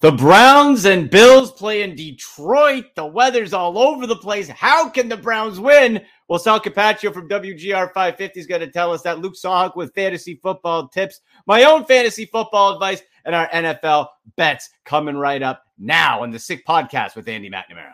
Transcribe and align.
The 0.00 0.12
Browns 0.12 0.86
and 0.86 1.10
Bills 1.10 1.52
play 1.52 1.82
in 1.82 1.94
Detroit. 1.94 2.86
The 2.96 3.04
weather's 3.04 3.52
all 3.52 3.76
over 3.76 4.06
the 4.06 4.16
place. 4.16 4.48
How 4.48 4.88
can 4.88 5.10
the 5.10 5.16
Browns 5.18 5.60
win? 5.60 6.00
Well, 6.26 6.38
Sal 6.38 6.58
Capaccio 6.58 7.12
from 7.12 7.28
WGR 7.28 7.92
550 7.92 8.40
is 8.40 8.46
going 8.46 8.62
to 8.62 8.70
tell 8.70 8.94
us 8.94 9.02
that. 9.02 9.18
Luke 9.18 9.34
Sawhook 9.34 9.76
with 9.76 9.94
fantasy 9.94 10.40
football 10.42 10.88
tips, 10.88 11.20
my 11.46 11.64
own 11.64 11.84
fantasy 11.84 12.24
football 12.24 12.72
advice, 12.72 13.02
and 13.26 13.34
our 13.34 13.46
NFL 13.48 14.06
bets 14.36 14.70
coming 14.86 15.16
right 15.16 15.42
up 15.42 15.64
now 15.78 16.22
on 16.22 16.30
the 16.30 16.38
Sick 16.38 16.64
Podcast 16.66 17.14
with 17.14 17.28
Andy 17.28 17.50
McNamara. 17.50 17.92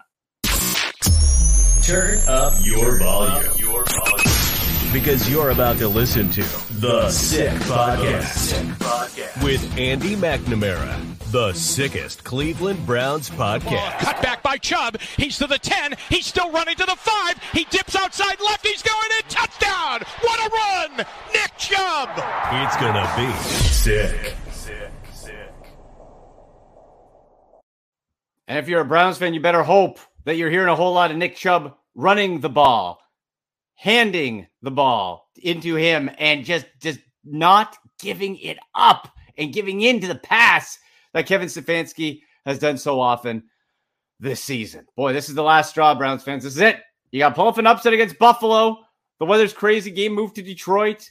Turn 1.83 2.21
up 2.29 2.55
your 2.65 3.01
volume. 3.01 3.53
Your 3.59 3.85
volume. 3.85 4.36
Because 4.97 5.31
you're 5.31 5.51
about 5.51 5.77
to 5.77 5.89
listen 5.89 6.31
to 6.31 6.41
The 6.81 7.11
Sick 7.11 7.53
Podcast 7.65 8.65
with 9.45 9.77
Andy 9.77 10.17
McNamara 10.17 10.99
the 11.31 11.53
sickest 11.53 12.25
Cleveland 12.25 12.87
Browns 12.87 13.29
podcast. 13.29 13.99
Cut 13.99 14.23
back 14.23 14.43
by 14.43 14.57
Chubb. 14.57 14.99
He's 15.19 15.37
to 15.37 15.47
the 15.47 15.59
10. 15.59 15.97
He's 16.09 16.25
still 16.25 16.51
running 16.51 16.77
to 16.77 16.87
the 16.87 16.97
5. 16.97 17.35
He 17.53 17.65
dips 17.65 17.95
outside 17.95 18.41
left. 18.41 18.67
He's 18.67 18.81
going 18.81 19.11
in. 19.19 19.29
Touchdown. 19.29 20.01
What 20.23 20.41
a 20.41 20.55
run. 20.55 21.07
Nick 21.35 21.59
Chubb. 21.59 22.09
It's 22.17 22.77
going 22.79 22.95
to 22.95 23.13
be 23.19 23.31
sick. 23.45 24.35
Sick, 24.51 24.93
sick. 25.13 25.53
And 28.49 28.59
if 28.59 28.69
you're 28.69 28.81
a 28.81 28.87
Browns 28.87 29.19
fan, 29.19 29.35
you 29.35 29.41
better 29.41 29.63
hope 29.63 29.99
that 30.25 30.37
you're 30.37 30.51
hearing 30.51 30.69
a 30.69 30.77
whole 30.77 30.95
lot 30.95 31.11
of 31.11 31.19
Nick 31.19 31.37
Chubb 31.37 31.77
running 31.95 32.41
the 32.41 32.49
ball, 32.49 33.03
handing 33.77 34.49
the 34.63 34.71
ball 34.71 35.31
into 35.37 35.77
him, 35.77 36.11
and 36.19 36.45
just 36.45 36.67
just 36.81 36.99
not 37.25 37.77
giving 38.01 38.37
it 38.39 38.59
up 38.75 39.09
and 39.39 39.53
giving 39.53 39.83
in 39.83 40.01
to 40.01 40.09
the 40.09 40.15
pass 40.15 40.79
that 41.13 41.27
Kevin 41.27 41.49
Stefanski 41.49 42.21
has 42.45 42.59
done 42.59 42.79
so 42.79 43.01
often 43.01 43.45
this 44.19 44.43
season. 44.43 44.87
Boy, 44.97 45.13
this 45.13 45.29
is 45.29 45.35
the 45.35 45.43
last 45.43 45.71
straw, 45.71 45.95
Browns 45.95 46.23
fans. 46.23 46.43
This 46.43 46.55
is 46.55 46.61
it. 46.61 46.81
You 47.11 47.21
got 47.21 47.35
pull 47.35 47.49
up 47.49 47.59
an 47.59 47.67
upset 47.67 47.93
against 47.93 48.19
Buffalo. 48.19 48.79
The 49.19 49.27
weather's 49.27 49.53
crazy. 49.53 49.91
Game 49.91 50.15
moved 50.15 50.35
to 50.37 50.43
Detroit. 50.43 51.11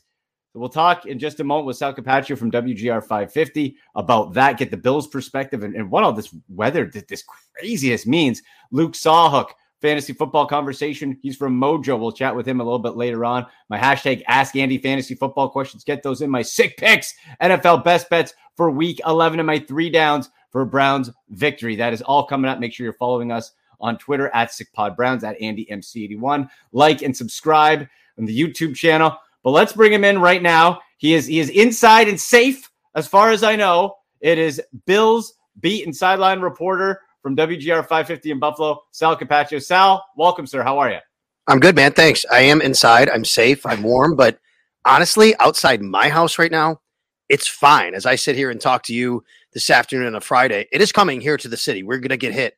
We'll 0.53 0.69
talk 0.69 1.05
in 1.05 1.19
just 1.19 1.41
a 1.41 1.43
moment 1.43 1.67
with 1.67 1.75
Sal 1.75 1.93
Capaccio 1.93 2.37
from 2.37 2.49
WGR 2.49 3.01
550 3.01 3.75
about 3.95 4.33
that, 4.35 4.57
get 4.57 4.71
the 4.71 4.77
Bills' 4.77 5.07
perspective 5.07 5.63
and, 5.63 5.75
and 5.75 5.91
what 5.91 6.05
all 6.05 6.13
this 6.13 6.33
weather, 6.47 6.85
this 6.85 7.25
craziness 7.57 8.07
means. 8.07 8.41
Luke 8.71 8.93
Sawhook, 8.93 9.49
fantasy 9.85 10.13
football 10.13 10.47
conversation. 10.47 11.15
He's 11.21 11.37
from 11.37 11.61
Mojo. 11.61 11.99
We'll 11.99 12.11
chat 12.11 12.35
with 12.35 12.47
him 12.47 12.59
a 12.59 12.63
little 12.63 12.79
bit 12.79 12.95
later 12.95 13.23
on. 13.23 13.45
My 13.69 13.77
hashtag 13.77 14.23
Ask 14.27 14.55
Andy 14.55 14.79
Fantasy 14.79 15.13
Football 15.13 15.49
questions. 15.49 15.83
Get 15.83 16.01
those 16.01 16.23
in 16.23 16.29
my 16.31 16.41
sick 16.41 16.75
picks. 16.77 17.13
NFL 17.39 17.83
best 17.83 18.09
bets 18.09 18.33
for 18.57 18.71
week 18.71 18.99
11 19.05 19.39
and 19.39 19.45
my 19.45 19.59
three 19.59 19.91
downs 19.91 20.31
for 20.49 20.65
Browns 20.65 21.11
victory. 21.29 21.75
That 21.75 21.93
is 21.93 22.01
all 22.01 22.25
coming 22.25 22.49
up. 22.49 22.57
Make 22.57 22.73
sure 22.73 22.83
you're 22.83 22.93
following 22.93 23.31
us 23.31 23.51
on 23.79 23.99
Twitter 23.99 24.29
at 24.33 24.49
SickPodBrowns 24.49 25.21
at 25.21 25.39
AndyMC81. 25.39 26.49
Like 26.71 27.03
and 27.03 27.15
subscribe 27.15 27.87
on 28.17 28.25
the 28.25 28.35
YouTube 28.35 28.75
channel. 28.75 29.15
But 29.43 29.51
let's 29.51 29.73
bring 29.73 29.93
him 29.93 30.03
in 30.03 30.19
right 30.19 30.41
now. 30.41 30.79
He 30.97 31.13
is 31.13 31.27
he 31.27 31.37
is 31.37 31.49
inside 31.49 32.07
and 32.07 32.19
safe 32.19 32.71
as 32.95 33.07
far 33.07 33.29
as 33.29 33.43
I 33.43 33.55
know. 33.55 33.97
It 34.19 34.39
is 34.39 34.59
Bills 34.87 35.35
beat 35.59 35.85
and 35.85 35.95
sideline 35.95 36.41
reporter 36.41 37.01
from 37.25 37.35
WGR 37.35 37.79
550 37.79 38.29
in 38.29 38.37
Buffalo, 38.37 38.83
Sal 38.91 39.17
Capaccio. 39.17 39.59
Sal, 39.59 40.05
welcome, 40.15 40.45
sir. 40.45 40.61
How 40.61 40.77
are 40.77 40.91
you? 40.91 40.99
I'm 41.47 41.59
good, 41.59 41.75
man. 41.75 41.91
Thanks. 41.91 42.23
I 42.31 42.41
am 42.41 42.61
inside. 42.61 43.09
I'm 43.09 43.25
safe. 43.25 43.65
I'm 43.65 43.81
warm, 43.81 44.15
but 44.15 44.37
honestly, 44.85 45.35
outside 45.39 45.81
my 45.81 46.09
house 46.09 46.37
right 46.37 46.51
now, 46.51 46.81
it's 47.27 47.47
fine. 47.47 47.95
As 47.95 48.05
I 48.05 48.13
sit 48.13 48.35
here 48.35 48.51
and 48.51 48.61
talk 48.61 48.83
to 48.83 48.93
you 48.93 49.23
this 49.53 49.71
afternoon 49.71 50.05
on 50.05 50.13
a 50.13 50.21
Friday, 50.21 50.67
it 50.71 50.81
is 50.81 50.91
coming 50.91 51.19
here 51.19 51.35
to 51.35 51.47
the 51.47 51.57
city. 51.57 51.81
We're 51.81 51.97
going 51.97 52.09
to 52.09 52.17
get 52.17 52.31
hit. 52.31 52.57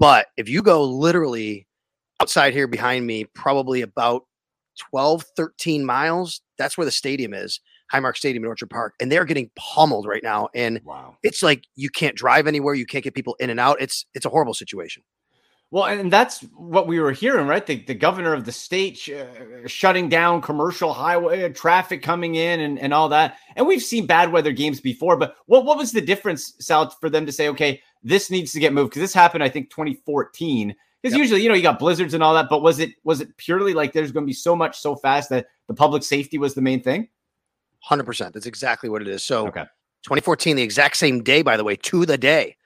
But 0.00 0.26
if 0.36 0.48
you 0.48 0.62
go 0.62 0.82
literally 0.82 1.68
outside 2.20 2.52
here 2.52 2.66
behind 2.66 3.06
me, 3.06 3.26
probably 3.26 3.82
about 3.82 4.24
12, 4.90 5.24
13 5.36 5.86
miles, 5.86 6.40
that's 6.58 6.76
where 6.76 6.84
the 6.84 6.90
stadium 6.90 7.32
is, 7.32 7.60
Highmark 7.92 8.16
Stadium 8.16 8.44
in 8.44 8.48
Orchard 8.48 8.70
Park. 8.70 8.94
And 9.00 9.10
they're 9.10 9.24
getting 9.24 9.50
pummeled 9.56 10.06
right 10.06 10.22
now. 10.22 10.48
And 10.54 10.80
wow. 10.84 11.16
it's 11.22 11.42
like 11.42 11.64
you 11.76 11.90
can't 11.90 12.16
drive 12.16 12.46
anywhere. 12.46 12.74
You 12.74 12.86
can't 12.86 13.04
get 13.04 13.14
people 13.14 13.36
in 13.40 13.50
and 13.50 13.60
out. 13.60 13.80
It's 13.80 14.06
it's 14.14 14.26
a 14.26 14.30
horrible 14.30 14.54
situation. 14.54 15.02
Well, 15.72 15.84
and 15.84 16.12
that's 16.12 16.40
what 16.56 16.88
we 16.88 16.98
were 16.98 17.12
hearing, 17.12 17.46
right? 17.46 17.64
The, 17.64 17.76
the 17.76 17.94
governor 17.94 18.32
of 18.34 18.44
the 18.44 18.50
state 18.50 19.08
uh, 19.08 19.68
shutting 19.68 20.08
down 20.08 20.42
commercial 20.42 20.92
highway 20.92 21.44
uh, 21.44 21.50
traffic 21.50 22.02
coming 22.02 22.34
in 22.34 22.58
and, 22.58 22.76
and 22.76 22.92
all 22.92 23.08
that. 23.10 23.36
And 23.54 23.68
we've 23.68 23.82
seen 23.82 24.04
bad 24.04 24.32
weather 24.32 24.50
games 24.50 24.80
before, 24.80 25.16
but 25.16 25.36
what, 25.46 25.64
what 25.64 25.78
was 25.78 25.92
the 25.92 26.00
difference, 26.00 26.54
Sal, 26.58 26.90
for 27.00 27.08
them 27.08 27.24
to 27.24 27.30
say, 27.30 27.48
okay, 27.50 27.80
this 28.02 28.32
needs 28.32 28.50
to 28.52 28.58
get 28.58 28.72
moved? 28.72 28.90
Because 28.90 29.02
this 29.02 29.14
happened, 29.14 29.44
I 29.44 29.48
think, 29.48 29.70
2014. 29.70 30.74
Because 31.00 31.14
yep. 31.14 31.20
usually, 31.20 31.42
you 31.42 31.48
know, 31.48 31.54
you 31.54 31.62
got 31.62 31.78
blizzards 31.78 32.14
and 32.14 32.22
all 32.22 32.34
that, 32.34 32.48
but 32.50 32.62
was 32.62 32.80
it 32.80 32.90
was 33.04 33.20
it 33.20 33.36
purely 33.36 33.72
like 33.72 33.92
there's 33.92 34.12
going 34.12 34.24
to 34.24 34.30
be 34.30 34.34
so 34.34 34.56
much 34.56 34.78
so 34.78 34.96
fast 34.96 35.30
that 35.30 35.46
the 35.68 35.74
public 35.74 36.02
safety 36.02 36.36
was 36.36 36.54
the 36.54 36.60
main 36.60 36.82
thing? 36.82 37.08
Hundred 37.82 38.04
percent. 38.04 38.34
That's 38.34 38.46
exactly 38.46 38.88
what 38.88 39.02
it 39.02 39.08
is. 39.08 39.24
So, 39.24 39.48
okay. 39.48 39.64
2014, 40.04 40.56
the 40.56 40.62
exact 40.62 40.96
same 40.96 41.22
day, 41.22 41.42
by 41.42 41.56
the 41.56 41.64
way, 41.64 41.76
to 41.76 42.06
the 42.06 42.18
day 42.18 42.56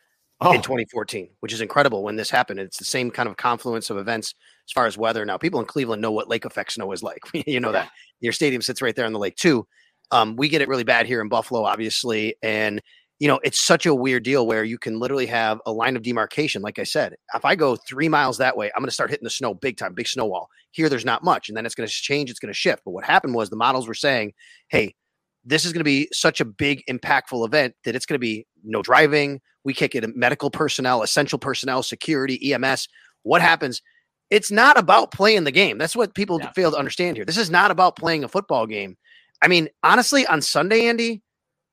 oh. 0.41 0.53
in 0.53 0.63
2014, 0.63 1.29
which 1.41 1.53
is 1.53 1.61
incredible 1.61 2.03
when 2.03 2.17
this 2.17 2.31
happened. 2.31 2.61
It's 2.61 2.79
the 2.79 2.85
same 2.85 3.11
kind 3.11 3.29
of 3.29 3.37
confluence 3.37 3.91
of 3.91 3.97
events 3.97 4.35
as 4.69 4.73
far 4.73 4.87
as 4.87 4.97
weather. 4.97 5.25
Now, 5.25 5.39
people 5.39 5.61
in 5.61 5.67
Cleveland 5.67 6.03
know 6.03 6.13
what 6.13 6.29
lake 6.29 6.45
effect 6.45 6.73
snow 6.73 6.91
is 6.93 7.03
like. 7.03 7.21
you 7.47 7.61
know 7.61 7.73
that 7.73 7.91
your 8.21 8.33
stadium 8.33 8.63
sits 8.63 8.83
right 8.83 8.95
there 8.95 9.07
on 9.07 9.13
the 9.13 9.19
lake 9.19 9.37
too. 9.37 9.67
Um, 10.11 10.37
we 10.37 10.49
get 10.49 10.63
it 10.63 10.69
really 10.69 10.85
bad 10.85 11.07
here 11.07 11.21
in 11.21 11.29
Buffalo, 11.29 11.65
obviously, 11.65 12.37
and 12.43 12.81
you 13.21 13.29
know 13.29 13.41
it's 13.43 13.61
such 13.61 13.87
a 13.87 13.95
weird 13.95 14.23
deal 14.23 14.47
where 14.47 14.65
you 14.65 14.79
can 14.79 14.99
literally 14.99 15.27
have 15.27 15.61
a 15.67 15.73
line 15.73 15.97
of 15.97 16.03
demarcation. 16.03 16.63
Like 16.63 16.79
I 16.79 16.85
said, 16.85 17.15
if 17.35 17.45
I 17.45 17.55
go 17.55 17.77
three 17.77 18.09
miles 18.09 18.39
that 18.39 18.57
way, 18.57 18.71
I'm 18.75 18.83
going 18.83 18.89
to 18.89 18.95
start 18.95 19.11
hitting 19.11 19.25
the 19.25 19.31
snow 19.31 19.55
big 19.55 19.77
time, 19.77 19.95
big 19.95 20.09
snow 20.09 20.27
wall. 20.27 20.49
Here, 20.73 20.89
there's 20.89 21.05
not 21.05 21.25
much, 21.25 21.49
and 21.49 21.57
then 21.57 21.67
it's 21.67 21.75
going 21.75 21.89
to 21.89 21.93
change. 21.93 22.31
It's 22.31 22.41
going 22.41 22.53
to 22.53 22.59
shift. 22.59 22.83
But 22.85 22.91
what 22.93 23.05
happened 23.05 23.35
was 23.35 23.51
the 23.51 23.57
models 23.57 23.89
were 23.89 23.95
saying, 23.95 24.33
"Hey, 24.69 24.95
this 25.45 25.65
is 25.65 25.73
going 25.73 25.81
to 25.81 25.85
be 25.85 26.09
such 26.13 26.41
a 26.41 26.45
big, 26.45 26.83
impactful 26.89 27.45
event 27.45 27.75
that 27.85 27.95
it's 27.95 28.07
going 28.07 28.15
to 28.15 28.21
be 28.21 28.47
no 28.63 28.83
driving. 28.83 29.41
We 29.65 29.75
can't 29.75 29.93
get 29.93 30.05
medical 30.17 30.51
personnel, 30.51 31.03
essential 31.03 31.39
personnel, 31.39 31.83
security, 31.83 32.53
EMS. 32.53 32.89
What 33.23 33.43
happens? 33.43 33.83
It's 34.31 34.51
not 34.51 34.79
about 34.79 35.11
playing 35.11 35.45
the 35.45 35.53
game. 35.53 35.79
That's 35.79 35.95
what 35.95 36.15
people 36.15 36.41
yeah. 36.41 36.53
fail 36.53 36.71
to 36.71 36.77
understand 36.77 37.17
here. 37.17 37.25
This 37.25 37.39
is 37.39 37.51
not 37.51 37.71
about 37.71 37.97
playing 37.97 38.25
a 38.25 38.29
football 38.29 38.67
game. 38.67 38.97
I 39.43 39.49
mean, 39.49 39.69
honestly, 39.83 40.27
on 40.27 40.41
Sunday, 40.41 40.87
Andy, 40.87 41.23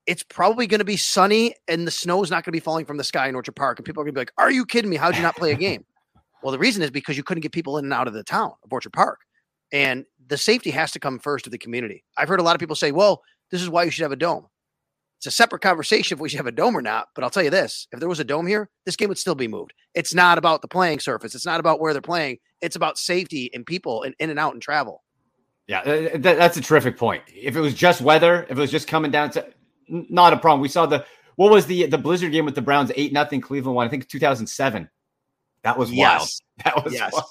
it's 0.07 0.23
probably 0.23 0.67
going 0.67 0.79
to 0.79 0.85
be 0.85 0.97
sunny 0.97 1.55
and 1.67 1.87
the 1.87 1.91
snow 1.91 2.23
is 2.23 2.29
not 2.29 2.43
going 2.43 2.51
to 2.51 2.51
be 2.51 2.59
falling 2.59 2.85
from 2.85 2.97
the 2.97 3.03
sky 3.03 3.27
in 3.27 3.35
Orchard 3.35 3.55
Park. 3.55 3.79
And 3.79 3.85
people 3.85 4.01
are 4.01 4.05
going 4.05 4.13
to 4.13 4.17
be 4.17 4.21
like, 4.21 4.33
Are 4.37 4.51
you 4.51 4.65
kidding 4.65 4.89
me? 4.89 4.97
How'd 4.97 5.15
you 5.15 5.21
not 5.21 5.35
play 5.35 5.51
a 5.51 5.55
game? 5.55 5.85
well, 6.43 6.51
the 6.51 6.59
reason 6.59 6.81
is 6.81 6.91
because 6.91 7.17
you 7.17 7.23
couldn't 7.23 7.41
get 7.41 7.51
people 7.51 7.77
in 7.77 7.85
and 7.85 7.93
out 7.93 8.07
of 8.07 8.13
the 8.13 8.23
town 8.23 8.51
of 8.63 8.73
Orchard 8.73 8.93
Park. 8.93 9.19
And 9.71 10.05
the 10.27 10.37
safety 10.37 10.71
has 10.71 10.91
to 10.91 10.99
come 10.99 11.19
first 11.19 11.45
of 11.45 11.51
the 11.51 11.57
community. 11.57 12.03
I've 12.17 12.27
heard 12.27 12.39
a 12.39 12.43
lot 12.43 12.55
of 12.55 12.59
people 12.59 12.75
say, 12.75 12.91
Well, 12.91 13.21
this 13.51 13.61
is 13.61 13.69
why 13.69 13.83
you 13.83 13.91
should 13.91 14.03
have 14.03 14.11
a 14.11 14.17
dome. 14.17 14.47
It's 15.17 15.27
a 15.27 15.31
separate 15.31 15.61
conversation 15.61 16.15
if 16.15 16.19
we 16.19 16.29
should 16.29 16.37
have 16.37 16.47
a 16.47 16.51
dome 16.51 16.75
or 16.75 16.81
not. 16.81 17.09
But 17.13 17.23
I'll 17.23 17.29
tell 17.29 17.43
you 17.43 17.51
this 17.51 17.87
if 17.91 17.99
there 17.99 18.09
was 18.09 18.19
a 18.19 18.23
dome 18.23 18.47
here, 18.47 18.69
this 18.85 18.95
game 18.95 19.09
would 19.09 19.19
still 19.19 19.35
be 19.35 19.47
moved. 19.47 19.73
It's 19.93 20.15
not 20.15 20.37
about 20.37 20.61
the 20.61 20.67
playing 20.67 20.99
surface, 20.99 21.35
it's 21.35 21.45
not 21.45 21.59
about 21.59 21.79
where 21.79 21.93
they're 21.93 22.01
playing, 22.01 22.39
it's 22.61 22.75
about 22.75 22.97
safety 22.97 23.51
and 23.53 23.65
people 23.65 24.03
and 24.03 24.15
in 24.19 24.29
and 24.29 24.39
out 24.39 24.53
and 24.53 24.61
travel. 24.61 25.03
Yeah, 25.67 25.81
uh, 25.81 26.17
that's 26.17 26.57
a 26.57 26.61
terrific 26.61 26.97
point. 26.97 27.23
If 27.27 27.55
it 27.55 27.61
was 27.61 27.73
just 27.73 28.01
weather, 28.01 28.43
if 28.49 28.57
it 28.57 28.61
was 28.61 28.71
just 28.71 28.87
coming 28.87 29.11
down 29.11 29.29
to 29.31 29.45
not 29.91 30.33
a 30.33 30.37
problem. 30.37 30.61
We 30.61 30.69
saw 30.69 30.85
the 30.85 31.05
what 31.35 31.51
was 31.51 31.65
the 31.65 31.85
the 31.85 31.97
Blizzard 31.97 32.31
game 32.31 32.45
with 32.45 32.55
the 32.55 32.61
Browns 32.61 32.91
eight 32.95 33.13
nothing 33.13 33.41
Cleveland 33.41 33.75
one 33.75 33.85
I 33.85 33.89
think 33.89 34.07
2007. 34.07 34.89
That 35.63 35.77
was 35.77 35.91
yes. 35.91 36.19
wild. 36.19 36.29
That 36.75 36.83
was 36.83 36.93
yes. 36.93 37.11
wild. 37.13 37.25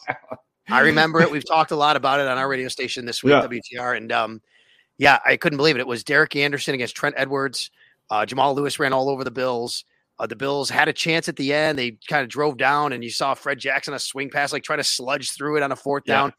I 0.68 0.80
remember 0.80 1.20
it. 1.20 1.30
We've 1.30 1.46
talked 1.46 1.70
a 1.72 1.76
lot 1.76 1.96
about 1.96 2.20
it 2.20 2.26
on 2.26 2.38
our 2.38 2.48
radio 2.48 2.68
station 2.68 3.04
this 3.04 3.22
week, 3.22 3.32
yeah. 3.32 3.46
WGR, 3.46 3.96
and 3.96 4.12
um, 4.12 4.42
yeah, 5.00 5.18
I 5.24 5.38
couldn't 5.38 5.56
believe 5.56 5.76
it. 5.76 5.80
It 5.80 5.86
was 5.86 6.04
Derek 6.04 6.36
Anderson 6.36 6.74
against 6.74 6.94
Trent 6.94 7.14
Edwards. 7.16 7.70
Uh, 8.10 8.26
Jamal 8.26 8.54
Lewis 8.54 8.78
ran 8.78 8.92
all 8.92 9.08
over 9.08 9.24
the 9.24 9.30
Bills. 9.30 9.86
Uh, 10.18 10.26
the 10.26 10.36
Bills 10.36 10.68
had 10.68 10.88
a 10.88 10.92
chance 10.92 11.26
at 11.26 11.36
the 11.36 11.54
end. 11.54 11.78
They 11.78 11.92
kind 12.06 12.22
of 12.22 12.28
drove 12.28 12.58
down, 12.58 12.92
and 12.92 13.02
you 13.02 13.08
saw 13.08 13.32
Fred 13.32 13.58
Jackson 13.58 13.94
a 13.94 13.98
swing 13.98 14.28
pass, 14.28 14.52
like 14.52 14.62
try 14.62 14.76
to 14.76 14.84
sludge 14.84 15.32
through 15.32 15.56
it 15.56 15.62
on 15.62 15.72
a 15.72 15.76
fourth 15.76 16.02
yeah. 16.04 16.16
down. 16.16 16.34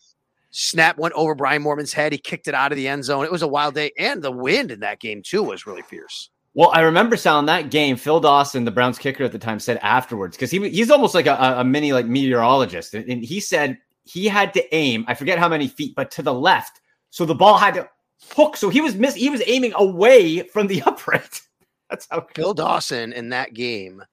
Snap 0.51 0.99
went 0.99 1.15
over 1.15 1.33
Brian 1.33 1.63
Moorman's 1.63 1.91
head. 1.91 2.11
He 2.11 2.19
kicked 2.19 2.47
it 2.47 2.53
out 2.53 2.71
of 2.71 2.75
the 2.75 2.87
end 2.87 3.03
zone. 3.03 3.25
It 3.25 3.31
was 3.31 3.41
a 3.41 3.47
wild 3.47 3.73
day, 3.73 3.93
and 3.97 4.21
the 4.21 4.31
wind 4.31 4.69
in 4.69 4.81
that 4.81 4.99
game 4.99 5.23
too 5.23 5.41
was 5.41 5.65
really 5.65 5.81
fierce. 5.81 6.29
Well, 6.53 6.69
I 6.71 6.81
remember 6.81 7.17
selling 7.17 7.47
that 7.47 7.71
game. 7.71 7.95
Phil 7.95 8.19
Dawson, 8.19 8.63
the 8.63 8.69
Browns 8.69 8.99
kicker 8.99 9.23
at 9.23 9.31
the 9.31 9.39
time, 9.39 9.59
said 9.59 9.79
afterwards 9.81 10.37
because 10.37 10.51
he 10.51 10.69
he's 10.69 10.91
almost 10.91 11.15
like 11.15 11.25
a, 11.25 11.55
a 11.57 11.63
mini 11.63 11.93
like 11.93 12.05
meteorologist, 12.05 12.93
and, 12.93 13.09
and 13.09 13.23
he 13.23 13.39
said 13.39 13.79
he 14.03 14.27
had 14.27 14.53
to 14.53 14.75
aim. 14.75 15.03
I 15.07 15.15
forget 15.15 15.39
how 15.39 15.49
many 15.49 15.67
feet, 15.67 15.95
but 15.95 16.11
to 16.11 16.21
the 16.21 16.33
left, 16.33 16.79
so 17.09 17.25
the 17.25 17.33
ball 17.33 17.57
had 17.57 17.73
to 17.73 17.89
hook. 18.29 18.57
So 18.57 18.69
he 18.69 18.81
was 18.81 18.95
miss. 18.95 19.15
He 19.15 19.29
was 19.29 19.41
aiming 19.45 19.73
away 19.75 20.44
from 20.44 20.68
the 20.68 20.81
upright. 20.85 21.41
That's 21.89 22.07
how 22.09 22.25
Phil 22.33 22.53
Dawson 22.53 23.13
in 23.13 23.29
that 23.29 23.53
game. 23.53 24.03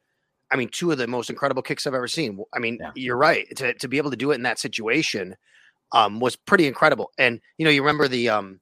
I 0.51 0.57
mean, 0.57 0.69
two 0.71 0.91
of 0.91 0.99
the 0.99 1.07
most 1.07 1.31
incredible 1.31 1.63
kicks 1.63 1.87
I've 1.87 1.95
ever 1.95 2.09
seen. 2.09 2.43
I 2.55 2.59
mean, 2.59 2.79
yeah. 2.81 2.91
you're 2.95 3.17
right. 3.17 3.47
To 3.57 3.75
to 3.75 3.89
be 3.89 3.99
able 3.99 4.11
to 4.11 4.17
do 4.17 4.33
it 4.33 4.37
in 4.37 4.43
that 4.43 4.59
situation 4.59 5.37
um, 5.93 6.21
was 6.21 6.37
pretty 6.37 6.67
incredible. 6.67 7.11
And 7.19 7.41
you 7.59 7.65
know, 7.65 7.71
you 7.71 7.83
remember 7.83 8.09
the 8.09 8.29
um, 8.29 8.61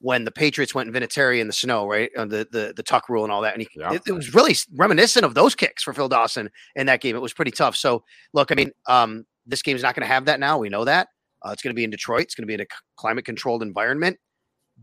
when 0.00 0.24
the 0.24 0.30
Patriots 0.30 0.74
went 0.74 0.88
in 0.88 0.94
Vinatieri 0.94 1.40
in 1.40 1.46
the 1.46 1.52
snow, 1.52 1.86
right? 1.86 2.10
Uh, 2.16 2.24
the 2.24 2.46
the 2.50 2.72
the 2.76 2.82
tuck 2.82 3.08
rule 3.08 3.24
and 3.24 3.32
all 3.32 3.42
that. 3.42 3.54
And 3.54 3.62
he, 3.62 3.68
yeah. 3.76 3.92
it, 3.92 4.02
it, 4.06 4.12
was 4.12 4.34
really 4.34 4.54
reminiscent 4.74 5.24
of 5.24 5.34
those 5.34 5.54
kicks 5.54 5.82
for 5.82 5.92
Phil 5.92 6.08
Dawson 6.08 6.50
in 6.74 6.86
that 6.86 7.00
game. 7.00 7.16
It 7.16 7.22
was 7.22 7.32
pretty 7.32 7.50
tough. 7.50 7.76
So 7.76 8.02
look, 8.32 8.52
I 8.52 8.54
mean, 8.54 8.72
um, 8.88 9.26
this 9.46 9.62
game's 9.62 9.82
not 9.82 9.94
going 9.94 10.06
to 10.06 10.12
have 10.12 10.24
that 10.26 10.40
now. 10.40 10.58
We 10.58 10.68
know 10.68 10.84
that. 10.84 11.08
Uh, 11.44 11.50
it's 11.50 11.62
going 11.62 11.74
to 11.74 11.76
be 11.76 11.84
in 11.84 11.90
Detroit. 11.90 12.22
It's 12.22 12.34
going 12.34 12.42
to 12.42 12.46
be 12.46 12.54
in 12.54 12.60
a 12.60 12.66
climate 12.96 13.24
controlled 13.24 13.62
environment. 13.62 14.18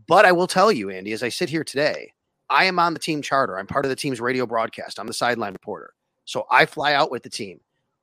But 0.06 0.24
I 0.24 0.32
will 0.32 0.46
tell 0.46 0.72
you, 0.72 0.90
Andy, 0.90 1.12
as 1.12 1.22
I 1.22 1.28
sit 1.28 1.48
here 1.48 1.64
today, 1.64 2.12
I 2.50 2.64
am 2.64 2.78
on 2.78 2.94
the 2.94 3.00
team 3.00 3.22
charter. 3.22 3.58
I'm 3.58 3.66
part 3.66 3.84
of 3.84 3.88
the 3.88 3.96
team's 3.96 4.20
radio 4.20 4.46
broadcast. 4.46 4.98
I'm 4.98 5.06
the 5.06 5.12
sideline 5.12 5.52
reporter. 5.52 5.94
So 6.24 6.46
I 6.50 6.66
fly 6.66 6.94
out 6.94 7.10
with 7.10 7.22
the 7.22 7.30
team. 7.30 7.60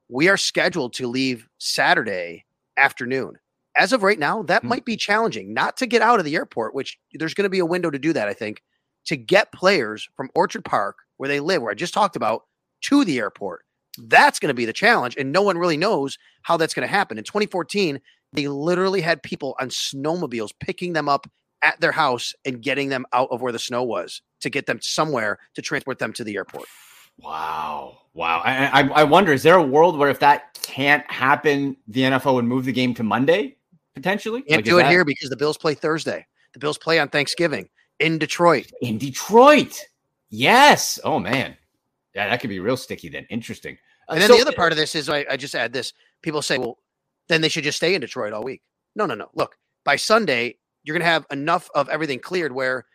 We 0.09 0.29
are 0.29 0.37
scheduled 0.37 0.93
to 0.93 1.07
leave 1.07 1.47
Saturday 1.57 2.45
afternoon. 2.77 3.37
As 3.77 3.93
of 3.93 4.03
right 4.03 4.19
now, 4.19 4.43
that 4.43 4.63
hmm. 4.63 4.69
might 4.69 4.85
be 4.85 4.97
challenging 4.97 5.53
not 5.53 5.77
to 5.77 5.85
get 5.85 6.01
out 6.01 6.19
of 6.19 6.25
the 6.25 6.35
airport, 6.35 6.75
which 6.75 6.97
there's 7.13 7.33
going 7.33 7.45
to 7.45 7.49
be 7.49 7.59
a 7.59 7.65
window 7.65 7.89
to 7.89 7.99
do 7.99 8.13
that, 8.13 8.27
I 8.27 8.33
think, 8.33 8.61
to 9.05 9.15
get 9.15 9.51
players 9.51 10.07
from 10.15 10.29
Orchard 10.35 10.65
Park, 10.65 10.97
where 11.17 11.29
they 11.29 11.39
live, 11.39 11.61
where 11.61 11.71
I 11.71 11.75
just 11.75 11.93
talked 11.93 12.15
about, 12.15 12.43
to 12.81 13.05
the 13.05 13.19
airport. 13.19 13.63
That's 13.97 14.39
going 14.39 14.49
to 14.49 14.53
be 14.53 14.65
the 14.65 14.73
challenge. 14.73 15.15
And 15.17 15.31
no 15.31 15.41
one 15.41 15.57
really 15.57 15.77
knows 15.77 16.17
how 16.43 16.57
that's 16.57 16.73
going 16.73 16.87
to 16.87 16.93
happen. 16.93 17.17
In 17.17 17.23
2014, 17.23 17.99
they 18.33 18.47
literally 18.47 19.01
had 19.01 19.21
people 19.23 19.55
on 19.59 19.69
snowmobiles 19.69 20.51
picking 20.59 20.93
them 20.93 21.09
up 21.09 21.27
at 21.61 21.79
their 21.79 21.91
house 21.91 22.33
and 22.45 22.61
getting 22.61 22.89
them 22.89 23.05
out 23.13 23.29
of 23.31 23.41
where 23.41 23.51
the 23.51 23.59
snow 23.59 23.83
was 23.83 24.21
to 24.41 24.49
get 24.49 24.65
them 24.65 24.79
somewhere 24.81 25.39
to 25.55 25.61
transport 25.61 25.99
them 25.99 26.13
to 26.13 26.23
the 26.23 26.35
airport. 26.35 26.67
Wow. 27.17 27.99
Wow. 28.13 28.41
I, 28.43 28.81
I, 28.81 28.87
I 28.87 29.03
wonder, 29.03 29.31
is 29.33 29.43
there 29.43 29.55
a 29.55 29.63
world 29.63 29.97
where 29.97 30.09
if 30.09 30.19
that 30.19 30.59
can't 30.61 31.09
happen, 31.09 31.77
the 31.87 32.01
NFL 32.01 32.35
would 32.35 32.45
move 32.45 32.65
the 32.65 32.71
game 32.71 32.93
to 32.95 33.03
Monday 33.03 33.57
potentially? 33.93 34.41
Can't 34.41 34.59
like, 34.59 34.65
do 34.65 34.79
it 34.79 34.83
that... 34.83 34.91
here 34.91 35.05
because 35.05 35.29
the 35.29 35.37
Bills 35.37 35.57
play 35.57 35.73
Thursday. 35.73 36.25
The 36.53 36.59
Bills 36.59 36.77
play 36.77 36.99
on 36.99 37.09
Thanksgiving 37.09 37.69
in 37.99 38.17
Detroit. 38.17 38.71
In 38.81 38.97
Detroit. 38.97 39.79
Yes. 40.29 40.99
Oh, 41.03 41.19
man. 41.19 41.55
Yeah, 42.15 42.29
that 42.29 42.41
could 42.41 42.49
be 42.49 42.59
real 42.59 42.77
sticky 42.77 43.09
then. 43.09 43.25
Interesting. 43.29 43.77
Uh, 44.09 44.13
and 44.13 44.21
then 44.21 44.29
so, 44.29 44.35
the 44.35 44.41
other 44.41 44.51
part 44.51 44.71
of 44.71 44.77
this 44.77 44.95
is 44.95 45.07
I, 45.09 45.25
I 45.29 45.37
just 45.37 45.55
add 45.55 45.71
this. 45.71 45.93
People 46.21 46.41
say, 46.41 46.57
well, 46.57 46.79
then 47.29 47.41
they 47.41 47.49
should 47.49 47.63
just 47.63 47.77
stay 47.77 47.95
in 47.95 48.01
Detroit 48.01 48.33
all 48.33 48.43
week. 48.43 48.61
No, 48.95 49.05
no, 49.05 49.15
no. 49.15 49.29
Look, 49.33 49.55
by 49.85 49.95
Sunday, 49.95 50.57
you're 50.83 50.93
going 50.93 51.05
to 51.05 51.11
have 51.11 51.25
enough 51.31 51.69
of 51.75 51.89
everything 51.89 52.19
cleared 52.19 52.51
where 52.51 52.85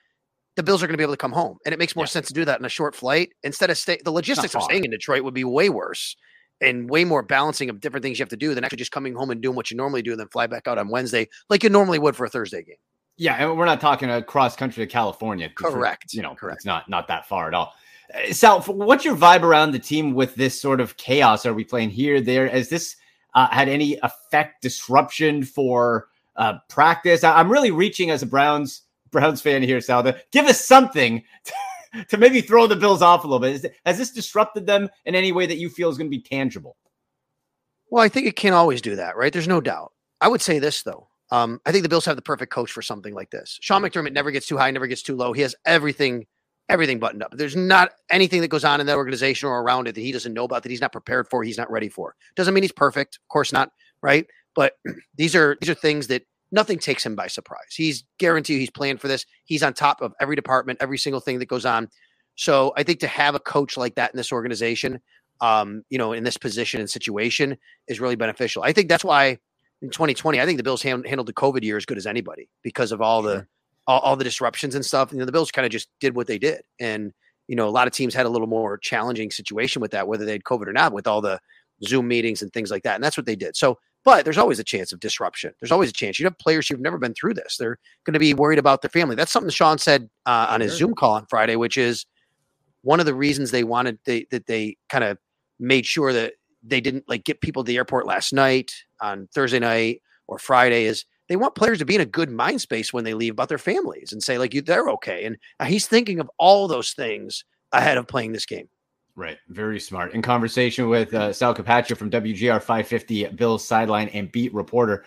the 0.57 0.63
Bills 0.63 0.83
are 0.83 0.87
going 0.87 0.95
to 0.95 0.99
be 0.99 1.05
able 1.05 1.13
to 1.13 1.19
come 1.19 1.33
home. 1.33 1.59
And 1.65 1.73
it 1.73 1.79
makes 1.79 1.95
more 1.95 2.05
yeah. 2.05 2.11
sense 2.11 2.29
to 2.29 2.35
do 2.35 2.45
that 2.47 2.59
in 2.59 2.65
a 2.65 2.71
short 2.71 2.95
flight 2.95 3.31
instead 3.43 3.71
of 3.71 3.79
stay. 3.79 3.99
The 4.03 4.11
logistics 4.11 4.55
of 4.55 4.63
staying 4.63 4.85
in 4.85 4.91
Detroit 4.91 5.23
would 5.23 5.35
be 5.35 5.45
way 5.45 5.69
worse 5.69 6.17
and 6.61 6.89
way 6.89 7.05
more 7.05 7.23
balancing 7.23 7.69
of 7.69 7.81
different 7.81 8.03
things 8.03 8.19
you 8.19 8.23
have 8.23 8.31
to 8.31 8.37
do 8.37 8.55
than 8.55 8.65
actually 8.65 8.79
just 8.79 8.93
coming 8.93 9.15
home 9.15 9.31
and 9.31 9.43
doing 9.43 9.55
what 9.55 9.71
you 9.71 9.77
normally 9.77 10.03
do 10.03 10.13
and 10.13 10.21
then 10.21 10.29
fly 10.29 10.47
back 10.47 10.67
out 10.67 10.79
on 10.79 10.89
Wednesday 10.89 11.29
like 11.51 11.63
you 11.63 11.69
normally 11.69 11.99
would 11.99 12.17
for 12.17 12.25
a 12.25 12.29
Thursday 12.31 12.63
game. 12.63 12.77
Yeah, 13.19 13.35
and 13.35 13.57
we're 13.57 13.67
not 13.67 13.81
talking 13.81 14.11
across 14.11 14.57
country 14.57 14.85
to 14.85 14.91
California. 14.91 15.51
Correct. 15.55 16.13
You 16.13 16.23
know, 16.23 16.35
correct. 16.35 16.59
It's 16.59 16.67
not 16.67 16.89
not 16.89 17.09
that 17.09 17.27
far 17.27 17.49
at 17.49 17.55
all. 17.55 17.73
Uh, 18.15 18.33
Sal, 18.33 18.61
what's 18.63 19.05
your 19.05 19.17
vibe 19.17 19.43
around 19.43 19.73
the 19.73 19.79
team 19.79 20.15
with 20.15 20.35
this 20.35 20.61
sort 20.61 20.81
of 20.81 20.97
chaos? 20.97 21.47
Are 21.47 21.55
we 21.55 21.65
playing 21.65 21.91
here, 21.91 22.21
there? 22.21 22.49
Has 22.49 22.69
this 22.69 22.97
uh, 23.35 23.49
had 23.49 23.69
any 23.69 23.99
effect, 24.03 24.63
disruption 24.63 25.45
for 25.45 26.09
uh, 26.37 26.55
practice? 26.69 27.25
I- 27.25 27.41
am 27.41 27.51
really 27.51 27.71
reaching 27.71 28.11
as 28.11 28.23
a 28.23 28.27
Browns 28.27 28.83
Browns 29.11 29.41
fan 29.41 29.63
here, 29.63 29.81
Sal. 29.81 30.03
To 30.03 30.21
give 30.33 30.47
us 30.47 30.65
something 30.65 31.23
to, 31.45 32.05
to 32.09 32.17
maybe 32.17 32.41
throw 32.41 32.67
the 32.67 32.77
Bills 32.77 33.03
off 33.03 33.25
a 33.25 33.27
little 33.27 33.41
bit. 33.41 33.55
Is, 33.55 33.67
has 33.85 33.99
this 33.99 34.11
disrupted 34.11 34.67
them 34.67 34.89
in 35.05 35.15
any 35.15 35.33
way 35.33 35.47
that 35.47 35.59
you 35.59 35.69
feel 35.69 35.89
is 35.89 35.99
going 35.99 36.11
to 36.11 36.17
be 36.17 36.23
tangible? 36.23 36.77
Well, 37.91 38.05
I 38.05 38.09
think 38.09 38.27
it 38.27 38.37
can 38.37 38.53
always 38.53 38.83
do 38.83 38.97
that, 38.97 39.17
right? 39.17 39.33
There's 39.33 39.49
no 39.49 39.61
doubt. 39.61 39.93
I 40.21 40.29
would 40.29 40.43
say 40.43 40.59
this 40.59 40.83
though. 40.83 41.09
Um, 41.31 41.61
I 41.67 41.73
think 41.73 41.83
the 41.83 41.89
Bills 41.89 42.05
have 42.05 42.17
the 42.17 42.23
perfect 42.23 42.53
coach 42.53 42.71
for 42.71 42.83
something 42.83 43.15
like 43.15 43.31
this. 43.31 43.59
Sean 43.61 43.83
McDermott 43.83 44.13
never 44.13 44.31
gets 44.31 44.47
too 44.47 44.57
high, 44.57 44.71
never 44.71 44.87
gets 44.87 45.03
too 45.03 45.17
low. 45.17 45.33
He 45.33 45.43
has 45.43 45.55
everything 45.65 46.27
everything 46.69 46.99
buttoned 46.99 47.23
up. 47.23 47.33
There's 47.33 47.57
not 47.57 47.93
anything 48.11 48.41
that 48.41 48.49
goes 48.49 48.65
on 48.65 48.81
in 48.81 48.87
that 48.87 48.97
organization 48.97 49.49
or 49.49 49.63
around 49.63 49.87
it 49.87 49.95
that 49.95 50.01
he 50.01 50.13
doesn't 50.13 50.35
know 50.35 50.45
about, 50.45 50.63
that 50.65 50.71
he's 50.71 50.81
not 50.81 50.93
prepared 50.93 51.29
for, 51.29 51.45
he's 51.45 51.59
not 51.59 51.71
ready 51.71 51.89
for. 51.89 52.17
Doesn't 52.35 52.55
mean 52.55 52.65
he's 52.65 52.73
perfect, 52.73 53.19
of 53.23 53.29
course 53.29 53.53
not, 53.53 53.71
right? 54.03 54.27
But 54.57 54.73
these 55.17 55.37
are 55.37 55.57
these 55.61 55.71
are 55.71 55.75
things 55.75 56.09
that 56.09 56.23
nothing 56.51 56.79
takes 56.79 57.07
him 57.07 57.15
by 57.15 57.29
surprise. 57.29 57.75
He's 57.75 58.05
guaranteed 58.19 58.61
he's 58.61 58.71
planned 58.71 59.01
for 59.01 59.09
this. 59.09 59.25
He's 59.45 59.63
on 59.63 59.75
top 59.75 60.01
of 60.01 60.15
every 60.21 60.35
department, 60.35 60.79
every 60.83 60.99
single 60.99 61.21
thing 61.21 61.39
that 61.39 61.47
goes 61.47 61.67
on. 61.67 61.89
So 62.37 62.73
I 62.77 62.83
think 62.83 63.01
to 63.01 63.07
have 63.07 63.35
a 63.35 63.41
coach 63.41 63.77
like 63.77 63.95
that 63.97 64.13
in 64.13 64.17
this 64.17 64.33
organization, 64.33 65.01
um, 65.41 65.83
you 65.91 65.99
know, 65.99 66.13
in 66.13 66.25
this 66.25 66.37
position 66.37 66.81
and 66.81 66.89
situation 66.89 67.57
is 67.89 68.01
really 68.01 68.17
beneficial. 68.17 68.63
I 68.63 68.73
think 68.73 68.89
that's 68.89 69.05
why 69.05 69.39
in 69.83 69.91
2020, 69.91 70.41
I 70.41 70.47
think 70.47 70.57
the 70.57 70.63
Bills 70.63 70.83
hand, 70.83 71.07
handled 71.07 71.29
the 71.29 71.33
COVID 71.33 71.63
year 71.63 71.77
as 71.77 71.87
good 71.87 71.99
as 71.99 72.07
anybody 72.07 72.49
because 72.63 72.93
of 72.93 73.01
all 73.01 73.23
the 73.23 73.47
all, 73.87 74.01
all 74.01 74.17
the 74.17 74.25
disruptions 74.25 74.75
and 74.75 74.85
stuff. 74.85 75.13
You 75.13 75.19
know, 75.19 75.25
the 75.25 75.33
Bills 75.33 75.51
kind 75.51 75.67
of 75.67 75.73
just 75.73 75.89
did 76.01 76.17
what 76.17 76.27
they 76.27 76.39
did, 76.39 76.63
and 76.81 77.13
you 77.49 77.57
know, 77.57 77.69
a 77.69 77.71
lot 77.71 77.87
of 77.87 77.93
teams 77.93 78.15
had 78.15 78.27
a 78.27 78.29
little 78.29 78.47
more 78.49 78.79
challenging 78.79 79.31
situation 79.31 79.81
with 79.81 79.93
that, 79.93 80.09
whether 80.09 80.25
they 80.25 80.33
had 80.33 80.45
COVID 80.45 80.67
or 80.67 80.73
not, 80.73 80.93
with 80.93 81.07
all 81.07 81.21
the 81.21 81.41
Zoom 81.85 82.09
meetings 82.09 82.43
and 82.43 82.53
things 82.53 82.71
like 82.71 82.83
that. 82.83 82.97
And 82.97 83.05
that's 83.05 83.17
what 83.17 83.27
they 83.27 83.37
did. 83.37 83.57
So, 83.57 83.79
but 84.07 84.25
there's 84.25 84.39
always 84.39 84.61
a 84.61 84.65
chance 84.65 84.93
of 84.93 85.01
disruption. 85.01 85.53
There's 85.61 85.73
always 85.73 85.91
a 85.91 85.93
chance. 85.93 86.21
You 86.21 86.27
have 86.27 86.39
players 86.39 86.69
who've 86.69 86.81
never 86.81 86.97
been 86.97 87.13
through 87.13 87.35
this. 87.35 87.57
They're 87.59 87.77
going 88.05 88.13
to 88.13 88.21
be 88.21 88.35
worried 88.35 88.61
about 88.61 88.81
their 88.81 88.89
family. 88.89 89.17
That's 89.17 89.33
something 89.33 89.51
Sean 89.51 89.79
said 89.79 90.09
uh, 90.27 90.47
on 90.49 90.61
his 90.61 90.71
sure. 90.71 90.79
Zoom 90.79 90.95
call 90.95 91.15
on 91.15 91.27
Friday, 91.27 91.57
which 91.57 91.77
is 91.77 92.07
one 92.83 93.01
of 93.01 93.07
the 93.07 93.15
reasons 93.15 93.51
they 93.51 93.65
wanted 93.65 93.99
they, 94.07 94.29
that 94.31 94.47
they 94.47 94.77
kind 94.89 95.03
of 95.03 95.19
made 95.59 95.87
sure 95.87 96.13
that 96.13 96.35
they 96.63 96.81
didn't 96.81 97.03
like 97.09 97.25
get 97.25 97.41
people 97.41 97.65
to 97.65 97.67
the 97.67 97.77
airport 97.77 98.07
last 98.07 98.33
night 98.33 98.73
on 99.01 99.29
Thursday 99.35 99.59
night 99.59 100.03
or 100.29 100.39
Friday 100.39 100.85
is 100.85 101.05
they 101.29 101.35
want 101.35 101.57
players 101.57 101.81
to 101.81 101.85
be 101.85 101.97
in 101.97 102.01
a 102.01 102.07
good 102.07 102.31
mind 102.31 102.61
space 102.61 102.93
when 102.93 103.03
they 103.03 103.15
leave 103.15 103.33
about 103.33 103.49
their 103.49 103.59
families 103.59 104.13
and 104.13 104.23
say 104.23 104.39
like 104.39 104.55
you 104.55 104.63
they're 104.63 104.89
okay. 104.91 105.25
And 105.25 105.37
he's 105.69 105.89
thinking 105.89 106.21
of 106.21 106.31
all 106.39 106.69
those 106.69 106.93
things 106.93 107.45
ahead 107.73 107.99
of 107.99 108.07
playing 108.07 108.33
this 108.33 108.47
game. 108.47 108.69
Right, 109.17 109.39
very 109.49 109.81
smart. 109.81 110.13
In 110.13 110.21
conversation 110.21 110.91
with 110.91 111.15
uh, 111.15 111.33
Sal 111.33 111.55
Capaccio 111.55 111.97
from 111.97 112.11
WGR 112.11 112.59
550, 112.59 113.29
Bills 113.29 113.67
sideline 113.67 114.09
and 114.11 114.31
beat 114.31 114.53
reporter. 114.53 115.05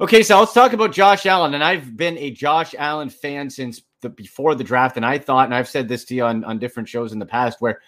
Okay, 0.00 0.24
so 0.24 0.40
let's 0.40 0.52
talk 0.52 0.72
about 0.72 0.90
Josh 0.90 1.26
Allen. 1.26 1.54
And 1.54 1.62
I've 1.62 1.96
been 1.96 2.18
a 2.18 2.32
Josh 2.32 2.74
Allen 2.76 3.08
fan 3.08 3.48
since 3.48 3.82
the 4.00 4.08
before 4.08 4.56
the 4.56 4.64
draft, 4.64 4.96
and 4.96 5.06
I 5.06 5.16
thought, 5.16 5.44
and 5.44 5.54
I've 5.54 5.68
said 5.68 5.86
this 5.86 6.04
to 6.06 6.14
you 6.16 6.24
on 6.24 6.42
on 6.42 6.58
different 6.58 6.88
shows 6.88 7.12
in 7.12 7.20
the 7.20 7.26
past, 7.26 7.60
where 7.60 7.80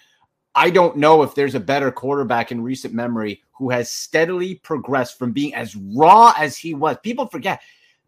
I 0.54 0.70
don't 0.70 0.96
know 0.96 1.24
if 1.24 1.34
there's 1.34 1.56
a 1.56 1.60
better 1.60 1.90
quarterback 1.90 2.52
in 2.52 2.62
recent 2.62 2.94
memory 2.94 3.42
who 3.50 3.70
has 3.70 3.90
steadily 3.90 4.54
progressed 4.54 5.18
from 5.18 5.32
being 5.32 5.54
as 5.54 5.74
raw 5.74 6.32
as 6.38 6.56
he 6.56 6.74
was. 6.74 6.96
People 7.02 7.26
forget 7.26 7.60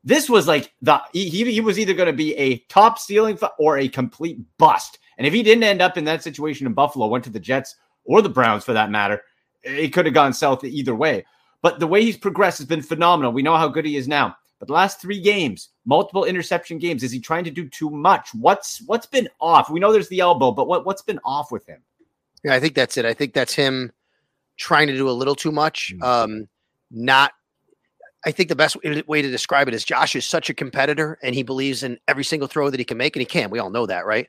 this 0.05 0.31
was 0.31 0.47
like 0.47 0.73
the 0.83 1.01
he, 1.13 1.29
he 1.29 1.61
was 1.61 1.81
either 1.81 1.95
going 1.95 2.07
to 2.07 2.13
be 2.13 2.33
a 2.37 2.59
top 2.69 3.01
ceiling 3.01 3.37
or 3.59 3.79
a 3.79 3.89
complete 3.89 4.39
bust. 4.57 5.01
And 5.19 5.27
if 5.27 5.33
he 5.33 5.43
didn't 5.43 5.65
end 5.65 5.83
up 5.83 5.97
in 5.97 6.05
that 6.05 6.23
situation 6.23 6.67
in 6.67 6.75
Buffalo, 6.75 7.07
went 7.07 7.25
to 7.25 7.31
the 7.31 7.41
Jets 7.41 7.77
or 8.05 8.23
the 8.23 8.29
Browns 8.29 8.65
for 8.65 8.73
that 8.73 8.91
matter, 8.91 9.23
it 9.63 9.93
could 9.93 10.07
have 10.07 10.15
gone 10.15 10.33
south 10.33 10.63
either 10.65 10.95
way. 10.95 11.25
But 11.63 11.81
the 11.81 11.87
way 11.87 12.03
he's 12.03 12.17
progressed 12.17 12.59
has 12.59 12.67
been 12.67 12.83
phenomenal. 12.83 13.33
We 13.33 13.43
know 13.43 13.57
how 13.57 13.69
good 13.69 13.85
he 13.85 13.97
is 13.97 14.07
now. 14.07 14.37
But 14.59 14.69
the 14.69 14.75
last 14.75 15.01
three 15.01 15.21
games, 15.21 15.71
multiple 15.85 16.25
interception 16.25 16.79
games, 16.79 17.03
is 17.03 17.13
he 17.13 17.21
trying 17.21 17.45
to 17.45 17.51
do 17.51 17.69
too 17.69 17.91
much? 17.91 18.31
What's 18.35 18.81
what's 18.87 19.07
been 19.07 19.29
off? 19.41 19.69
We 19.69 19.81
know 19.81 19.93
there's 19.93 20.09
the 20.09 20.21
elbow, 20.21 20.51
but 20.51 20.67
what 20.67 20.87
what's 20.87 21.03
been 21.03 21.21
off 21.25 21.53
with 21.53 21.67
him? 21.67 21.83
Yeah, 22.43 22.55
I 22.55 22.61
think 22.61 22.75
that's 22.75 22.97
it. 22.97 23.05
I 23.05 23.13
think 23.13 23.35
that's 23.35 23.55
him 23.55 23.93
trying 24.57 24.87
to 24.87 24.97
do 24.97 25.11
a 25.11 25.13
little 25.13 25.35
too 25.35 25.53
much. 25.53 25.93
Mm. 25.99 26.03
Um, 26.03 26.49
not 26.91 27.33
I 28.27 28.33
think 28.33 28.49
the 28.49 28.57
best 28.57 28.77
way 29.07 29.23
to 29.23 29.31
describe 29.31 29.69
it 29.69 29.75
is 29.75 29.85
Josh 29.85 30.17
is 30.17 30.27
such 30.27 30.51
a 30.51 30.55
competitor 30.55 31.17
and 31.23 31.33
he 31.33 31.45
believes 31.45 31.85
in 31.85 31.97
every 32.09 32.25
single 32.25 32.49
throw 32.49 32.71
that 32.71 32.81
he 32.81 32.85
can 32.85 32.99
make, 32.99 33.15
and 33.15 33.21
he 33.21 33.27
can. 33.27 33.51
We 33.51 33.61
all 33.61 33.71
know 33.71 33.87
that, 33.87 34.05
right? 34.05 34.29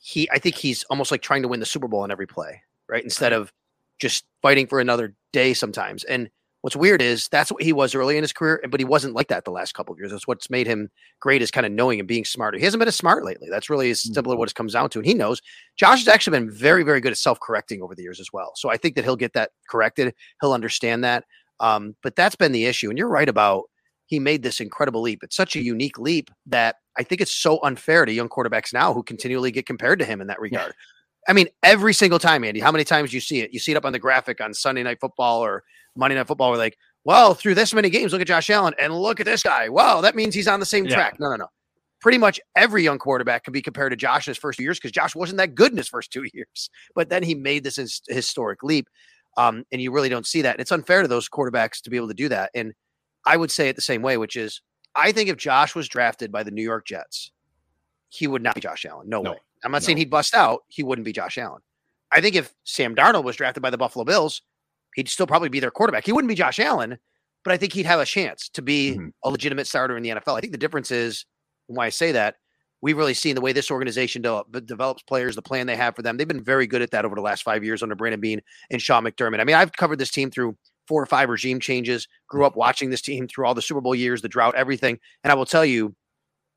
He, 0.00 0.28
I 0.30 0.38
think 0.38 0.56
he's 0.56 0.82
almost 0.84 1.10
like 1.10 1.22
trying 1.22 1.42
to 1.42 1.48
win 1.48 1.60
the 1.60 1.66
Super 1.66 1.88
Bowl 1.88 2.00
on 2.00 2.10
every 2.10 2.26
play, 2.26 2.62
right? 2.88 3.04
Instead 3.04 3.32
of 3.32 3.52
just 4.00 4.24
fighting 4.42 4.66
for 4.66 4.80
another 4.80 5.14
day 5.32 5.54
sometimes. 5.54 6.04
And 6.04 6.30
what's 6.62 6.76
weird 6.76 7.00
is 7.00 7.28
that's 7.28 7.50
what 7.50 7.62
he 7.62 7.72
was 7.72 7.94
early 7.94 8.16
in 8.16 8.22
his 8.22 8.32
career, 8.32 8.62
but 8.70 8.80
he 8.80 8.84
wasn't 8.84 9.14
like 9.14 9.28
that 9.28 9.44
the 9.44 9.50
last 9.50 9.72
couple 9.72 9.92
of 9.92 9.98
years. 9.98 10.10
That's 10.10 10.26
what's 10.26 10.50
made 10.50 10.66
him 10.66 10.90
great 11.20 11.42
is 11.42 11.50
kind 11.50 11.66
of 11.66 11.72
knowing 11.72 11.98
and 11.98 12.08
being 12.08 12.24
smarter. 12.24 12.58
He 12.58 12.64
hasn't 12.64 12.80
been 12.80 12.88
as 12.88 12.96
smart 12.96 13.24
lately. 13.24 13.48
That's 13.50 13.70
really 13.70 13.90
as 13.90 14.02
simple 14.02 14.32
as 14.32 14.38
what 14.38 14.50
it 14.50 14.54
comes 14.54 14.72
down 14.72 14.90
to. 14.90 14.98
And 14.98 15.06
he 15.06 15.14
knows 15.14 15.40
Josh 15.76 16.00
has 16.00 16.08
actually 16.08 16.38
been 16.38 16.50
very, 16.50 16.82
very 16.82 17.00
good 17.00 17.12
at 17.12 17.18
self 17.18 17.38
correcting 17.40 17.82
over 17.82 17.94
the 17.94 18.02
years 18.02 18.20
as 18.20 18.32
well. 18.32 18.52
So 18.56 18.70
I 18.70 18.76
think 18.76 18.94
that 18.96 19.04
he'll 19.04 19.16
get 19.16 19.32
that 19.34 19.50
corrected. 19.68 20.14
He'll 20.40 20.52
understand 20.52 21.04
that. 21.04 21.24
Um, 21.60 21.94
but 22.02 22.16
that's 22.16 22.36
been 22.36 22.52
the 22.52 22.66
issue. 22.66 22.88
And 22.88 22.98
you're 22.98 23.08
right 23.08 23.28
about 23.28 23.64
he 24.06 24.18
made 24.18 24.42
this 24.42 24.60
incredible 24.60 25.02
leap. 25.02 25.20
It's 25.22 25.36
such 25.36 25.56
a 25.56 25.62
unique 25.62 25.98
leap 25.98 26.30
that 26.46 26.76
I 26.98 27.02
think 27.02 27.20
it's 27.20 27.34
so 27.34 27.60
unfair 27.62 28.04
to 28.04 28.12
young 28.12 28.28
quarterbacks 28.28 28.72
now 28.72 28.92
who 28.92 29.02
continually 29.02 29.50
get 29.50 29.66
compared 29.66 29.98
to 30.00 30.04
him 30.04 30.20
in 30.20 30.26
that 30.26 30.40
regard. 30.40 30.68
Yeah. 30.68 31.30
I 31.30 31.32
mean, 31.32 31.48
every 31.62 31.94
single 31.94 32.18
time, 32.18 32.44
Andy, 32.44 32.60
how 32.60 32.72
many 32.72 32.84
times 32.84 33.10
do 33.10 33.16
you 33.16 33.20
see 33.20 33.40
it? 33.40 33.52
You 33.52 33.60
see 33.60 33.72
it 33.72 33.76
up 33.76 33.84
on 33.84 33.92
the 33.92 33.98
graphic 33.98 34.40
on 34.40 34.54
Sunday 34.54 34.82
Night 34.82 34.98
Football 35.00 35.44
or 35.44 35.62
Monday 35.96 36.16
Night 36.16 36.26
Football. 36.26 36.50
We're 36.50 36.56
like, 36.56 36.76
well, 37.04 37.34
through 37.34 37.54
this 37.54 37.72
many 37.72 37.90
games, 37.90 38.12
look 38.12 38.20
at 38.20 38.26
Josh 38.26 38.50
Allen 38.50 38.74
and 38.78 38.94
look 38.94 39.20
at 39.20 39.26
this 39.26 39.42
guy. 39.42 39.68
Wow, 39.68 40.00
that 40.00 40.14
means 40.14 40.34
he's 40.34 40.48
on 40.48 40.60
the 40.60 40.66
same 40.66 40.86
yeah. 40.86 40.94
track. 40.94 41.20
No, 41.20 41.30
no, 41.30 41.36
no. 41.36 41.46
Pretty 42.00 42.18
much 42.18 42.40
every 42.56 42.82
young 42.82 42.98
quarterback 42.98 43.44
can 43.44 43.52
be 43.52 43.62
compared 43.62 43.92
to 43.92 43.96
Josh 43.96 44.26
in 44.26 44.30
his 44.30 44.38
first 44.38 44.58
two 44.58 44.62
years 44.62 44.78
because 44.78 44.92
Josh 44.92 45.14
wasn't 45.14 45.38
that 45.38 45.54
good 45.54 45.70
in 45.70 45.76
his 45.76 45.88
first 45.88 46.10
two 46.10 46.26
years. 46.34 46.70
But 46.94 47.10
then 47.10 47.22
he 47.22 47.34
made 47.34 47.64
this 47.64 48.00
historic 48.08 48.62
leap. 48.62 48.88
Um, 49.36 49.64
and 49.70 49.80
you 49.80 49.92
really 49.92 50.08
don't 50.08 50.26
see 50.26 50.42
that. 50.42 50.56
And 50.56 50.60
it's 50.60 50.72
unfair 50.72 51.02
to 51.02 51.08
those 51.08 51.28
quarterbacks 51.28 51.80
to 51.82 51.90
be 51.90 51.96
able 51.96 52.08
to 52.08 52.14
do 52.14 52.28
that. 52.30 52.50
And 52.54 52.74
I 53.24 53.36
would 53.36 53.50
say 53.50 53.68
it 53.68 53.76
the 53.76 53.82
same 53.82 54.02
way, 54.02 54.16
which 54.16 54.34
is 54.34 54.60
I 54.94 55.12
think 55.12 55.28
if 55.28 55.36
Josh 55.36 55.74
was 55.74 55.88
drafted 55.88 56.32
by 56.32 56.42
the 56.42 56.50
New 56.50 56.62
York 56.62 56.86
Jets, 56.86 57.30
he 58.08 58.26
would 58.26 58.42
not 58.42 58.54
be 58.54 58.60
Josh 58.60 58.84
Allen. 58.84 59.08
No, 59.08 59.22
no 59.22 59.32
way. 59.32 59.38
I'm 59.64 59.72
not 59.72 59.82
no. 59.82 59.86
saying 59.86 59.98
he'd 59.98 60.10
bust 60.10 60.34
out. 60.34 60.64
He 60.68 60.82
wouldn't 60.82 61.04
be 61.04 61.12
Josh 61.12 61.38
Allen. 61.38 61.62
I 62.12 62.20
think 62.20 62.34
if 62.34 62.52
Sam 62.64 62.94
Darnold 62.94 63.24
was 63.24 63.36
drafted 63.36 63.62
by 63.62 63.70
the 63.70 63.78
Buffalo 63.78 64.04
Bills, 64.04 64.42
he'd 64.94 65.08
still 65.08 65.26
probably 65.26 65.48
be 65.48 65.60
their 65.60 65.70
quarterback. 65.70 66.04
He 66.04 66.12
wouldn't 66.12 66.28
be 66.28 66.34
Josh 66.34 66.58
Allen, 66.58 66.98
but 67.44 67.52
I 67.52 67.56
think 67.56 67.72
he'd 67.72 67.86
have 67.86 68.00
a 68.00 68.06
chance 68.06 68.48
to 68.50 68.62
be 68.62 68.92
mm-hmm. 68.92 69.08
a 69.24 69.30
legitimate 69.30 69.66
starter 69.66 69.96
in 69.96 70.02
the 70.02 70.10
NFL. 70.10 70.36
I 70.36 70.40
think 70.40 70.52
the 70.52 70.58
difference 70.58 70.90
is 70.90 71.24
why 71.66 71.86
I 71.86 71.90
say 71.90 72.12
that 72.12 72.36
we've 72.82 72.96
really 72.96 73.14
seen 73.14 73.34
the 73.34 73.40
way 73.40 73.52
this 73.52 73.70
organization 73.70 74.22
de- 74.22 74.42
develops 74.64 75.02
players, 75.02 75.36
the 75.36 75.42
plan 75.42 75.66
they 75.66 75.76
have 75.76 75.94
for 75.94 76.02
them. 76.02 76.16
They've 76.16 76.26
been 76.26 76.42
very 76.42 76.66
good 76.66 76.82
at 76.82 76.90
that 76.90 77.04
over 77.04 77.14
the 77.14 77.20
last 77.20 77.42
five 77.42 77.62
years 77.62 77.82
under 77.82 77.94
Brandon 77.94 78.20
Beane 78.20 78.40
and 78.70 78.80
Sean 78.80 79.04
McDermott. 79.04 79.40
I 79.40 79.44
mean, 79.44 79.56
I've 79.56 79.72
covered 79.72 79.98
this 79.98 80.10
team 80.10 80.30
through 80.30 80.56
four 80.90 81.00
or 81.00 81.06
five 81.06 81.28
regime 81.28 81.60
changes, 81.60 82.08
grew 82.26 82.44
up 82.44 82.56
watching 82.56 82.90
this 82.90 83.00
team 83.00 83.28
through 83.28 83.46
all 83.46 83.54
the 83.54 83.62
Super 83.62 83.80
Bowl 83.80 83.94
years, 83.94 84.22
the 84.22 84.28
drought, 84.28 84.56
everything. 84.56 84.98
And 85.22 85.30
I 85.30 85.36
will 85.36 85.46
tell 85.46 85.64
you, 85.64 85.94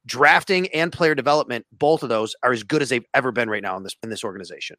drafting 0.08 0.68
and 0.70 0.92
player 0.92 1.14
development, 1.14 1.68
both 1.72 2.02
of 2.02 2.10
those 2.10 2.36
are 2.42 2.52
as 2.52 2.64
good 2.64 2.82
as 2.82 2.90
they've 2.90 3.06
ever 3.14 3.32
been 3.32 3.48
right 3.48 3.62
now 3.62 3.78
in 3.78 3.84
this 3.84 3.96
in 4.02 4.10
this 4.10 4.24
organization. 4.24 4.76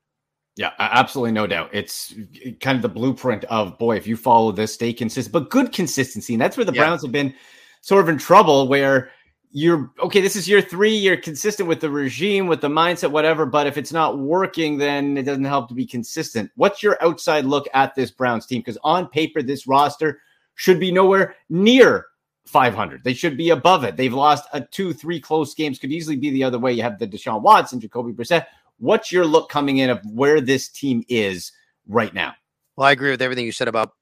Yeah, 0.57 0.73
absolutely 0.81 1.31
no 1.31 1.47
doubt. 1.47 1.71
It's 1.73 2.15
eh, 2.45 2.51
kind 2.61 2.75
of 2.75 2.83
the 2.83 2.89
blueprint 2.89 3.45
of 3.45 3.79
boy, 3.79 3.97
if 3.97 4.09
you 4.09 4.17
follow 4.17 4.51
this, 4.51 4.75
stay 4.75 4.93
consistent, 4.93 5.33
but 5.33 5.51
good 5.51 5.71
consistency. 5.71 6.35
And 6.35 6.43
that's 6.43 6.57
where 6.57 6.67
the 6.67 6.75
yeah. 6.75 6.83
Browns 6.83 7.03
have 7.03 7.13
been 7.13 7.33
sort 7.81 8.03
of 8.03 8.09
in 8.09 8.19
trouble 8.19 8.67
where 8.67 9.13
you're 9.57 9.93
okay, 10.01 10.21
this 10.21 10.35
is 10.35 10.49
year 10.49 10.61
three, 10.61 10.97
you're 10.97 11.17
consistent 11.17 11.69
with 11.69 11.81
the 11.81 11.89
regime, 11.89 12.49
with 12.49 12.61
the 12.61 12.69
mindset, 12.69 13.13
whatever. 13.13 13.47
But 13.47 13.69
if 13.69 13.79
it's 13.79 13.93
not 13.93 14.19
working, 14.19 14.79
then 14.79 15.17
it 15.17 15.23
doesn't 15.23 15.45
help 15.45 15.69
to 15.69 15.75
be 15.75 15.87
consistent. 15.87 16.51
What's 16.57 16.83
your 16.83 16.99
outside 17.01 17.45
look 17.45 17.69
at 17.73 17.95
this 17.95 18.11
Browns 18.11 18.47
team? 18.47 18.59
Because 18.59 18.79
on 18.83 19.07
paper, 19.07 19.43
this 19.43 19.69
roster 19.69 20.21
should 20.57 20.81
be 20.81 20.91
nowhere 20.91 21.37
near 21.49 22.07
500. 22.47 23.05
They 23.05 23.15
should 23.15 23.37
be 23.37 23.51
above 23.51 23.85
it. 23.85 23.97
They've 23.97 24.13
lost 24.13 24.49
a 24.53 24.61
two, 24.61 24.93
three 24.93 25.21
close 25.21 25.55
games. 25.55 25.79
Could 25.79 25.93
easily 25.93 26.17
be 26.17 26.31
the 26.31 26.43
other 26.43 26.59
way. 26.59 26.73
You 26.73 26.83
have 26.83 26.99
the 26.99 27.07
Deshaun 27.07 27.41
Watson, 27.41 27.79
Jacoby 27.79 28.13
Brissett. 28.13 28.47
What's 28.79 29.13
your 29.13 29.25
look 29.25 29.51
coming 29.51 29.79
in 29.79 29.89
of 29.89 30.01
where 30.05 30.41
this 30.41 30.69
team 30.69 31.05
is 31.09 31.53
right 31.87 32.13
now? 32.13 32.35
Well, 32.75 32.89
I 32.89 32.91
agree 32.91 33.13
with 33.13 33.23
everything 33.23 33.47
you 33.47 33.53
said 33.53 33.69
about 33.69 33.93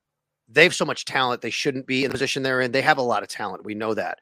they 0.48 0.62
have 0.64 0.74
so 0.74 0.86
much 0.86 1.04
talent. 1.04 1.42
They 1.42 1.50
shouldn't 1.50 1.86
be 1.86 2.04
in 2.04 2.10
the 2.10 2.14
position 2.14 2.42
they're 2.42 2.62
in. 2.62 2.72
They 2.72 2.82
have 2.82 2.98
a 2.98 3.02
lot 3.02 3.22
of 3.22 3.28
talent. 3.28 3.66
We 3.66 3.74
know 3.74 3.92
that. 3.92 4.18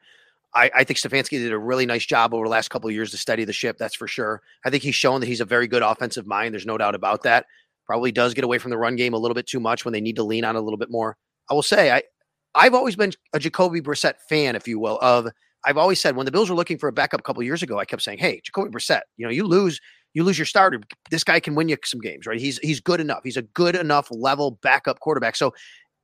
I, 0.53 0.69
I 0.75 0.83
think 0.83 0.99
Stefanski 0.99 1.31
did 1.31 1.51
a 1.51 1.57
really 1.57 1.85
nice 1.85 2.05
job 2.05 2.33
over 2.33 2.45
the 2.45 2.49
last 2.51 2.69
couple 2.69 2.89
of 2.89 2.93
years 2.93 3.11
to 3.11 3.17
steady 3.17 3.45
the 3.45 3.53
ship. 3.53 3.77
That's 3.77 3.95
for 3.95 4.07
sure. 4.07 4.41
I 4.65 4.69
think 4.69 4.83
he's 4.83 4.95
shown 4.95 5.21
that 5.21 5.27
he's 5.27 5.41
a 5.41 5.45
very 5.45 5.67
good 5.67 5.81
offensive 5.81 6.27
mind. 6.27 6.53
There's 6.53 6.65
no 6.65 6.77
doubt 6.77 6.95
about 6.95 7.23
that. 7.23 7.45
Probably 7.85 8.11
does 8.11 8.33
get 8.33 8.43
away 8.43 8.57
from 8.57 8.71
the 8.71 8.77
run 8.77 8.95
game 8.95 9.13
a 9.13 9.17
little 9.17 9.35
bit 9.35 9.47
too 9.47 9.59
much 9.59 9.85
when 9.85 9.93
they 9.93 10.01
need 10.01 10.15
to 10.17 10.23
lean 10.23 10.43
on 10.43 10.55
a 10.55 10.61
little 10.61 10.77
bit 10.77 10.91
more. 10.91 11.17
I 11.49 11.53
will 11.53 11.63
say 11.63 11.91
I 11.91 12.03
I've 12.53 12.73
always 12.73 12.95
been 12.95 13.13
a 13.33 13.39
Jacoby 13.39 13.81
Brissett 13.81 14.15
fan, 14.27 14.55
if 14.55 14.67
you 14.67 14.77
will. 14.79 14.99
Of 15.01 15.27
I've 15.65 15.77
always 15.77 16.01
said 16.01 16.15
when 16.15 16.25
the 16.25 16.31
Bills 16.31 16.49
were 16.49 16.55
looking 16.55 16.77
for 16.77 16.89
a 16.89 16.93
backup 16.93 17.21
a 17.21 17.23
couple 17.23 17.43
years 17.43 17.63
ago, 17.63 17.79
I 17.79 17.85
kept 17.85 18.01
saying, 18.01 18.19
"Hey, 18.19 18.41
Jacoby 18.43 18.71
Brissett, 18.71 19.01
you 19.17 19.25
know, 19.25 19.31
you 19.31 19.45
lose 19.45 19.79
you 20.13 20.23
lose 20.23 20.37
your 20.37 20.45
starter. 20.45 20.81
This 21.09 21.23
guy 21.23 21.39
can 21.39 21.55
win 21.55 21.69
you 21.69 21.77
some 21.85 22.01
games, 22.01 22.25
right? 22.25 22.39
He's 22.39 22.57
he's 22.59 22.79
good 22.79 22.99
enough. 22.99 23.21
He's 23.23 23.37
a 23.37 23.41
good 23.41 23.75
enough 23.75 24.07
level 24.11 24.59
backup 24.61 24.99
quarterback. 24.99 25.35
So, 25.35 25.53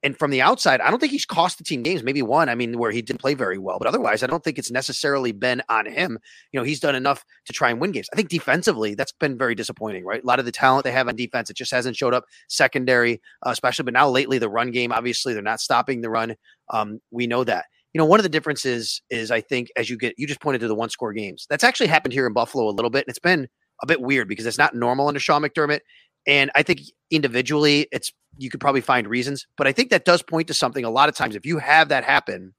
and 0.07 0.17
from 0.17 0.31
the 0.31 0.41
outside, 0.41 0.79
I 0.79 0.89
don't 0.89 0.99
think 0.99 1.11
he's 1.11 1.25
cost 1.25 1.57
the 1.57 1.65
team 1.65 1.83
games. 1.83 2.01
Maybe 2.01 2.21
one, 2.21 2.47
I 2.47 2.55
mean, 2.55 2.77
where 2.77 2.91
he 2.91 3.01
didn't 3.01 3.19
play 3.19 3.33
very 3.33 3.57
well, 3.57 3.77
but 3.77 3.89
otherwise, 3.89 4.23
I 4.23 4.27
don't 4.27 4.41
think 4.41 4.57
it's 4.57 4.71
necessarily 4.71 5.33
been 5.33 5.61
on 5.67 5.85
him. 5.85 6.17
You 6.53 6.59
know, 6.61 6.63
he's 6.63 6.79
done 6.79 6.95
enough 6.95 7.25
to 7.45 7.51
try 7.51 7.69
and 7.69 7.81
win 7.81 7.91
games. 7.91 8.07
I 8.13 8.15
think 8.15 8.29
defensively, 8.29 8.95
that's 8.95 9.11
been 9.11 9.37
very 9.37 9.53
disappointing, 9.53 10.05
right? 10.05 10.23
A 10.23 10.25
lot 10.25 10.39
of 10.39 10.45
the 10.45 10.51
talent 10.53 10.85
they 10.85 10.93
have 10.93 11.09
on 11.09 11.17
defense, 11.17 11.49
it 11.49 11.57
just 11.57 11.73
hasn't 11.73 11.97
showed 11.97 12.13
up 12.13 12.23
secondary, 12.47 13.21
uh, 13.45 13.49
especially. 13.49 13.83
But 13.83 13.95
now 13.95 14.09
lately, 14.09 14.37
the 14.37 14.49
run 14.49 14.71
game, 14.71 14.93
obviously, 14.93 15.33
they're 15.33 15.43
not 15.43 15.59
stopping 15.59 15.99
the 15.99 16.09
run. 16.09 16.35
Um, 16.69 17.01
we 17.11 17.27
know 17.27 17.43
that 17.43 17.65
you 17.93 17.99
know, 17.99 18.05
one 18.05 18.19
of 18.19 18.23
the 18.23 18.29
differences 18.29 19.01
is 19.09 19.29
I 19.29 19.41
think 19.41 19.69
as 19.75 19.89
you 19.89 19.97
get, 19.97 20.13
you 20.17 20.25
just 20.25 20.39
pointed 20.39 20.61
to 20.61 20.67
the 20.69 20.75
one 20.75 20.89
score 20.89 21.11
games. 21.11 21.47
That's 21.49 21.63
actually 21.65 21.87
happened 21.87 22.13
here 22.13 22.27
in 22.27 22.33
Buffalo 22.33 22.69
a 22.69 22.71
little 22.71 22.91
bit. 22.91 23.05
And 23.07 23.09
it's 23.09 23.19
been 23.19 23.47
a 23.81 23.87
bit 23.87 24.01
weird 24.01 24.27
because 24.27 24.45
it's 24.45 24.57
not 24.57 24.75
normal 24.75 25.07
under 25.07 25.19
Sean 25.19 25.41
McDermott. 25.41 25.79
And 26.27 26.51
I 26.53 26.61
think 26.61 26.81
individually, 27.09 27.87
it's 27.91 28.11
you 28.37 28.49
could 28.49 28.59
probably 28.59 28.81
find 28.81 29.07
reasons, 29.07 29.47
but 29.57 29.65
I 29.65 29.71
think 29.71 29.89
that 29.89 30.05
does 30.05 30.21
point 30.21 30.47
to 30.49 30.53
something. 30.53 30.85
A 30.85 30.89
lot 30.89 31.09
of 31.09 31.15
times, 31.15 31.35
if 31.35 31.45
you 31.45 31.57
have 31.57 31.89
that 31.89 32.03
happen, 32.03 32.53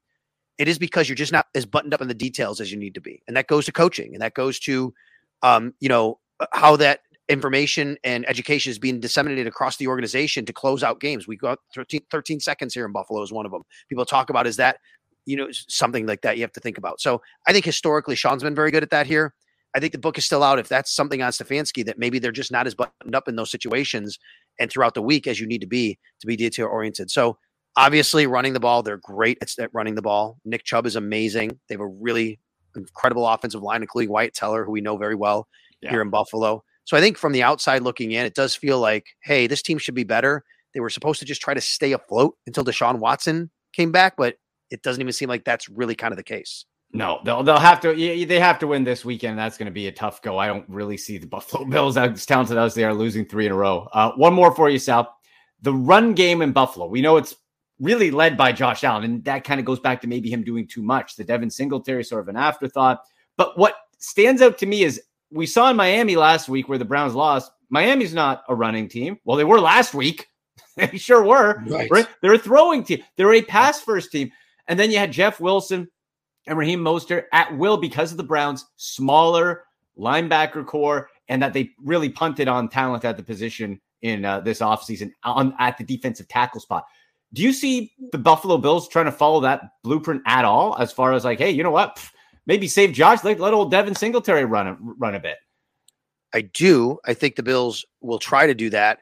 it 0.57 0.67
is 0.67 0.77
because 0.79 1.07
you're 1.07 1.15
just 1.15 1.31
not 1.31 1.45
as 1.55 1.65
buttoned 1.65 1.93
up 1.93 2.01
in 2.01 2.07
the 2.07 2.13
details 2.13 2.59
as 2.59 2.71
you 2.71 2.77
need 2.77 2.95
to 2.95 3.01
be, 3.01 3.21
and 3.27 3.37
that 3.37 3.47
goes 3.47 3.65
to 3.65 3.71
coaching, 3.71 4.13
and 4.13 4.21
that 4.21 4.33
goes 4.33 4.59
to, 4.61 4.93
um, 5.43 5.73
you 5.79 5.87
know, 5.87 6.19
how 6.51 6.75
that 6.77 7.01
information 7.29 7.95
and 8.03 8.27
education 8.27 8.71
is 8.71 8.79
being 8.79 8.99
disseminated 8.99 9.45
across 9.45 9.77
the 9.77 9.87
organization 9.87 10.45
to 10.45 10.51
close 10.51 10.83
out 10.83 10.99
games. 10.99 11.27
We 11.27 11.37
got 11.37 11.59
13, 11.75 12.01
13 12.09 12.39
seconds 12.39 12.73
here 12.73 12.85
in 12.85 12.91
Buffalo 12.91 13.21
is 13.21 13.31
one 13.31 13.45
of 13.45 13.51
them. 13.51 13.61
People 13.87 14.03
talk 14.03 14.31
about 14.31 14.47
is 14.47 14.57
that 14.57 14.77
you 15.25 15.37
know 15.37 15.47
something 15.51 16.07
like 16.07 16.21
that 16.21 16.37
you 16.37 16.43
have 16.43 16.51
to 16.53 16.59
think 16.59 16.77
about. 16.77 16.99
So 16.99 17.21
I 17.47 17.53
think 17.53 17.65
historically 17.65 18.15
Sean's 18.15 18.43
been 18.43 18.55
very 18.55 18.71
good 18.71 18.83
at 18.83 18.89
that 18.89 19.05
here. 19.05 19.33
I 19.75 19.79
think 19.79 19.91
the 19.91 19.99
book 19.99 20.17
is 20.17 20.25
still 20.25 20.43
out. 20.43 20.59
If 20.59 20.67
that's 20.67 20.93
something 20.93 21.21
on 21.21 21.31
Stefanski 21.31 21.85
that 21.85 21.99
maybe 21.99 22.19
they're 22.19 22.31
just 22.31 22.51
not 22.51 22.67
as 22.67 22.75
buttoned 22.75 23.15
up 23.15 23.27
in 23.27 23.35
those 23.35 23.51
situations 23.51 24.17
and 24.59 24.71
throughout 24.71 24.93
the 24.93 25.01
week 25.01 25.27
as 25.27 25.39
you 25.39 25.47
need 25.47 25.61
to 25.61 25.67
be 25.67 25.99
to 26.21 26.27
be 26.27 26.35
detail 26.35 26.67
oriented. 26.67 27.11
So 27.11 27.37
obviously 27.75 28.27
running 28.27 28.53
the 28.53 28.59
ball, 28.59 28.83
they're 28.83 28.97
great 28.97 29.37
at 29.41 29.69
running 29.73 29.95
the 29.95 30.01
ball. 30.01 30.37
Nick 30.43 30.63
Chubb 30.63 30.85
is 30.85 30.95
amazing. 30.95 31.59
They 31.67 31.75
have 31.75 31.81
a 31.81 31.87
really 31.87 32.39
incredible 32.75 33.27
offensive 33.27 33.61
line, 33.61 33.81
including 33.81 34.11
Wyatt 34.11 34.33
Teller, 34.33 34.65
who 34.65 34.71
we 34.71 34.81
know 34.81 34.97
very 34.97 35.15
well 35.15 35.47
yeah. 35.81 35.91
here 35.91 36.01
in 36.01 36.09
Buffalo. 36.09 36.63
So 36.85 36.97
I 36.97 37.01
think 37.01 37.17
from 37.17 37.33
the 37.33 37.43
outside 37.43 37.83
looking 37.83 38.11
in, 38.11 38.25
it 38.25 38.33
does 38.33 38.55
feel 38.55 38.79
like, 38.79 39.05
hey, 39.23 39.47
this 39.47 39.61
team 39.61 39.77
should 39.77 39.95
be 39.95 40.03
better. 40.03 40.43
They 40.73 40.79
were 40.79 40.89
supposed 40.89 41.19
to 41.19 41.25
just 41.25 41.41
try 41.41 41.53
to 41.53 41.61
stay 41.61 41.91
afloat 41.91 42.35
until 42.47 42.63
Deshaun 42.63 42.99
Watson 42.99 43.51
came 43.73 43.91
back, 43.91 44.15
but 44.17 44.35
it 44.71 44.81
doesn't 44.81 45.01
even 45.01 45.13
seem 45.13 45.29
like 45.29 45.45
that's 45.45 45.69
really 45.69 45.95
kind 45.95 46.11
of 46.11 46.17
the 46.17 46.23
case. 46.23 46.65
No, 46.91 47.19
they'll 47.23 47.43
they'll 47.43 47.59
have 47.59 47.79
to 47.81 47.93
they 47.93 48.39
have 48.39 48.57
to 48.59 48.67
win 48.67 48.83
this 48.83 49.05
weekend. 49.05 49.37
That's 49.37 49.57
going 49.57 49.67
to 49.67 49.71
be 49.71 49.87
a 49.87 49.91
tough 49.91 50.21
go. 50.21 50.37
I 50.37 50.47
don't 50.47 50.67
really 50.67 50.97
see 50.97 51.17
the 51.17 51.27
Buffalo 51.35 51.65
Bills 51.65 51.97
as 51.97 52.25
talented 52.25 52.57
as 52.57 52.73
they 52.73 52.83
are 52.83 52.93
losing 52.93 53.25
three 53.25 53.45
in 53.45 53.51
a 53.51 53.55
row. 53.55 53.87
Uh, 53.93 54.11
one 54.13 54.33
more 54.33 54.53
for 54.55 54.69
you, 54.69 54.79
Sal. 54.79 55.15
The 55.61 55.73
run 55.73 56.13
game 56.13 56.41
in 56.41 56.51
Buffalo. 56.51 56.87
We 56.87 57.01
know 57.01 57.17
it's 57.17 57.35
really 57.79 58.11
led 58.11 58.37
by 58.37 58.51
Josh 58.51 58.83
Allen, 58.83 59.03
and 59.03 59.23
that 59.25 59.43
kind 59.43 59.59
of 59.59 59.65
goes 59.65 59.79
back 59.79 60.01
to 60.01 60.07
maybe 60.07 60.31
him 60.31 60.43
doing 60.43 60.67
too 60.67 60.81
much. 60.81 61.15
The 61.15 61.23
Devin 61.23 61.49
Singletary 61.49 62.03
sort 62.03 62.21
of 62.21 62.27
an 62.27 62.37
afterthought. 62.37 63.01
But 63.37 63.57
what 63.57 63.75
stands 63.99 64.41
out 64.41 64.57
to 64.59 64.65
me 64.65 64.83
is 64.83 65.01
we 65.31 65.45
saw 65.45 65.69
in 65.69 65.75
Miami 65.75 66.15
last 66.15 66.49
week 66.49 66.69
where 66.69 66.77
the 66.77 66.85
Browns 66.85 67.13
lost. 67.13 67.51
Miami's 67.69 68.13
not 68.13 68.43
a 68.49 68.55
running 68.55 68.87
team. 68.87 69.19
Well, 69.25 69.37
they 69.37 69.43
were 69.43 69.61
last 69.61 69.93
week. 69.93 70.27
they 70.75 70.97
sure 70.97 71.23
were. 71.23 71.61
Right. 71.67 71.89
right. 71.91 72.07
They're 72.21 72.33
a 72.33 72.39
throwing 72.39 72.83
team. 72.83 73.03
They're 73.15 73.33
a 73.33 73.41
pass 73.41 73.79
first 73.81 74.11
team. 74.11 74.31
And 74.67 74.79
then 74.79 74.91
you 74.91 74.97
had 74.97 75.11
Jeff 75.11 75.39
Wilson 75.39 75.87
and 76.47 76.57
Raheem 76.57 76.79
Mostert 76.79 77.25
at 77.31 77.55
will 77.57 77.77
because 77.77 78.11
of 78.11 78.17
the 78.17 78.23
Browns' 78.23 78.65
smaller 78.77 79.63
linebacker 79.97 80.65
core 80.65 81.09
and 81.27 81.41
that 81.41 81.53
they 81.53 81.71
really 81.83 82.09
punted 82.09 82.47
on 82.47 82.69
talent 82.69 83.05
at 83.05 83.17
the 83.17 83.23
position 83.23 83.79
in 84.01 84.25
uh, 84.25 84.39
this 84.39 84.59
offseason 84.59 85.11
on 85.23 85.53
at 85.59 85.77
the 85.77 85.83
defensive 85.83 86.27
tackle 86.27 86.61
spot. 86.61 86.85
Do 87.33 87.43
you 87.43 87.53
see 87.53 87.93
the 88.11 88.17
Buffalo 88.17 88.57
Bills 88.57 88.87
trying 88.87 89.05
to 89.05 89.11
follow 89.11 89.41
that 89.41 89.61
blueprint 89.83 90.23
at 90.25 90.45
all? 90.45 90.75
As 90.77 90.91
far 90.91 91.13
as 91.13 91.25
like, 91.25 91.37
hey, 91.37 91.51
you 91.51 91.61
know 91.61 91.71
what? 91.71 92.03
Maybe 92.47 92.67
save 92.67 92.93
Josh, 92.93 93.23
let, 93.23 93.39
let 93.39 93.53
old 93.53 93.69
Devin 93.69 93.93
Singletary 93.93 94.45
run 94.45 94.67
a, 94.67 94.77
run 94.79 95.13
a 95.13 95.19
bit. 95.19 95.37
I 96.33 96.41
do. 96.41 96.97
I 97.05 97.13
think 97.13 97.35
the 97.35 97.43
Bills 97.43 97.85
will 98.01 98.19
try 98.19 98.47
to 98.47 98.55
do 98.55 98.69
that. 98.71 98.99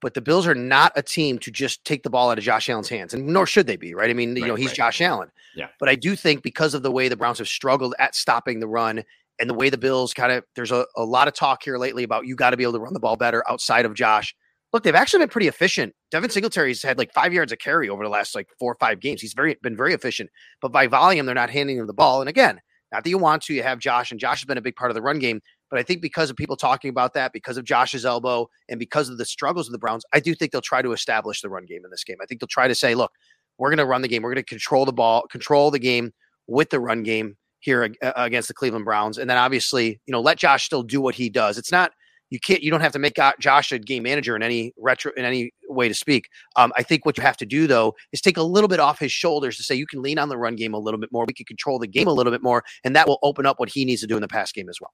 But 0.00 0.14
the 0.14 0.22
Bills 0.22 0.46
are 0.46 0.54
not 0.54 0.92
a 0.96 1.02
team 1.02 1.38
to 1.40 1.50
just 1.50 1.84
take 1.84 2.02
the 2.02 2.10
ball 2.10 2.30
out 2.30 2.38
of 2.38 2.44
Josh 2.44 2.70
Allen's 2.70 2.88
hands, 2.88 3.12
and 3.12 3.26
nor 3.26 3.46
should 3.46 3.66
they 3.66 3.76
be, 3.76 3.94
right? 3.94 4.08
I 4.08 4.14
mean, 4.14 4.34
you 4.34 4.46
know, 4.46 4.54
he's 4.54 4.68
right. 4.68 4.76
Josh 4.76 5.00
Allen. 5.02 5.30
Yeah. 5.56 5.68
But 5.78 5.88
I 5.88 5.94
do 5.94 6.16
think 6.16 6.42
because 6.42 6.74
of 6.74 6.82
the 6.82 6.90
way 6.90 7.08
the 7.08 7.16
Browns 7.16 7.38
have 7.38 7.48
struggled 7.48 7.94
at 7.98 8.14
stopping 8.14 8.60
the 8.60 8.68
run 8.68 9.02
and 9.40 9.48
the 9.48 9.54
way 9.54 9.70
the 9.70 9.78
Bills 9.78 10.14
kind 10.14 10.32
of, 10.32 10.44
there's 10.54 10.70
a, 10.70 10.86
a 10.96 11.04
lot 11.04 11.28
of 11.28 11.34
talk 11.34 11.62
here 11.62 11.78
lately 11.78 12.04
about 12.04 12.26
you 12.26 12.36
got 12.36 12.50
to 12.50 12.56
be 12.56 12.62
able 12.62 12.74
to 12.74 12.80
run 12.80 12.92
the 12.92 13.00
ball 13.00 13.16
better 13.16 13.42
outside 13.50 13.84
of 13.84 13.94
Josh. 13.94 14.34
Look, 14.72 14.84
they've 14.84 14.94
actually 14.94 15.20
been 15.20 15.30
pretty 15.30 15.48
efficient. 15.48 15.94
Devin 16.12 16.30
Singletary's 16.30 16.82
had 16.82 16.98
like 16.98 17.12
five 17.12 17.32
yards 17.32 17.50
of 17.50 17.58
carry 17.58 17.88
over 17.88 18.04
the 18.04 18.10
last 18.10 18.34
like 18.34 18.48
four 18.58 18.72
or 18.72 18.76
five 18.78 19.00
games. 19.00 19.20
He's 19.20 19.34
very 19.34 19.56
been 19.62 19.76
very 19.76 19.94
efficient, 19.94 20.30
but 20.62 20.70
by 20.70 20.86
volume, 20.86 21.26
they're 21.26 21.34
not 21.34 21.50
handing 21.50 21.78
him 21.78 21.88
the 21.88 21.92
ball. 21.92 22.20
And 22.20 22.28
again, 22.28 22.60
not 22.92 23.04
that 23.04 23.10
you 23.10 23.18
want 23.18 23.42
to, 23.42 23.54
you 23.54 23.62
have 23.62 23.78
Josh, 23.78 24.10
and 24.10 24.20
Josh 24.20 24.40
has 24.40 24.46
been 24.46 24.58
a 24.58 24.62
big 24.62 24.76
part 24.76 24.90
of 24.90 24.94
the 24.94 25.02
run 25.02 25.18
game. 25.18 25.40
But 25.70 25.78
I 25.78 25.84
think 25.84 26.02
because 26.02 26.30
of 26.30 26.36
people 26.36 26.56
talking 26.56 26.88
about 26.88 27.14
that, 27.14 27.32
because 27.32 27.56
of 27.56 27.64
Josh's 27.64 28.04
elbow, 28.04 28.48
and 28.68 28.80
because 28.80 29.08
of 29.08 29.18
the 29.18 29.24
struggles 29.24 29.68
of 29.68 29.72
the 29.72 29.78
Browns, 29.78 30.04
I 30.12 30.18
do 30.18 30.34
think 30.34 30.50
they'll 30.50 30.60
try 30.60 30.82
to 30.82 30.92
establish 30.92 31.40
the 31.40 31.48
run 31.48 31.64
game 31.64 31.84
in 31.84 31.90
this 31.90 32.02
game. 32.02 32.16
I 32.20 32.26
think 32.26 32.40
they'll 32.40 32.48
try 32.48 32.66
to 32.66 32.74
say, 32.74 32.96
look, 32.96 33.12
we're 33.60 33.68
going 33.68 33.78
to 33.78 33.84
run 33.86 34.02
the 34.02 34.08
game. 34.08 34.22
We're 34.22 34.34
going 34.34 34.42
to 34.42 34.48
control 34.48 34.86
the 34.86 34.92
ball, 34.92 35.26
control 35.30 35.70
the 35.70 35.78
game 35.78 36.12
with 36.48 36.70
the 36.70 36.80
run 36.80 37.02
game. 37.02 37.36
here 37.60 37.92
against 38.16 38.48
the 38.48 38.54
Cleveland 38.54 38.86
Browns. 38.86 39.18
And 39.18 39.28
then 39.28 39.36
obviously, 39.36 40.00
you 40.06 40.12
know, 40.12 40.20
let 40.20 40.38
Josh 40.38 40.64
still 40.64 40.82
do 40.82 41.00
what 41.00 41.14
he 41.14 41.28
does. 41.28 41.58
It's 41.58 41.70
not 41.70 41.92
you 42.30 42.38
can't 42.38 42.62
you 42.62 42.70
don't 42.70 42.80
have 42.80 42.92
to 42.92 42.98
make 42.98 43.18
Josh 43.38 43.72
a 43.72 43.78
game 43.78 44.04
manager 44.04 44.34
in 44.34 44.42
any 44.42 44.72
retro 44.78 45.12
in 45.16 45.24
any 45.24 45.52
way 45.68 45.88
to 45.88 45.94
speak. 45.94 46.28
Um, 46.56 46.72
I 46.76 46.82
think 46.82 47.04
what 47.04 47.18
you 47.18 47.22
have 47.22 47.36
to 47.38 47.46
do 47.46 47.66
though 47.66 47.94
is 48.12 48.20
take 48.20 48.36
a 48.36 48.42
little 48.42 48.68
bit 48.68 48.80
off 48.80 48.98
his 48.98 49.12
shoulders 49.12 49.56
to 49.56 49.62
say 49.62 49.74
you 49.74 49.86
can 49.86 50.00
lean 50.00 50.18
on 50.18 50.28
the 50.28 50.38
run 50.38 50.56
game 50.56 50.72
a 50.72 50.78
little 50.78 50.98
bit 50.98 51.10
more. 51.12 51.24
We 51.26 51.34
can 51.34 51.46
control 51.46 51.78
the 51.78 51.88
game 51.88 52.08
a 52.08 52.12
little 52.12 52.32
bit 52.32 52.42
more, 52.42 52.62
and 52.84 52.96
that 52.96 53.06
will 53.06 53.18
open 53.22 53.46
up 53.46 53.60
what 53.60 53.68
he 53.68 53.84
needs 53.84 54.00
to 54.00 54.06
do 54.06 54.16
in 54.16 54.22
the 54.22 54.28
pass 54.28 54.52
game 54.52 54.68
as 54.68 54.78
well. 54.80 54.92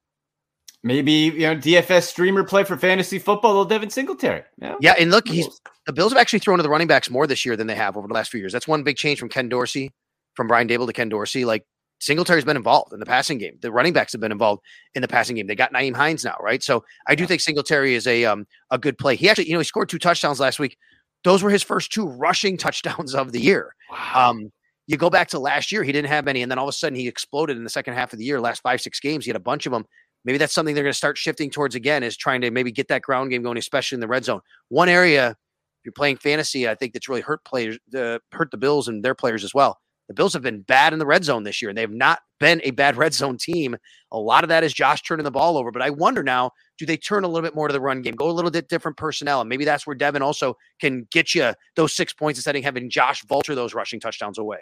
Maybe 0.86 1.12
you 1.12 1.40
know 1.40 1.56
DFS 1.56 2.04
streamer 2.04 2.44
play 2.44 2.62
for 2.62 2.76
fantasy 2.76 3.18
football, 3.18 3.50
little 3.50 3.64
Devin 3.64 3.90
Singletary. 3.90 4.44
Yeah, 4.62 4.76
yeah 4.78 4.94
and 4.96 5.10
look, 5.10 5.26
he's 5.26 5.60
the 5.84 5.92
Bills 5.92 6.12
have 6.12 6.20
actually 6.20 6.38
thrown 6.38 6.58
to 6.58 6.62
the 6.62 6.68
running 6.68 6.86
backs 6.86 7.10
more 7.10 7.26
this 7.26 7.44
year 7.44 7.56
than 7.56 7.66
they 7.66 7.74
have 7.74 7.96
over 7.96 8.06
the 8.06 8.14
last 8.14 8.30
few 8.30 8.38
years. 8.38 8.52
That's 8.52 8.68
one 8.68 8.84
big 8.84 8.96
change 8.96 9.18
from 9.18 9.28
Ken 9.28 9.48
Dorsey, 9.48 9.92
from 10.34 10.46
Brian 10.46 10.68
Daboll 10.68 10.86
to 10.86 10.92
Ken 10.92 11.08
Dorsey. 11.08 11.44
Like 11.44 11.64
Singletary's 11.98 12.44
been 12.44 12.56
involved 12.56 12.92
in 12.92 13.00
the 13.00 13.06
passing 13.06 13.36
game. 13.36 13.58
The 13.62 13.72
running 13.72 13.94
backs 13.94 14.12
have 14.12 14.20
been 14.20 14.30
involved 14.30 14.62
in 14.94 15.02
the 15.02 15.08
passing 15.08 15.34
game. 15.34 15.48
They 15.48 15.56
got 15.56 15.72
Nyheim 15.72 15.96
Hines 15.96 16.24
now, 16.24 16.36
right? 16.40 16.62
So 16.62 16.84
I 17.08 17.16
do 17.16 17.26
think 17.26 17.40
Singletary 17.40 17.96
is 17.96 18.06
a 18.06 18.24
um 18.24 18.46
a 18.70 18.78
good 18.78 18.96
play. 18.96 19.16
He 19.16 19.28
actually, 19.28 19.48
you 19.48 19.54
know, 19.54 19.60
he 19.60 19.64
scored 19.64 19.88
two 19.88 19.98
touchdowns 19.98 20.38
last 20.38 20.60
week. 20.60 20.76
Those 21.24 21.42
were 21.42 21.50
his 21.50 21.64
first 21.64 21.92
two 21.92 22.06
rushing 22.06 22.56
touchdowns 22.64 23.12
of 23.12 23.32
the 23.32 23.40
year. 23.40 23.74
Wow. 23.90 24.30
Um, 24.30 24.52
you 24.86 24.96
go 24.96 25.10
back 25.10 25.26
to 25.30 25.40
last 25.40 25.72
year, 25.72 25.82
he 25.82 25.90
didn't 25.90 26.10
have 26.10 26.28
any, 26.28 26.42
and 26.42 26.50
then 26.50 26.58
all 26.58 26.68
of 26.68 26.72
a 26.72 26.76
sudden 26.76 26.96
he 26.96 27.08
exploded 27.08 27.56
in 27.56 27.64
the 27.64 27.70
second 27.70 27.94
half 27.94 28.12
of 28.12 28.20
the 28.20 28.24
year. 28.24 28.40
Last 28.40 28.62
five 28.62 28.80
six 28.80 29.00
games, 29.00 29.24
he 29.24 29.30
had 29.30 29.36
a 29.36 29.40
bunch 29.40 29.66
of 29.66 29.72
them. 29.72 29.84
Maybe 30.26 30.36
that's 30.38 30.52
something 30.52 30.74
they're 30.74 30.84
going 30.84 30.92
to 30.92 30.96
start 30.96 31.16
shifting 31.16 31.50
towards 31.50 31.74
again, 31.74 32.02
is 32.02 32.16
trying 32.16 32.42
to 32.42 32.50
maybe 32.50 32.70
get 32.70 32.88
that 32.88 33.02
ground 33.02 33.30
game 33.30 33.42
going, 33.42 33.56
especially 33.56 33.96
in 33.96 34.00
the 34.00 34.08
red 34.08 34.24
zone. 34.24 34.40
One 34.68 34.90
area, 34.90 35.30
if 35.30 35.36
you're 35.84 35.92
playing 35.92 36.18
fantasy, 36.18 36.68
I 36.68 36.74
think 36.74 36.92
that's 36.92 37.08
really 37.08 37.22
hurt 37.22 37.44
players, 37.44 37.78
uh, 37.96 38.18
hurt 38.32 38.50
the 38.50 38.58
Bills 38.58 38.88
and 38.88 39.02
their 39.02 39.14
players 39.14 39.44
as 39.44 39.54
well 39.54 39.78
the 40.08 40.14
Bills 40.14 40.32
have 40.34 40.42
been 40.42 40.62
bad 40.62 40.92
in 40.92 40.98
the 40.98 41.06
red 41.06 41.24
zone 41.24 41.42
this 41.42 41.60
year, 41.60 41.68
and 41.68 41.76
they 41.76 41.82
have 41.82 41.90
not 41.90 42.20
been 42.38 42.60
a 42.64 42.70
bad 42.70 42.96
red 42.96 43.14
zone 43.14 43.36
team. 43.38 43.76
A 44.12 44.18
lot 44.18 44.44
of 44.44 44.48
that 44.48 44.64
is 44.64 44.72
Josh 44.72 45.02
turning 45.02 45.24
the 45.24 45.30
ball 45.30 45.56
over. 45.56 45.70
But 45.70 45.82
I 45.82 45.90
wonder 45.90 46.22
now, 46.22 46.52
do 46.78 46.86
they 46.86 46.96
turn 46.96 47.24
a 47.24 47.28
little 47.28 47.46
bit 47.46 47.54
more 47.54 47.68
to 47.68 47.72
the 47.72 47.80
run 47.80 48.02
game, 48.02 48.14
go 48.14 48.30
a 48.30 48.32
little 48.32 48.50
bit 48.50 48.68
different 48.68 48.96
personnel? 48.96 49.40
And 49.40 49.48
maybe 49.48 49.64
that's 49.64 49.86
where 49.86 49.96
Devin 49.96 50.22
also 50.22 50.56
can 50.80 51.06
get 51.10 51.34
you 51.34 51.52
those 51.74 51.94
six 51.94 52.12
points 52.12 52.38
instead 52.38 52.56
of 52.56 52.62
having 52.62 52.88
Josh 52.88 53.24
vulture 53.24 53.54
those 53.54 53.74
rushing 53.74 54.00
touchdowns 54.00 54.38
away. 54.38 54.58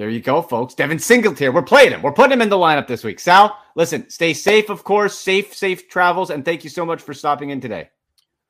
There 0.00 0.08
you 0.08 0.20
go, 0.20 0.40
folks. 0.40 0.72
Devin 0.72 0.98
Singletary. 0.98 1.50
We're 1.50 1.60
playing 1.60 1.92
him. 1.92 2.00
We're 2.00 2.10
putting 2.12 2.32
him 2.32 2.40
in 2.40 2.48
the 2.48 2.56
lineup 2.56 2.86
this 2.86 3.04
week. 3.04 3.20
Sal, 3.20 3.58
listen, 3.74 4.08
stay 4.08 4.32
safe, 4.32 4.70
of 4.70 4.82
course. 4.82 5.14
Safe, 5.14 5.54
safe 5.54 5.90
travels. 5.90 6.30
And 6.30 6.42
thank 6.42 6.64
you 6.64 6.70
so 6.70 6.86
much 6.86 7.02
for 7.02 7.12
stopping 7.12 7.50
in 7.50 7.60
today. 7.60 7.90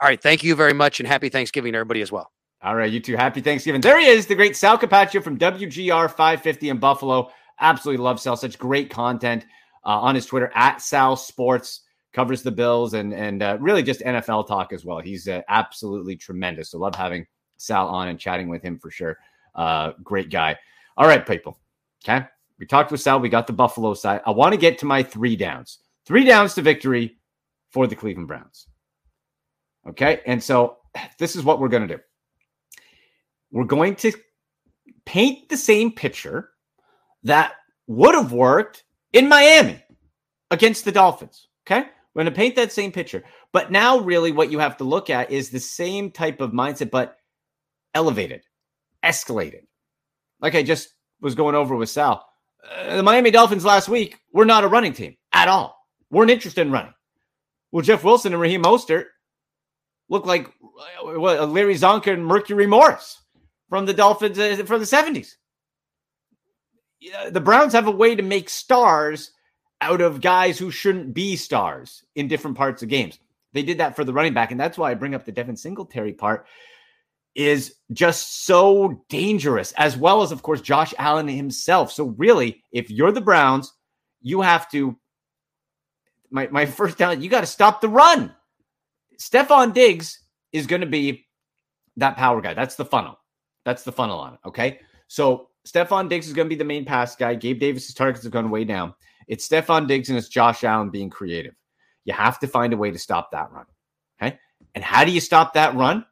All 0.00 0.08
right. 0.08 0.22
Thank 0.22 0.44
you 0.44 0.54
very 0.54 0.72
much. 0.72 1.00
And 1.00 1.08
happy 1.08 1.28
Thanksgiving 1.28 1.72
to 1.72 1.78
everybody 1.78 2.02
as 2.02 2.12
well. 2.12 2.30
All 2.62 2.76
right, 2.76 2.92
you 2.92 3.00
too. 3.00 3.16
Happy 3.16 3.40
Thanksgiving. 3.40 3.80
There 3.80 3.98
he 3.98 4.06
is, 4.06 4.26
the 4.26 4.36
great 4.36 4.56
Sal 4.56 4.78
Capaccio 4.78 5.24
from 5.24 5.38
WGR 5.38 6.08
550 6.08 6.68
in 6.68 6.78
Buffalo. 6.78 7.32
Absolutely 7.58 8.04
love 8.04 8.20
Sal. 8.20 8.36
Such 8.36 8.56
great 8.56 8.88
content 8.88 9.44
uh, 9.84 9.98
on 9.98 10.14
his 10.14 10.26
Twitter 10.26 10.52
at 10.54 10.80
Sal 10.80 11.16
Sports. 11.16 11.80
Covers 12.12 12.42
the 12.42 12.52
Bills 12.52 12.94
and 12.94 13.12
and 13.12 13.42
uh, 13.42 13.56
really 13.58 13.82
just 13.82 14.02
NFL 14.02 14.46
talk 14.46 14.72
as 14.72 14.84
well. 14.84 15.00
He's 15.00 15.26
uh, 15.26 15.42
absolutely 15.48 16.14
tremendous. 16.14 16.70
So 16.70 16.78
love 16.78 16.94
having 16.94 17.26
Sal 17.56 17.88
on 17.88 18.06
and 18.06 18.20
chatting 18.20 18.48
with 18.48 18.62
him 18.62 18.78
for 18.78 18.92
sure. 18.92 19.18
Uh, 19.56 19.94
great 20.04 20.30
guy. 20.30 20.56
All 21.00 21.06
right, 21.06 21.26
people. 21.26 21.58
Okay, 22.04 22.26
we 22.58 22.66
talked 22.66 22.92
with 22.92 23.00
Sal. 23.00 23.20
We 23.20 23.30
got 23.30 23.46
the 23.46 23.54
Buffalo 23.54 23.94
side. 23.94 24.20
I 24.26 24.32
want 24.32 24.52
to 24.52 24.58
get 24.58 24.78
to 24.80 24.86
my 24.86 25.02
three 25.02 25.34
downs. 25.34 25.78
Three 26.04 26.26
downs 26.26 26.52
to 26.54 26.62
victory 26.62 27.16
for 27.70 27.86
the 27.86 27.96
Cleveland 27.96 28.28
Browns. 28.28 28.66
Okay, 29.88 30.20
and 30.26 30.42
so 30.42 30.76
this 31.18 31.36
is 31.36 31.42
what 31.42 31.58
we're 31.58 31.68
going 31.68 31.88
to 31.88 31.96
do 31.96 32.02
we're 33.50 33.64
going 33.64 33.96
to 33.96 34.12
paint 35.06 35.48
the 35.48 35.56
same 35.56 35.90
picture 35.90 36.50
that 37.22 37.54
would 37.86 38.14
have 38.14 38.32
worked 38.32 38.84
in 39.14 39.26
Miami 39.26 39.82
against 40.50 40.84
the 40.84 40.92
Dolphins. 40.92 41.48
Okay. 41.66 41.88
We're 42.14 42.24
going 42.24 42.32
to 42.32 42.36
paint 42.36 42.56
that 42.56 42.72
same 42.72 42.92
picture. 42.92 43.22
But 43.52 43.70
now, 43.70 44.00
really, 44.00 44.32
what 44.32 44.50
you 44.50 44.58
have 44.58 44.76
to 44.78 44.84
look 44.84 45.10
at 45.10 45.30
is 45.30 45.48
the 45.48 45.60
same 45.60 46.10
type 46.10 46.40
of 46.40 46.50
mindset, 46.50 46.90
but 46.90 47.16
elevated, 47.94 48.42
escalated. 49.04 49.62
Like 50.40 50.54
I 50.54 50.62
just 50.62 50.88
was 51.20 51.34
going 51.34 51.54
over 51.54 51.76
with 51.76 51.90
Sal. 51.90 52.26
Uh, 52.68 52.96
the 52.96 53.02
Miami 53.02 53.30
Dolphins 53.30 53.64
last 53.64 53.88
week 53.88 54.18
were 54.32 54.44
not 54.44 54.64
a 54.64 54.68
running 54.68 54.92
team 54.92 55.16
at 55.32 55.48
all. 55.48 55.76
We 56.10 56.18
weren't 56.18 56.30
interested 56.30 56.62
in 56.62 56.72
running. 56.72 56.94
Well, 57.72 57.82
Jeff 57.82 58.04
Wilson 58.04 58.32
and 58.32 58.42
Raheem 58.42 58.62
Mostert 58.62 59.06
look 60.08 60.26
like 60.26 60.52
uh, 61.06 61.46
Larry 61.46 61.74
Csonka 61.74 62.12
and 62.12 62.26
Mercury 62.26 62.66
Morris 62.66 63.22
from 63.68 63.86
the 63.86 63.94
Dolphins 63.94 64.38
uh, 64.38 64.62
from 64.66 64.80
the 64.80 64.86
70s. 64.86 65.34
The 67.30 67.40
Browns 67.40 67.72
have 67.72 67.86
a 67.86 67.92
way 67.92 68.14
to 68.14 68.22
make 68.22 68.50
stars 68.50 69.30
out 69.80 70.02
of 70.02 70.20
guys 70.20 70.58
who 70.58 70.70
shouldn't 70.70 71.14
be 71.14 71.36
stars 71.36 72.04
in 72.14 72.28
different 72.28 72.58
parts 72.58 72.82
of 72.82 72.90
games. 72.90 73.18
They 73.52 73.62
did 73.62 73.78
that 73.78 73.96
for 73.96 74.04
the 74.04 74.12
running 74.12 74.34
back, 74.34 74.50
and 74.50 74.60
that's 74.60 74.76
why 74.76 74.90
I 74.90 74.94
bring 74.94 75.14
up 75.14 75.24
the 75.24 75.32
Devin 75.32 75.56
Singletary 75.56 76.12
part 76.12 76.46
is 77.34 77.74
just 77.92 78.44
so 78.44 79.04
dangerous, 79.08 79.72
as 79.72 79.96
well 79.96 80.22
as, 80.22 80.32
of 80.32 80.42
course, 80.42 80.60
Josh 80.60 80.92
Allen 80.98 81.28
himself. 81.28 81.92
So, 81.92 82.14
really, 82.16 82.62
if 82.72 82.90
you're 82.90 83.12
the 83.12 83.20
Browns, 83.20 83.72
you 84.20 84.40
have 84.40 84.70
to. 84.70 84.96
My, 86.32 86.46
my 86.48 86.66
first 86.66 86.96
down, 86.96 87.20
you 87.20 87.28
got 87.28 87.40
to 87.40 87.46
stop 87.46 87.80
the 87.80 87.88
run. 87.88 88.32
Stefon 89.18 89.74
Diggs 89.74 90.20
is 90.52 90.66
going 90.66 90.80
to 90.80 90.86
be 90.86 91.26
that 91.96 92.16
power 92.16 92.40
guy. 92.40 92.54
That's 92.54 92.76
the 92.76 92.84
funnel. 92.84 93.18
That's 93.64 93.82
the 93.82 93.92
funnel 93.92 94.18
on 94.18 94.34
it. 94.34 94.40
Okay. 94.46 94.80
So 95.08 95.48
Stefon 95.66 96.08
Diggs 96.08 96.26
is 96.26 96.32
going 96.32 96.46
to 96.46 96.48
be 96.48 96.58
the 96.58 96.64
main 96.64 96.84
pass 96.84 97.16
guy. 97.16 97.34
Gabe 97.34 97.58
Davis's 97.58 97.94
targets 97.94 98.24
have 98.24 98.32
gone 98.32 98.50
way 98.50 98.64
down. 98.64 98.94
It's 99.28 99.48
Stefon 99.48 99.86
Diggs 99.86 100.08
and 100.08 100.16
it's 100.16 100.28
Josh 100.28 100.64
Allen 100.64 100.90
being 100.90 101.10
creative. 101.10 101.54
You 102.04 102.14
have 102.14 102.38
to 102.40 102.48
find 102.48 102.72
a 102.72 102.76
way 102.76 102.90
to 102.90 102.98
stop 102.98 103.30
that 103.32 103.52
run. 103.52 103.66
Okay. 104.20 104.38
And 104.74 104.82
how 104.82 105.04
do 105.04 105.12
you 105.12 105.20
stop 105.20 105.54
that 105.54 105.74
run? 105.74 106.04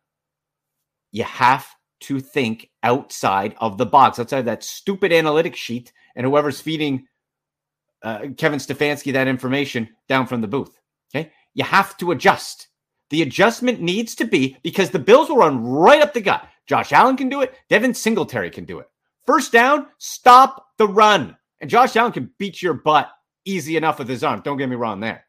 You 1.12 1.25
have 1.25 1.66
to 2.01 2.21
think 2.21 2.71
outside 2.83 3.55
of 3.59 3.79
the 3.79 3.87
box, 3.87 4.18
outside 4.18 4.40
of 4.40 4.44
that 4.47 4.62
stupid 4.62 5.12
analytics 5.12 5.57
sheet, 5.57 5.92
and 6.14 6.25
whoever's 6.27 6.61
feeding 6.61 7.07
uh, 8.03 8.27
Kevin 8.37 8.59
Stefanski 8.59 9.12
that 9.12 9.29
information 9.29 9.88
down 10.09 10.27
from 10.27 10.40
the 10.40 10.49
booth. 10.49 10.79
Okay. 11.14 11.33
You 11.55 11.64
have 11.64 11.97
to 11.99 12.12
adjust. 12.12 12.68
The 13.11 13.23
adjustment 13.23 13.81
needs 13.81 14.14
to 14.16 14.25
be 14.25 14.57
because 14.62 14.90
the 14.90 14.99
Bills 14.99 15.29
will 15.29 15.38
run 15.38 15.64
right 15.64 16.03
up 16.03 16.12
the 16.12 16.21
gut. 16.21 16.47
Josh 16.66 16.92
Allen 16.92 17.16
can 17.16 17.29
do 17.29 17.40
it. 17.40 17.55
Devin 17.68 17.94
Singletary 17.94 18.51
can 18.51 18.64
do 18.64 18.79
it. 18.79 18.88
First 19.27 19.53
down, 19.53 19.87
stop 19.99 20.66
the 20.77 20.87
run. 20.87 21.37
And 21.61 21.71
Josh 21.71 21.97
Allen 21.97 22.12
can 22.12 22.31
beat 22.38 22.62
your 22.62 22.75
butt 22.75 23.11
easy 23.44 23.77
enough 23.77 23.99
with 23.99 24.09
his 24.09 24.23
arm. 24.23 24.42
Don't 24.44 24.59
get 24.59 24.68
me 24.68 24.77
wrong 24.77 25.01
there. 25.01 25.25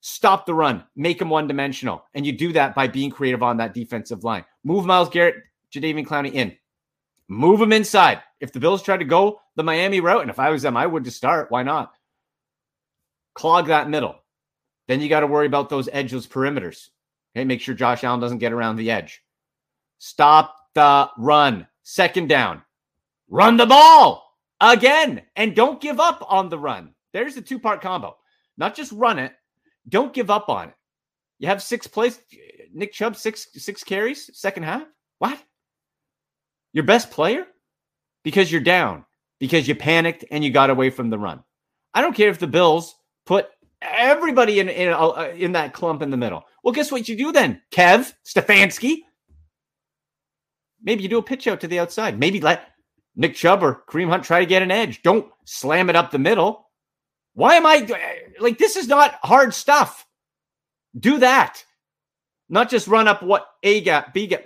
Stop 0.00 0.46
the 0.46 0.54
run, 0.54 0.84
make 0.96 1.20
him 1.20 1.28
one 1.28 1.46
dimensional. 1.46 2.04
And 2.14 2.24
you 2.24 2.32
do 2.32 2.52
that 2.52 2.74
by 2.74 2.86
being 2.86 3.10
creative 3.10 3.42
on 3.42 3.56
that 3.58 3.74
defensive 3.74 4.24
line. 4.24 4.44
Move 4.68 4.84
Myles 4.84 5.08
Garrett, 5.08 5.36
Jadeveon 5.72 6.06
Clowney 6.06 6.30
in. 6.30 6.54
Move 7.26 7.62
him 7.62 7.72
inside. 7.72 8.20
If 8.38 8.52
the 8.52 8.60
Bills 8.60 8.82
try 8.82 8.98
to 8.98 9.04
go 9.04 9.40
the 9.56 9.62
Miami 9.62 10.00
route, 10.00 10.20
and 10.20 10.30
if 10.30 10.38
I 10.38 10.50
was 10.50 10.60
them, 10.60 10.76
I 10.76 10.84
would 10.86 11.04
just 11.04 11.16
start. 11.16 11.50
Why 11.50 11.62
not? 11.62 11.94
Clog 13.32 13.68
that 13.68 13.88
middle. 13.88 14.16
Then 14.86 15.00
you 15.00 15.08
got 15.08 15.20
to 15.20 15.26
worry 15.26 15.46
about 15.46 15.70
those 15.70 15.88
edges, 15.90 16.26
perimeters. 16.26 16.90
Okay, 17.34 17.46
make 17.46 17.62
sure 17.62 17.74
Josh 17.74 18.04
Allen 18.04 18.20
doesn't 18.20 18.38
get 18.38 18.52
around 18.52 18.76
the 18.76 18.90
edge. 18.90 19.24
Stop 20.00 20.54
the 20.74 21.08
run. 21.16 21.66
Second 21.82 22.28
down. 22.28 22.60
Run 23.30 23.56
the 23.56 23.64
ball 23.64 24.36
again 24.60 25.22
and 25.34 25.56
don't 25.56 25.80
give 25.80 25.98
up 25.98 26.22
on 26.28 26.50
the 26.50 26.58
run. 26.58 26.92
There's 27.14 27.34
the 27.34 27.40
two 27.40 27.58
part 27.58 27.80
combo. 27.80 28.18
Not 28.58 28.76
just 28.76 28.92
run 28.92 29.18
it, 29.18 29.32
don't 29.88 30.12
give 30.12 30.30
up 30.30 30.50
on 30.50 30.68
it. 30.68 30.74
You 31.38 31.48
have 31.48 31.62
six 31.62 31.86
plays. 31.86 32.20
Nick 32.72 32.92
Chubb, 32.92 33.16
six 33.16 33.48
six 33.54 33.84
carries, 33.84 34.30
second 34.38 34.64
half. 34.64 34.84
What? 35.18 35.42
Your 36.72 36.84
best 36.84 37.10
player? 37.10 37.46
Because 38.24 38.50
you're 38.52 38.60
down, 38.60 39.04
because 39.38 39.66
you 39.66 39.74
panicked 39.74 40.24
and 40.30 40.44
you 40.44 40.50
got 40.50 40.70
away 40.70 40.90
from 40.90 41.10
the 41.10 41.18
run. 41.18 41.42
I 41.94 42.02
don't 42.02 42.14
care 42.14 42.28
if 42.28 42.38
the 42.38 42.46
Bills 42.46 42.94
put 43.24 43.48
everybody 43.80 44.60
in 44.60 44.68
in, 44.68 44.92
uh, 44.92 45.32
in 45.36 45.52
that 45.52 45.72
clump 45.72 46.02
in 46.02 46.10
the 46.10 46.16
middle. 46.16 46.44
Well, 46.62 46.74
guess 46.74 46.92
what 46.92 47.08
you 47.08 47.16
do 47.16 47.32
then, 47.32 47.62
Kev 47.72 48.12
Stefanski? 48.26 48.98
Maybe 50.82 51.02
you 51.02 51.08
do 51.08 51.18
a 51.18 51.22
pitch 51.22 51.46
out 51.46 51.60
to 51.60 51.68
the 51.68 51.80
outside. 51.80 52.18
Maybe 52.18 52.40
let 52.40 52.68
Nick 53.16 53.34
Chubb 53.34 53.62
or 53.62 53.82
Kareem 53.88 54.08
Hunt 54.08 54.24
try 54.24 54.40
to 54.40 54.46
get 54.46 54.62
an 54.62 54.70
edge. 54.70 55.02
Don't 55.02 55.30
slam 55.44 55.90
it 55.90 55.96
up 55.96 56.10
the 56.10 56.18
middle. 56.18 56.68
Why 57.34 57.54
am 57.54 57.66
I 57.66 57.88
like 58.40 58.58
this? 58.58 58.76
Is 58.76 58.88
not 58.88 59.18
hard 59.22 59.54
stuff. 59.54 60.06
Do 60.98 61.18
that. 61.18 61.64
Not 62.48 62.70
just 62.70 62.88
run 62.88 63.08
up 63.08 63.22
what 63.22 63.46
A 63.62 63.80
gap, 63.80 64.14
B 64.14 64.26
gap. 64.26 64.44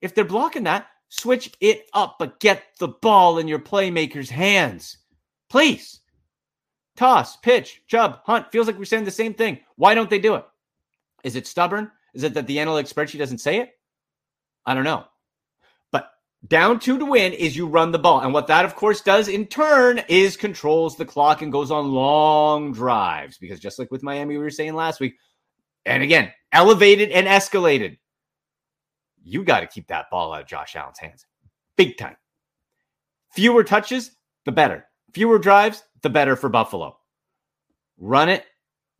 If 0.00 0.14
they're 0.14 0.24
blocking 0.24 0.64
that, 0.64 0.86
switch 1.08 1.52
it 1.60 1.88
up, 1.92 2.16
but 2.18 2.40
get 2.40 2.62
the 2.78 2.88
ball 2.88 3.38
in 3.38 3.48
your 3.48 3.58
playmaker's 3.58 4.30
hands. 4.30 4.96
Please. 5.50 6.00
Toss, 6.96 7.36
pitch, 7.36 7.82
Chubb, 7.86 8.20
Hunt. 8.24 8.50
Feels 8.50 8.66
like 8.66 8.78
we're 8.78 8.84
saying 8.84 9.04
the 9.04 9.10
same 9.10 9.34
thing. 9.34 9.58
Why 9.76 9.94
don't 9.94 10.10
they 10.10 10.18
do 10.18 10.34
it? 10.34 10.44
Is 11.24 11.36
it 11.36 11.46
stubborn? 11.46 11.90
Is 12.14 12.22
it 12.22 12.34
that 12.34 12.46
the 12.46 12.56
analytics 12.58 12.92
spreadsheet 12.92 13.18
doesn't 13.18 13.38
say 13.38 13.58
it? 13.58 13.70
I 14.66 14.74
don't 14.74 14.84
know. 14.84 15.04
Down 16.46 16.80
two 16.80 16.98
to 16.98 17.04
win 17.04 17.32
is 17.34 17.56
you 17.56 17.66
run 17.66 17.92
the 17.92 17.98
ball. 17.98 18.20
And 18.20 18.32
what 18.32 18.46
that, 18.46 18.64
of 18.64 18.74
course, 18.74 19.02
does 19.02 19.28
in 19.28 19.46
turn 19.46 20.02
is 20.08 20.36
controls 20.36 20.96
the 20.96 21.04
clock 21.04 21.42
and 21.42 21.52
goes 21.52 21.70
on 21.70 21.92
long 21.92 22.72
drives. 22.72 23.36
Because 23.36 23.60
just 23.60 23.78
like 23.78 23.90
with 23.90 24.02
Miami, 24.02 24.36
we 24.36 24.42
were 24.42 24.50
saying 24.50 24.74
last 24.74 25.00
week, 25.00 25.16
and 25.84 26.02
again, 26.02 26.32
elevated 26.52 27.10
and 27.10 27.26
escalated, 27.26 27.98
you 29.22 29.44
got 29.44 29.60
to 29.60 29.66
keep 29.66 29.88
that 29.88 30.10
ball 30.10 30.32
out 30.32 30.42
of 30.42 30.48
Josh 30.48 30.76
Allen's 30.76 30.98
hands. 30.98 31.26
Big 31.76 31.98
time. 31.98 32.16
Fewer 33.32 33.62
touches, 33.62 34.10
the 34.44 34.52
better. 34.52 34.86
Fewer 35.12 35.38
drives, 35.38 35.82
the 36.02 36.10
better 36.10 36.36
for 36.36 36.48
Buffalo. 36.48 36.96
Run 37.98 38.30
it, 38.30 38.44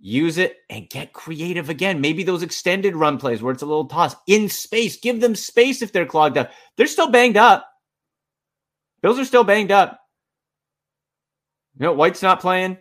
use 0.00 0.38
it, 0.38 0.56
and 0.68 0.88
get 0.88 1.12
creative 1.12 1.68
again. 1.68 2.00
Maybe 2.00 2.22
those 2.22 2.42
extended 2.42 2.96
run 2.96 3.18
plays 3.18 3.42
where 3.42 3.52
it's 3.52 3.62
a 3.62 3.66
little 3.66 3.86
toss 3.86 4.16
in 4.26 4.48
space. 4.48 4.96
Give 4.98 5.20
them 5.20 5.36
space 5.36 5.82
if 5.82 5.92
they're 5.92 6.06
clogged 6.06 6.38
up. 6.38 6.50
They're 6.76 6.86
still 6.86 7.10
banged 7.10 7.36
up. 7.36 7.66
Bills 9.02 9.18
are 9.18 9.24
still 9.24 9.44
banged 9.44 9.70
up. 9.70 10.00
You 11.78 11.86
know, 11.86 11.92
White's 11.92 12.22
not 12.22 12.40
playing. 12.40 12.78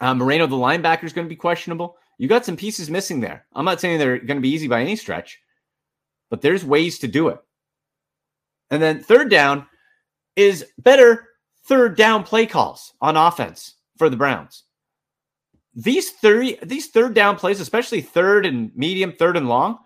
Uh, 0.00 0.14
Moreno, 0.14 0.46
the 0.46 0.56
linebacker, 0.56 1.04
is 1.04 1.12
going 1.12 1.26
to 1.26 1.32
be 1.32 1.36
questionable. 1.36 1.96
You 2.18 2.28
got 2.28 2.44
some 2.44 2.56
pieces 2.56 2.90
missing 2.90 3.20
there. 3.20 3.46
I'm 3.52 3.64
not 3.64 3.80
saying 3.80 3.98
they're 3.98 4.18
going 4.18 4.36
to 4.36 4.42
be 4.42 4.50
easy 4.50 4.68
by 4.68 4.80
any 4.80 4.96
stretch, 4.96 5.40
but 6.30 6.40
there's 6.40 6.64
ways 6.64 6.98
to 7.00 7.08
do 7.08 7.28
it. 7.28 7.38
And 8.70 8.82
then 8.82 9.02
third 9.02 9.30
down 9.30 9.66
is 10.36 10.64
better 10.78 11.28
third 11.64 11.96
down 11.96 12.24
play 12.24 12.46
calls 12.46 12.94
on 13.00 13.16
offense 13.16 13.74
for 13.98 14.08
the 14.08 14.16
Browns. 14.16 14.64
These 15.74 16.10
three, 16.10 16.58
these 16.62 16.88
third 16.88 17.14
down 17.14 17.36
plays, 17.36 17.60
especially 17.60 18.02
third 18.02 18.44
and 18.44 18.70
medium, 18.76 19.12
third 19.12 19.36
and 19.36 19.48
long, 19.48 19.78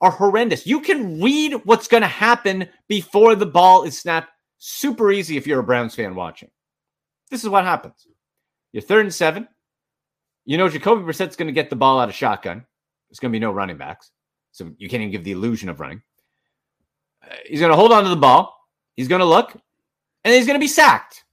are 0.00 0.10
horrendous. 0.10 0.66
You 0.66 0.80
can 0.80 1.20
read 1.22 1.54
what's 1.64 1.88
going 1.88 2.02
to 2.02 2.08
happen 2.08 2.68
before 2.88 3.34
the 3.34 3.46
ball 3.46 3.84
is 3.84 3.98
snapped. 3.98 4.30
Super 4.58 5.10
easy 5.10 5.36
if 5.36 5.46
you're 5.46 5.60
a 5.60 5.64
Browns 5.64 5.94
fan 5.94 6.14
watching. 6.14 6.50
This 7.30 7.42
is 7.42 7.48
what 7.48 7.64
happens. 7.64 8.06
You're 8.72 8.82
third 8.82 9.06
and 9.06 9.14
seven. 9.14 9.48
You 10.44 10.58
know 10.58 10.68
Jacoby 10.68 11.02
Brissett's 11.02 11.36
going 11.36 11.46
to 11.46 11.52
get 11.52 11.70
the 11.70 11.76
ball 11.76 12.00
out 12.00 12.08
of 12.08 12.14
shotgun. 12.14 12.64
There's 13.08 13.20
going 13.20 13.30
to 13.30 13.36
be 13.36 13.40
no 13.40 13.52
running 13.52 13.76
backs, 13.76 14.10
so 14.50 14.72
you 14.76 14.88
can't 14.88 15.02
even 15.02 15.12
give 15.12 15.24
the 15.24 15.32
illusion 15.32 15.68
of 15.68 15.80
running. 15.80 16.02
Uh, 17.22 17.34
he's 17.46 17.60
going 17.60 17.70
to 17.70 17.76
hold 17.76 17.92
on 17.92 18.02
to 18.02 18.10
the 18.10 18.16
ball. 18.16 18.56
He's 18.96 19.08
going 19.08 19.20
to 19.20 19.26
look, 19.26 19.52
and 20.24 20.34
he's 20.34 20.46
going 20.46 20.58
to 20.58 20.62
be 20.62 20.68
sacked. 20.68 21.24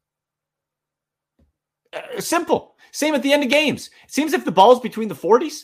Uh, 1.91 2.19
simple. 2.21 2.68
Same 2.91 3.15
at 3.15 3.23
the 3.23 3.33
end 3.33 3.43
of 3.43 3.49
games. 3.49 3.89
It 4.03 4.11
seems 4.11 4.33
if 4.33 4.45
the 4.45 4.51
ball's 4.51 4.79
between 4.79 5.07
the 5.07 5.15
40s, 5.15 5.63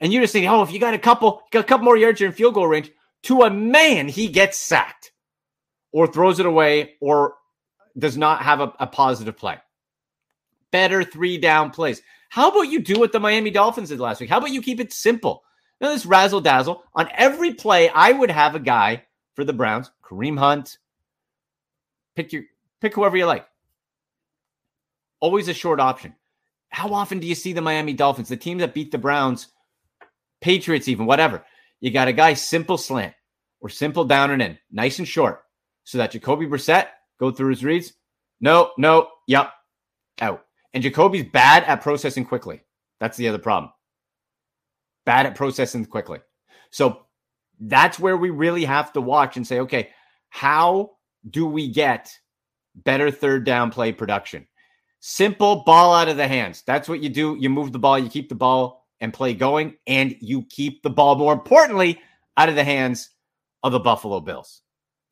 and 0.00 0.12
you 0.12 0.20
just 0.20 0.32
think, 0.32 0.48
oh, 0.48 0.62
if 0.62 0.72
you 0.72 0.78
got 0.78 0.94
a 0.94 0.98
couple, 0.98 1.42
got 1.50 1.60
a 1.60 1.64
couple 1.64 1.84
more 1.84 1.96
yards, 1.96 2.20
you're 2.20 2.28
in 2.28 2.34
field 2.34 2.54
goal 2.54 2.68
range. 2.68 2.90
To 3.24 3.42
a 3.42 3.50
man, 3.50 4.08
he 4.08 4.28
gets 4.28 4.58
sacked, 4.58 5.12
or 5.92 6.06
throws 6.06 6.38
it 6.38 6.46
away, 6.46 6.94
or 7.00 7.34
does 7.98 8.16
not 8.16 8.42
have 8.42 8.60
a, 8.60 8.72
a 8.78 8.86
positive 8.86 9.36
play. 9.36 9.58
Better 10.70 11.02
three 11.02 11.38
down 11.38 11.70
plays. 11.70 12.02
How 12.28 12.50
about 12.50 12.62
you 12.62 12.80
do 12.80 12.98
what 12.98 13.12
the 13.12 13.20
Miami 13.20 13.50
Dolphins 13.50 13.88
did 13.88 14.00
last 14.00 14.20
week? 14.20 14.28
How 14.28 14.38
about 14.38 14.50
you 14.50 14.60
keep 14.60 14.80
it 14.80 14.92
simple? 14.92 15.44
Now, 15.80 15.88
this 15.88 16.06
razzle 16.06 16.40
dazzle 16.40 16.82
on 16.94 17.08
every 17.14 17.54
play, 17.54 17.88
I 17.88 18.12
would 18.12 18.30
have 18.30 18.54
a 18.54 18.60
guy 18.60 19.04
for 19.34 19.44
the 19.44 19.52
Browns, 19.52 19.90
Kareem 20.02 20.38
Hunt. 20.38 20.78
Pick 22.14 22.32
your 22.32 22.44
pick 22.80 22.94
whoever 22.94 23.16
you 23.16 23.26
like. 23.26 23.46
Always 25.20 25.48
a 25.48 25.54
short 25.54 25.80
option. 25.80 26.14
How 26.70 26.92
often 26.92 27.20
do 27.20 27.26
you 27.26 27.34
see 27.34 27.52
the 27.52 27.62
Miami 27.62 27.92
Dolphins, 27.92 28.28
the 28.28 28.36
team 28.36 28.58
that 28.58 28.74
beat 28.74 28.92
the 28.92 28.98
Browns, 28.98 29.48
Patriots, 30.40 30.88
even 30.88 31.06
whatever? 31.06 31.44
You 31.80 31.90
got 31.90 32.08
a 32.08 32.12
guy 32.12 32.34
simple 32.34 32.78
slant 32.78 33.14
or 33.60 33.68
simple 33.68 34.04
down 34.04 34.30
and 34.30 34.42
in, 34.42 34.58
nice 34.70 34.98
and 34.98 35.08
short, 35.08 35.42
so 35.84 35.98
that 35.98 36.10
Jacoby 36.10 36.46
Brissett 36.46 36.88
go 37.18 37.30
through 37.30 37.50
his 37.50 37.64
reads. 37.64 37.92
No, 38.40 38.72
no, 38.76 39.08
yep, 39.26 39.52
out. 40.20 40.44
And 40.74 40.82
Jacoby's 40.82 41.24
bad 41.24 41.64
at 41.64 41.80
processing 41.80 42.24
quickly. 42.24 42.60
That's 43.00 43.16
the 43.16 43.28
other 43.28 43.38
problem. 43.38 43.72
Bad 45.04 45.26
at 45.26 45.34
processing 45.34 45.86
quickly. 45.86 46.18
So 46.70 47.06
that's 47.60 47.98
where 47.98 48.16
we 48.16 48.30
really 48.30 48.64
have 48.64 48.92
to 48.92 49.00
watch 49.00 49.36
and 49.36 49.46
say, 49.46 49.60
okay, 49.60 49.90
how 50.28 50.90
do 51.28 51.46
we 51.46 51.70
get 51.70 52.10
better 52.74 53.10
third 53.10 53.44
down 53.44 53.70
play 53.70 53.92
production? 53.92 54.46
Simple 55.00 55.62
ball 55.64 55.94
out 55.94 56.08
of 56.08 56.16
the 56.16 56.26
hands. 56.26 56.62
That's 56.66 56.88
what 56.88 57.02
you 57.02 57.08
do. 57.08 57.36
You 57.38 57.50
move 57.50 57.72
the 57.72 57.78
ball, 57.78 57.98
you 57.98 58.08
keep 58.08 58.28
the 58.28 58.34
ball 58.34 58.86
and 59.00 59.12
play 59.12 59.34
going, 59.34 59.76
and 59.86 60.16
you 60.20 60.42
keep 60.44 60.82
the 60.82 60.90
ball, 60.90 61.16
more 61.16 61.32
importantly, 61.32 62.00
out 62.36 62.48
of 62.48 62.54
the 62.54 62.64
hands 62.64 63.10
of 63.62 63.72
the 63.72 63.80
Buffalo 63.80 64.20
Bills. 64.20 64.62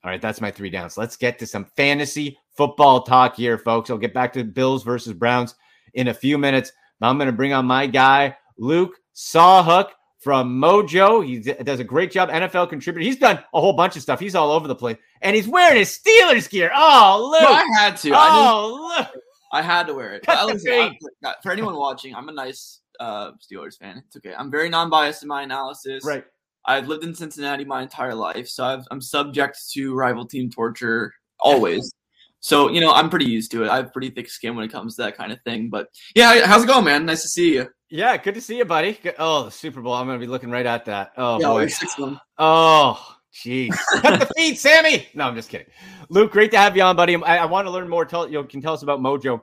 All 0.02 0.10
right, 0.10 0.20
that's 0.20 0.40
my 0.40 0.50
three 0.50 0.70
downs. 0.70 0.98
Let's 0.98 1.16
get 1.16 1.38
to 1.38 1.46
some 1.46 1.64
fantasy 1.76 2.38
football 2.56 3.02
talk 3.02 3.36
here, 3.36 3.58
folks. 3.58 3.90
I'll 3.90 3.98
get 3.98 4.14
back 4.14 4.32
to 4.34 4.44
Bills 4.44 4.82
versus 4.82 5.12
Browns 5.12 5.54
in 5.94 6.08
a 6.08 6.14
few 6.14 6.38
minutes. 6.38 6.72
I'm 7.00 7.18
going 7.18 7.26
to 7.26 7.32
bring 7.32 7.52
on 7.52 7.66
my 7.66 7.86
guy, 7.86 8.36
Luke 8.56 8.98
Sawhook 9.14 9.90
from 10.18 10.58
Mojo. 10.58 11.24
He 11.24 11.40
does 11.40 11.80
a 11.80 11.84
great 11.84 12.10
job, 12.10 12.30
NFL 12.30 12.70
contributor. 12.70 13.04
He's 13.04 13.18
done 13.18 13.38
a 13.52 13.60
whole 13.60 13.74
bunch 13.74 13.96
of 13.96 14.02
stuff. 14.02 14.20
He's 14.20 14.34
all 14.34 14.50
over 14.52 14.66
the 14.66 14.74
place, 14.74 14.96
and 15.20 15.36
he's 15.36 15.46
wearing 15.46 15.78
his 15.78 15.98
Steelers 15.98 16.48
gear. 16.48 16.70
Oh, 16.74 17.30
Luke! 17.30 17.42
No, 17.42 17.54
I 17.54 17.64
had 17.78 17.96
to. 17.98 18.10
Oh, 18.12 18.92
I 18.94 18.98
Luke! 19.00 19.22
I 19.54 19.62
had 19.62 19.86
to 19.86 19.94
wear 19.94 20.14
it. 20.14 20.26
Listen, 20.26 20.96
for 21.42 21.52
anyone 21.52 21.76
watching, 21.76 22.12
I'm 22.12 22.28
a 22.28 22.32
nice 22.32 22.80
uh, 22.98 23.30
Steelers 23.32 23.78
fan. 23.78 24.02
It's 24.04 24.16
okay. 24.16 24.34
I'm 24.36 24.50
very 24.50 24.68
non-biased 24.68 25.22
in 25.22 25.28
my 25.28 25.42
analysis. 25.42 26.04
Right. 26.04 26.24
I've 26.66 26.88
lived 26.88 27.04
in 27.04 27.14
Cincinnati 27.14 27.64
my 27.64 27.82
entire 27.82 28.14
life, 28.14 28.48
so 28.48 28.64
i 28.64 28.82
am 28.90 29.00
subject 29.00 29.58
to 29.74 29.94
rival 29.94 30.26
team 30.26 30.50
torture 30.50 31.12
always. 31.38 31.92
so 32.40 32.68
you 32.68 32.80
know, 32.80 32.92
I'm 32.92 33.08
pretty 33.08 33.26
used 33.26 33.52
to 33.52 33.62
it. 33.62 33.68
I 33.68 33.76
have 33.76 33.92
pretty 33.92 34.10
thick 34.10 34.28
skin 34.28 34.56
when 34.56 34.64
it 34.64 34.72
comes 34.72 34.96
to 34.96 35.02
that 35.02 35.16
kind 35.16 35.30
of 35.30 35.40
thing. 35.42 35.68
But 35.70 35.86
yeah, 36.16 36.46
how's 36.46 36.64
it 36.64 36.66
going, 36.66 36.84
man? 36.84 37.06
Nice 37.06 37.22
to 37.22 37.28
see 37.28 37.54
you. 37.54 37.68
Yeah, 37.90 38.16
good 38.16 38.34
to 38.34 38.40
see 38.40 38.58
you, 38.58 38.64
buddy. 38.64 38.98
Oh, 39.20 39.44
the 39.44 39.50
Super 39.52 39.80
Bowl. 39.80 39.92
I'm 39.92 40.06
going 40.06 40.18
to 40.18 40.26
be 40.26 40.30
looking 40.30 40.50
right 40.50 40.66
at 40.66 40.86
that. 40.86 41.12
Oh 41.16 41.38
yeah, 41.38 41.46
boy. 41.46 42.16
Oh, 42.38 43.13
jeez. 43.34 43.74
Cut 44.00 44.20
the 44.20 44.26
feed, 44.36 44.56
Sammy. 44.56 45.08
No, 45.14 45.24
I'm 45.24 45.34
just 45.34 45.48
kidding. 45.48 45.66
Luke, 46.08 46.32
great 46.32 46.50
to 46.52 46.58
have 46.58 46.76
you 46.76 46.82
on, 46.82 46.96
buddy. 46.96 47.16
I, 47.16 47.38
I 47.38 47.44
want 47.46 47.66
to 47.66 47.70
learn 47.70 47.88
more. 47.88 48.04
Tell 48.04 48.28
you 48.30 48.42
can 48.44 48.60
tell 48.60 48.74
us 48.74 48.82
about 48.82 49.00
Mojo. 49.00 49.42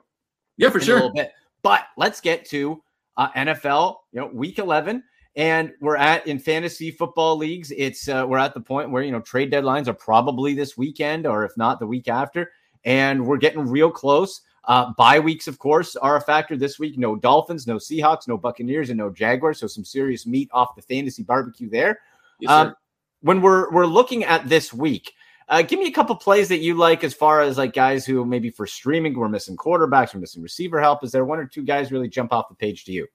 Yeah, 0.56 0.70
for 0.70 0.80
sure. 0.80 0.96
A 0.96 1.00
little 1.00 1.14
bit, 1.14 1.32
But 1.62 1.82
let's 1.96 2.20
get 2.20 2.44
to 2.46 2.82
uh, 3.16 3.30
NFL. 3.30 3.96
You 4.12 4.20
know, 4.20 4.26
Week 4.28 4.58
11 4.58 5.02
and 5.36 5.72
we're 5.80 5.96
at 5.96 6.26
in 6.26 6.38
fantasy 6.38 6.90
football 6.90 7.36
leagues 7.36 7.72
it's 7.76 8.08
uh, 8.08 8.24
we're 8.28 8.38
at 8.38 8.54
the 8.54 8.60
point 8.60 8.90
where 8.90 9.02
you 9.02 9.12
know 9.12 9.20
trade 9.20 9.50
deadlines 9.50 9.88
are 9.88 9.94
probably 9.94 10.54
this 10.54 10.76
weekend 10.76 11.26
or 11.26 11.44
if 11.44 11.56
not 11.56 11.78
the 11.78 11.86
week 11.86 12.08
after 12.08 12.52
and 12.84 13.24
we're 13.24 13.38
getting 13.38 13.66
real 13.66 13.90
close 13.90 14.42
uh 14.64 14.92
bye 14.98 15.18
weeks 15.18 15.48
of 15.48 15.58
course 15.58 15.96
are 15.96 16.16
a 16.16 16.20
factor 16.20 16.56
this 16.56 16.78
week 16.78 16.98
no 16.98 17.16
dolphins 17.16 17.66
no 17.66 17.76
seahawks 17.76 18.28
no 18.28 18.36
buccaneers 18.36 18.90
and 18.90 18.98
no 18.98 19.08
jaguars 19.08 19.58
so 19.58 19.66
some 19.66 19.84
serious 19.84 20.26
meat 20.26 20.50
off 20.52 20.76
the 20.76 20.82
fantasy 20.82 21.22
barbecue 21.22 21.70
there 21.70 21.98
yes, 22.38 22.50
um, 22.50 22.74
when 23.22 23.40
we're 23.40 23.70
we're 23.72 23.86
looking 23.86 24.24
at 24.24 24.48
this 24.48 24.72
week 24.72 25.14
uh, 25.48 25.62
give 25.62 25.78
me 25.78 25.86
a 25.86 25.92
couple 25.92 26.14
plays 26.14 26.48
that 26.48 26.60
you 26.60 26.74
like 26.74 27.02
as 27.02 27.14
far 27.14 27.40
as 27.40 27.58
like 27.58 27.72
guys 27.72 28.06
who 28.06 28.24
maybe 28.24 28.50
for 28.50 28.66
streaming 28.66 29.18
we're 29.18 29.28
missing 29.28 29.56
quarterbacks 29.56 30.14
we're 30.14 30.20
missing 30.20 30.42
receiver 30.42 30.80
help 30.80 31.02
is 31.02 31.12
there 31.12 31.24
one 31.24 31.38
or 31.38 31.46
two 31.46 31.62
guys 31.62 31.90
really 31.90 32.08
jump 32.08 32.32
off 32.32 32.48
the 32.48 32.54
page 32.54 32.84
to 32.84 32.92
you 32.92 33.06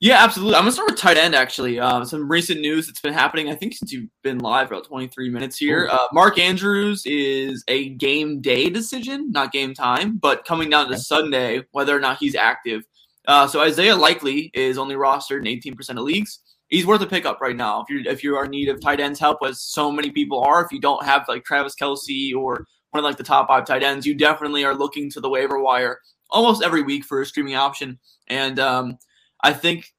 yeah, 0.00 0.22
absolutely. 0.22 0.54
I'm 0.54 0.60
gonna 0.60 0.72
start 0.72 0.90
with 0.90 1.00
tight 1.00 1.16
end. 1.16 1.34
Actually, 1.34 1.80
uh, 1.80 2.04
some 2.04 2.30
recent 2.30 2.60
news 2.60 2.86
that's 2.86 3.00
been 3.00 3.12
happening. 3.12 3.50
I 3.50 3.56
think 3.56 3.74
since 3.74 3.92
you've 3.92 4.08
been 4.22 4.38
live 4.38 4.68
about 4.68 4.84
23 4.84 5.28
minutes 5.28 5.58
here. 5.58 5.88
Uh, 5.90 6.06
Mark 6.12 6.38
Andrews 6.38 7.02
is 7.04 7.64
a 7.66 7.88
game 7.90 8.40
day 8.40 8.70
decision, 8.70 9.32
not 9.32 9.50
game 9.50 9.74
time, 9.74 10.16
but 10.16 10.44
coming 10.44 10.70
down 10.70 10.86
to 10.86 10.92
okay. 10.92 11.00
Sunday 11.00 11.62
whether 11.72 11.96
or 11.96 12.00
not 12.00 12.18
he's 12.18 12.36
active. 12.36 12.84
Uh, 13.26 13.48
so 13.48 13.60
Isaiah 13.60 13.96
Likely 13.96 14.52
is 14.54 14.78
only 14.78 14.94
rostered 14.94 15.44
in 15.44 15.60
18% 15.60 15.90
of 15.90 15.98
leagues. 15.98 16.38
He's 16.68 16.86
worth 16.86 17.00
a 17.00 17.06
pickup 17.06 17.40
right 17.40 17.56
now 17.56 17.80
if 17.80 17.90
you 17.90 18.10
if 18.10 18.22
you 18.22 18.36
are 18.36 18.44
in 18.44 18.50
need 18.50 18.68
of 18.68 18.80
tight 18.80 19.00
ends 19.00 19.18
help, 19.18 19.38
as 19.44 19.62
so 19.62 19.90
many 19.90 20.10
people 20.10 20.40
are. 20.40 20.64
If 20.64 20.70
you 20.70 20.80
don't 20.80 21.04
have 21.04 21.24
like 21.28 21.44
Travis 21.44 21.74
Kelce 21.74 22.34
or 22.34 22.66
one 22.90 22.98
of 22.98 23.04
like 23.04 23.16
the 23.16 23.22
top 23.24 23.48
five 23.48 23.66
tight 23.66 23.82
ends, 23.82 24.06
you 24.06 24.14
definitely 24.14 24.64
are 24.64 24.74
looking 24.74 25.10
to 25.10 25.20
the 25.20 25.30
waiver 25.30 25.60
wire 25.60 26.00
almost 26.30 26.62
every 26.62 26.82
week 26.82 27.04
for 27.04 27.20
a 27.20 27.26
streaming 27.26 27.54
option. 27.54 27.98
And 28.28 28.58
um, 28.58 28.98
I 29.42 29.52
think 29.52 29.92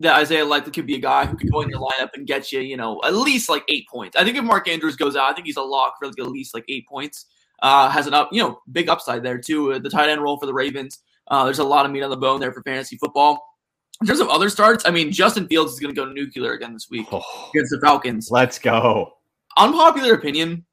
that 0.00 0.16
Isaiah 0.16 0.44
Likely 0.44 0.72
could 0.72 0.86
be 0.86 0.96
a 0.96 1.00
guy 1.00 1.26
who 1.26 1.36
could 1.36 1.50
go 1.50 1.60
in 1.60 1.68
your 1.68 1.80
lineup 1.80 2.10
and 2.14 2.26
get 2.26 2.52
you, 2.52 2.60
you 2.60 2.76
know, 2.76 3.00
at 3.04 3.14
least 3.14 3.48
like 3.48 3.64
eight 3.68 3.86
points. 3.88 4.16
I 4.16 4.24
think 4.24 4.36
if 4.36 4.44
Mark 4.44 4.68
Andrews 4.68 4.96
goes 4.96 5.16
out, 5.16 5.30
I 5.30 5.32
think 5.32 5.46
he's 5.46 5.56
a 5.56 5.62
lock 5.62 5.94
for 5.98 6.06
like 6.06 6.18
at 6.18 6.26
least 6.26 6.54
like 6.54 6.64
eight 6.68 6.86
points. 6.88 7.26
Uh, 7.62 7.88
has 7.88 8.08
an 8.08 8.14
up, 8.14 8.28
you 8.32 8.42
know, 8.42 8.60
big 8.72 8.88
upside 8.88 9.22
there 9.22 9.38
too. 9.38 9.72
Uh, 9.72 9.78
the 9.78 9.88
tight 9.88 10.08
end 10.08 10.20
role 10.20 10.38
for 10.38 10.46
the 10.46 10.54
Ravens. 10.54 10.98
Uh, 11.28 11.44
there's 11.44 11.60
a 11.60 11.64
lot 11.64 11.86
of 11.86 11.92
meat 11.92 12.02
on 12.02 12.10
the 12.10 12.16
bone 12.16 12.40
there 12.40 12.52
for 12.52 12.62
fantasy 12.62 12.96
football. 12.96 13.40
In 14.02 14.06
terms 14.08 14.18
of 14.18 14.28
other 14.30 14.48
starts, 14.48 14.84
I 14.84 14.90
mean, 14.90 15.12
Justin 15.12 15.46
Fields 15.46 15.74
is 15.74 15.78
going 15.78 15.94
to 15.94 16.00
go 16.00 16.10
nuclear 16.10 16.54
again 16.54 16.72
this 16.72 16.88
week 16.90 17.06
oh, 17.12 17.50
against 17.54 17.70
the 17.70 17.78
Falcons. 17.80 18.32
Let's 18.32 18.58
go. 18.58 19.12
Unpopular 19.56 20.14
opinion. 20.14 20.66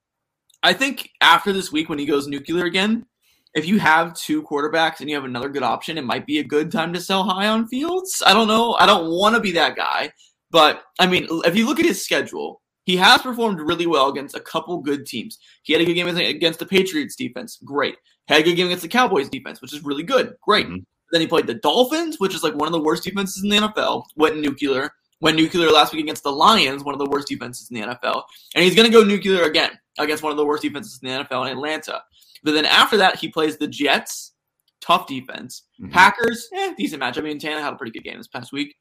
I 0.63 0.73
think 0.73 1.11
after 1.21 1.53
this 1.53 1.71
week, 1.71 1.89
when 1.89 1.99
he 1.99 2.07
goes 2.07 2.27
nuclear 2.27 2.65
again, 2.65 3.05
if 3.53 3.67
you 3.67 3.77
have 3.77 4.15
two 4.15 4.41
quarterbacks 4.41 5.01
and 5.01 5.09
you 5.09 5.15
have 5.15 5.25
another 5.25 5.47
good 5.47 5.61
option, 5.61 5.99
it 5.99 6.05
might 6.05 6.25
be 6.25 6.39
a 6.39 6.43
good 6.43 6.71
time 6.71 6.91
to 6.93 6.99
sell 6.99 7.23
high 7.23 7.47
on 7.47 7.67
Fields. 7.67 8.23
I 8.25 8.33
don't 8.33 8.47
know. 8.47 8.73
I 8.79 8.87
don't 8.87 9.11
want 9.11 9.35
to 9.35 9.41
be 9.41 9.51
that 9.51 9.75
guy, 9.75 10.11
but 10.49 10.81
I 10.97 11.05
mean, 11.05 11.27
if 11.45 11.55
you 11.55 11.67
look 11.67 11.79
at 11.79 11.85
his 11.85 12.03
schedule, 12.03 12.63
he 12.85 12.97
has 12.97 13.21
performed 13.21 13.59
really 13.59 13.85
well 13.85 14.09
against 14.09 14.35
a 14.35 14.39
couple 14.39 14.79
good 14.79 15.05
teams. 15.05 15.37
He 15.61 15.73
had 15.73 15.83
a 15.83 15.85
good 15.85 15.93
game 15.93 16.07
against 16.07 16.57
the 16.57 16.65
Patriots 16.65 17.15
defense, 17.15 17.59
great. 17.63 17.95
Had 18.27 18.41
a 18.41 18.43
good 18.43 18.55
game 18.55 18.65
against 18.65 18.81
the 18.81 18.89
Cowboys 18.89 19.29
defense, 19.29 19.61
which 19.61 19.71
is 19.71 19.83
really 19.83 20.01
good, 20.01 20.33
great. 20.41 20.65
Mm-hmm. 20.65 20.77
Then 21.11 21.21
he 21.21 21.27
played 21.27 21.47
the 21.47 21.55
Dolphins, 21.55 22.19
which 22.19 22.35
is 22.35 22.43
like 22.43 22.55
one 22.55 22.67
of 22.67 22.73
the 22.73 22.81
worst 22.81 23.03
defenses 23.03 23.43
in 23.43 23.49
the 23.49 23.57
NFL. 23.57 24.05
Went 24.15 24.39
nuclear. 24.39 24.91
Went 25.21 25.37
nuclear 25.37 25.69
last 25.69 25.91
week 25.91 26.03
against 26.03 26.23
the 26.23 26.31
Lions, 26.31 26.83
one 26.83 26.95
of 26.95 26.99
the 26.99 27.09
worst 27.09 27.27
defenses 27.27 27.69
in 27.69 27.79
the 27.79 27.87
NFL. 27.87 28.23
And 28.55 28.63
he's 28.63 28.75
going 28.75 28.89
to 28.89 28.97
go 28.97 29.03
nuclear 29.03 29.43
again 29.43 29.71
against 29.97 30.23
one 30.23 30.31
of 30.31 30.37
the 30.37 30.45
worst 30.45 30.63
defenses 30.63 30.99
in 31.03 31.09
the 31.09 31.23
NFL 31.25 31.45
in 31.45 31.57
Atlanta. 31.57 32.01
But 32.43 32.53
then 32.53 32.65
after 32.65 32.97
that, 32.97 33.17
he 33.17 33.27
plays 33.27 33.57
the 33.57 33.67
Jets, 33.67 34.33
tough 34.81 35.07
defense. 35.07 35.63
Mm-hmm. 35.81 35.91
Packers, 35.91 36.47
eh, 36.53 36.73
decent 36.77 37.01
matchup. 37.01 37.19
I 37.19 37.21
mean, 37.21 37.39
Tana 37.39 37.61
had 37.61 37.73
a 37.73 37.75
pretty 37.75 37.91
good 37.91 38.05
game 38.05 38.17
this 38.17 38.27
past 38.27 38.53
week. 38.53 38.75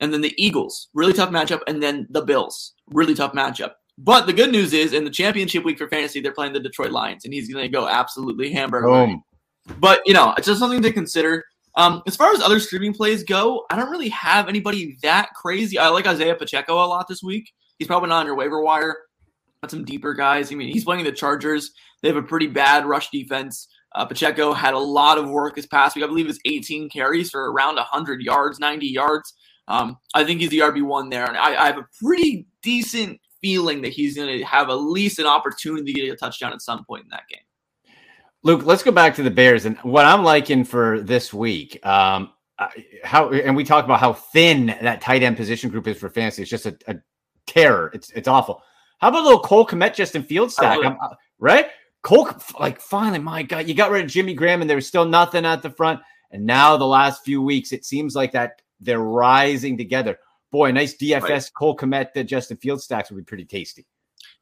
And 0.00 0.12
then 0.12 0.22
the 0.22 0.34
Eagles, 0.42 0.88
really 0.94 1.12
tough 1.12 1.30
matchup. 1.30 1.60
And 1.66 1.82
then 1.82 2.06
the 2.10 2.22
Bills, 2.22 2.72
really 2.88 3.14
tough 3.14 3.34
matchup. 3.34 3.72
But 3.98 4.26
the 4.26 4.32
good 4.32 4.50
news 4.50 4.72
is 4.72 4.94
in 4.94 5.04
the 5.04 5.10
championship 5.10 5.64
week 5.64 5.78
for 5.78 5.88
fantasy, 5.88 6.20
they're 6.20 6.32
playing 6.32 6.54
the 6.54 6.60
Detroit 6.60 6.92
Lions, 6.92 7.24
and 7.24 7.34
he's 7.34 7.52
going 7.52 7.64
to 7.64 7.68
go 7.68 7.86
absolutely 7.86 8.50
hamburger. 8.50 8.88
Boom. 8.88 9.22
But, 9.78 10.00
you 10.06 10.14
know, 10.14 10.34
it's 10.36 10.46
just 10.46 10.58
something 10.58 10.82
to 10.82 10.92
consider. 10.92 11.44
Um, 11.74 12.02
as 12.06 12.16
far 12.16 12.32
as 12.32 12.40
other 12.40 12.60
streaming 12.60 12.92
plays 12.92 13.24
go, 13.24 13.64
I 13.70 13.76
don't 13.76 13.90
really 13.90 14.10
have 14.10 14.48
anybody 14.48 14.98
that 15.02 15.30
crazy. 15.34 15.78
I 15.78 15.88
like 15.88 16.06
Isaiah 16.06 16.34
Pacheco 16.34 16.74
a 16.74 16.86
lot 16.86 17.08
this 17.08 17.22
week. 17.22 17.50
He's 17.78 17.88
probably 17.88 18.10
not 18.10 18.20
on 18.20 18.26
your 18.26 18.34
waiver 18.34 18.62
wire. 18.62 18.96
Got 19.62 19.70
some 19.70 19.84
deeper 19.84 20.12
guys. 20.12 20.52
I 20.52 20.54
mean, 20.54 20.72
he's 20.72 20.84
playing 20.84 21.04
the 21.04 21.12
Chargers. 21.12 21.70
They 22.02 22.08
have 22.08 22.16
a 22.16 22.22
pretty 22.22 22.48
bad 22.48 22.84
rush 22.84 23.10
defense. 23.10 23.68
Uh, 23.94 24.04
Pacheco 24.06 24.52
had 24.52 24.74
a 24.74 24.78
lot 24.78 25.18
of 25.18 25.30
work 25.30 25.54
this 25.54 25.66
past 25.66 25.94
week. 25.96 26.04
I 26.04 26.08
believe 26.08 26.28
it's 26.28 26.38
18 26.44 26.88
carries 26.90 27.30
for 27.30 27.52
around 27.52 27.76
100 27.76 28.22
yards, 28.22 28.58
90 28.58 28.86
yards. 28.86 29.34
Um, 29.68 29.96
I 30.14 30.24
think 30.24 30.40
he's 30.40 30.50
the 30.50 30.58
RB 30.58 30.82
one 30.82 31.08
there, 31.08 31.24
and 31.24 31.36
I, 31.36 31.62
I, 31.62 31.66
have 31.66 31.78
a 31.78 31.86
pretty 32.02 32.46
decent 32.62 33.20
feeling 33.40 33.80
that 33.82 33.92
he's 33.92 34.16
going 34.16 34.38
to 34.38 34.44
have 34.44 34.70
at 34.70 34.74
least 34.74 35.20
an 35.20 35.26
opportunity 35.26 35.92
to 35.92 36.00
get 36.00 36.12
a 36.12 36.16
touchdown 36.16 36.52
at 36.52 36.60
some 36.60 36.84
point 36.84 37.04
in 37.04 37.10
that 37.10 37.28
game. 37.30 37.42
Luke, 38.44 38.64
let's 38.64 38.82
go 38.82 38.90
back 38.90 39.14
to 39.16 39.22
the 39.22 39.30
Bears 39.30 39.66
and 39.66 39.78
what 39.78 40.04
I'm 40.04 40.24
liking 40.24 40.64
for 40.64 41.00
this 41.00 41.32
week. 41.32 41.84
Um, 41.86 42.32
how 43.04 43.30
and 43.30 43.56
we 43.56 43.64
talked 43.64 43.86
about 43.86 44.00
how 44.00 44.12
thin 44.12 44.66
that 44.82 45.00
tight 45.00 45.22
end 45.22 45.36
position 45.36 45.70
group 45.70 45.86
is 45.86 45.98
for 45.98 46.08
fantasy. 46.08 46.42
It's 46.42 46.50
just 46.50 46.66
a, 46.66 46.76
a 46.86 46.96
terror. 47.46 47.90
It's 47.94 48.10
it's 48.10 48.28
awful. 48.28 48.62
How 48.98 49.08
about 49.08 49.22
a 49.22 49.24
little 49.24 49.40
Cole 49.40 49.66
Kmet, 49.66 49.94
Justin 49.94 50.22
Field 50.22 50.52
stack? 50.52 50.78
Uh, 50.84 50.94
right? 51.38 51.66
Cole, 52.02 52.28
like 52.58 52.80
finally, 52.80 53.18
my 53.18 53.42
God, 53.42 53.68
you 53.68 53.74
got 53.74 53.90
rid 53.90 54.04
of 54.04 54.10
Jimmy 54.10 54.34
Graham, 54.34 54.60
and 54.60 54.70
there 54.70 54.76
was 54.76 54.86
still 54.86 55.04
nothing 55.04 55.44
at 55.44 55.62
the 55.62 55.70
front. 55.70 56.00
And 56.30 56.46
now 56.46 56.76
the 56.76 56.86
last 56.86 57.24
few 57.24 57.42
weeks, 57.42 57.72
it 57.72 57.84
seems 57.84 58.14
like 58.14 58.32
that 58.32 58.62
they're 58.80 59.00
rising 59.00 59.76
together. 59.76 60.18
Boy, 60.50 60.72
nice 60.72 60.96
DFS 60.96 61.22
right. 61.22 61.50
Cole 61.56 61.76
that 61.80 62.24
Justin 62.26 62.56
Field 62.56 62.80
stacks 62.80 63.10
would 63.10 63.18
be 63.18 63.24
pretty 63.24 63.44
tasty. 63.44 63.86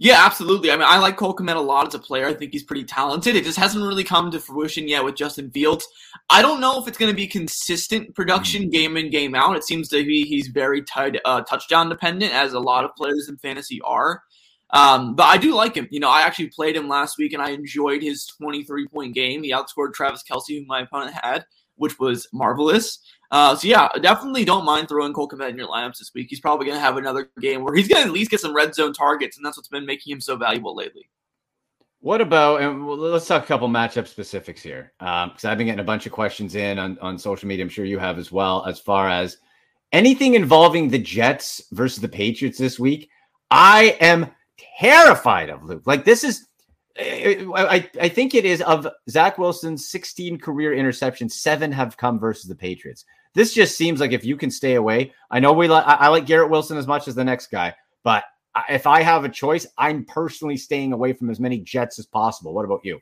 Yeah, 0.03 0.25
absolutely. 0.25 0.71
I 0.71 0.77
mean, 0.77 0.87
I 0.89 0.97
like 0.97 1.19
Cole 1.19 1.37
Kmet 1.37 1.57
a 1.57 1.61
lot 1.61 1.87
as 1.87 1.95
a 1.95 1.99
player. 1.99 2.27
I 2.27 2.33
think 2.33 2.53
he's 2.53 2.63
pretty 2.63 2.85
talented. 2.85 3.37
It 3.37 3.45
just 3.45 3.59
hasn't 3.59 3.85
really 3.85 4.03
come 4.03 4.31
to 4.31 4.41
fruition 4.41 4.89
yet 4.89 5.05
with 5.05 5.15
Justin 5.15 5.51
Fields. 5.51 5.87
I 6.31 6.41
don't 6.41 6.59
know 6.59 6.81
if 6.81 6.89
it's 6.89 6.97
going 6.97 7.13
to 7.13 7.17
be 7.17 7.27
consistent 7.27 8.15
production 8.15 8.63
mm. 8.63 8.73
game 8.73 8.97
in 8.97 9.11
game 9.11 9.35
out. 9.35 9.57
It 9.57 9.65
seems 9.65 9.91
to 9.91 10.03
be 10.03 10.25
he's 10.25 10.49
very 10.49 10.83
tied, 10.83 11.21
uh, 11.27 11.43
touchdown 11.43 11.91
dependent, 11.91 12.33
as 12.33 12.55
a 12.55 12.61
lot 12.61 12.87
of 12.87 12.97
players 12.97 13.29
in 13.29 13.37
fantasy 13.37 13.79
are. 13.85 14.23
Um, 14.71 15.17
but 15.17 15.25
I 15.25 15.37
do 15.37 15.55
like 15.55 15.75
him. 15.75 15.87
You 15.91 16.01
know, 16.01 16.09
I 16.09 16.23
actually 16.23 16.49
played 16.49 16.77
him 16.77 16.89
last 16.89 17.19
week 17.19 17.35
and 17.35 17.43
I 17.43 17.51
enjoyed 17.51 18.03
his 18.03 18.25
23 18.25 18.89
point 18.89 19.15
game. 19.15 19.43
He 19.43 19.53
outscored 19.53 19.93
Travis 19.93 20.23
Kelce, 20.23 20.59
who 20.59 20.65
my 20.65 20.81
opponent 20.81 21.15
had, 21.23 21.45
which 21.77 21.99
was 21.99 22.27
marvelous. 22.33 23.01
Uh, 23.31 23.55
so 23.55 23.69
yeah, 23.69 23.88
definitely 24.01 24.45
don't 24.45 24.64
mind 24.64 24.88
throwing 24.88 25.12
Cole 25.12 25.29
Kmet 25.29 25.51
in 25.51 25.57
your 25.57 25.69
lineups 25.69 25.99
this 25.99 26.11
week. 26.14 26.27
He's 26.31 26.40
probably 26.40 26.66
going 26.66 26.77
to 26.77 26.83
have 26.83 26.97
another 26.97 27.31
game 27.40 27.62
where 27.62 27.75
he's 27.75 27.87
going 27.87 28.03
to 28.03 28.09
at 28.09 28.12
least 28.12 28.31
get 28.31 28.40
some 28.40 28.55
red 28.55 28.75
zone 28.75 28.93
targets, 28.93 29.37
and 29.37 29.47
that's 29.47 29.57
what's 29.57 29.69
been 29.69 29.87
making 29.87 30.12
him 30.12 30.21
so 30.21 30.37
valuable 30.37 30.75
lately. 30.75 31.09
What 32.03 32.23
about 32.23 32.62
and 32.62 32.87
let's 32.87 33.27
talk 33.27 33.45
a 33.45 33.47
couple 33.47 33.69
matchup 33.69 34.09
specifics 34.09 34.62
here 34.62 34.93
because 34.99 35.45
um, 35.45 35.51
I've 35.51 35.59
been 35.59 35.66
getting 35.66 35.81
a 35.81 35.85
bunch 35.85 36.07
of 36.07 36.12
questions 36.12 36.55
in 36.55 36.79
on, 36.79 36.99
on 37.01 37.19
social 37.19 37.47
media. 37.47 37.64
I'm 37.64 37.69
sure 37.69 37.85
you 37.85 37.99
have 37.99 38.19
as 38.19 38.33
well. 38.33 38.64
As 38.66 38.81
far 38.81 39.11
as 39.11 39.37
anything 39.93 40.33
involving 40.35 40.88
the 40.88 40.99
Jets 40.99 41.62
versus 41.73 42.01
the 42.01 42.09
Patriots 42.09 42.57
this 42.57 42.79
week, 42.79 43.11
I 43.51 43.99
am 44.01 44.31
terrified 44.79 45.51
of 45.51 45.62
Luke. 45.64 45.83
Like 45.85 46.07
this 46.07 46.25
is, 46.25 46.49
I 46.99 47.87
I 48.01 48.09
think 48.09 48.35
it 48.35 48.47
is 48.47 48.62
of 48.62 48.88
Zach 49.11 49.37
Wilson's 49.37 49.90
16 49.90 50.38
career 50.38 50.73
interceptions, 50.73 51.33
seven 51.33 51.71
have 51.71 51.99
come 51.99 52.19
versus 52.19 52.49
the 52.49 52.55
Patriots. 52.55 53.05
This 53.35 53.55
just 53.55 53.77
seems 53.77 54.01
like 54.01 54.12
if 54.12 54.25
you 54.25 54.37
can 54.37 54.51
stay 54.51 54.75
away. 54.75 55.12
I 55.31 55.40
know 55.40 55.53
we 55.53 55.69
like 55.69 55.85
I 55.87 56.09
like 56.09 56.27
Garrett 56.27 56.51
Wilson 56.51 56.77
as 56.77 56.87
much 56.87 57.09
as 57.09 57.14
the 57.14 57.25
next 57.25 57.49
guy, 57.49 57.75
but 58.03 58.25
if 58.69 58.87
I 58.87 59.03
have 59.03 59.25
a 59.25 59.29
choice, 59.29 59.66
I'm 59.79 60.05
personally 60.05 60.57
staying 60.57 60.93
away 60.93 61.12
from 61.12 61.31
as 61.31 61.38
many 61.38 61.61
Jets 61.61 61.99
as 61.99 62.07
possible. 62.07 62.53
What 62.53 62.64
about 62.64 62.81
you? 62.85 63.01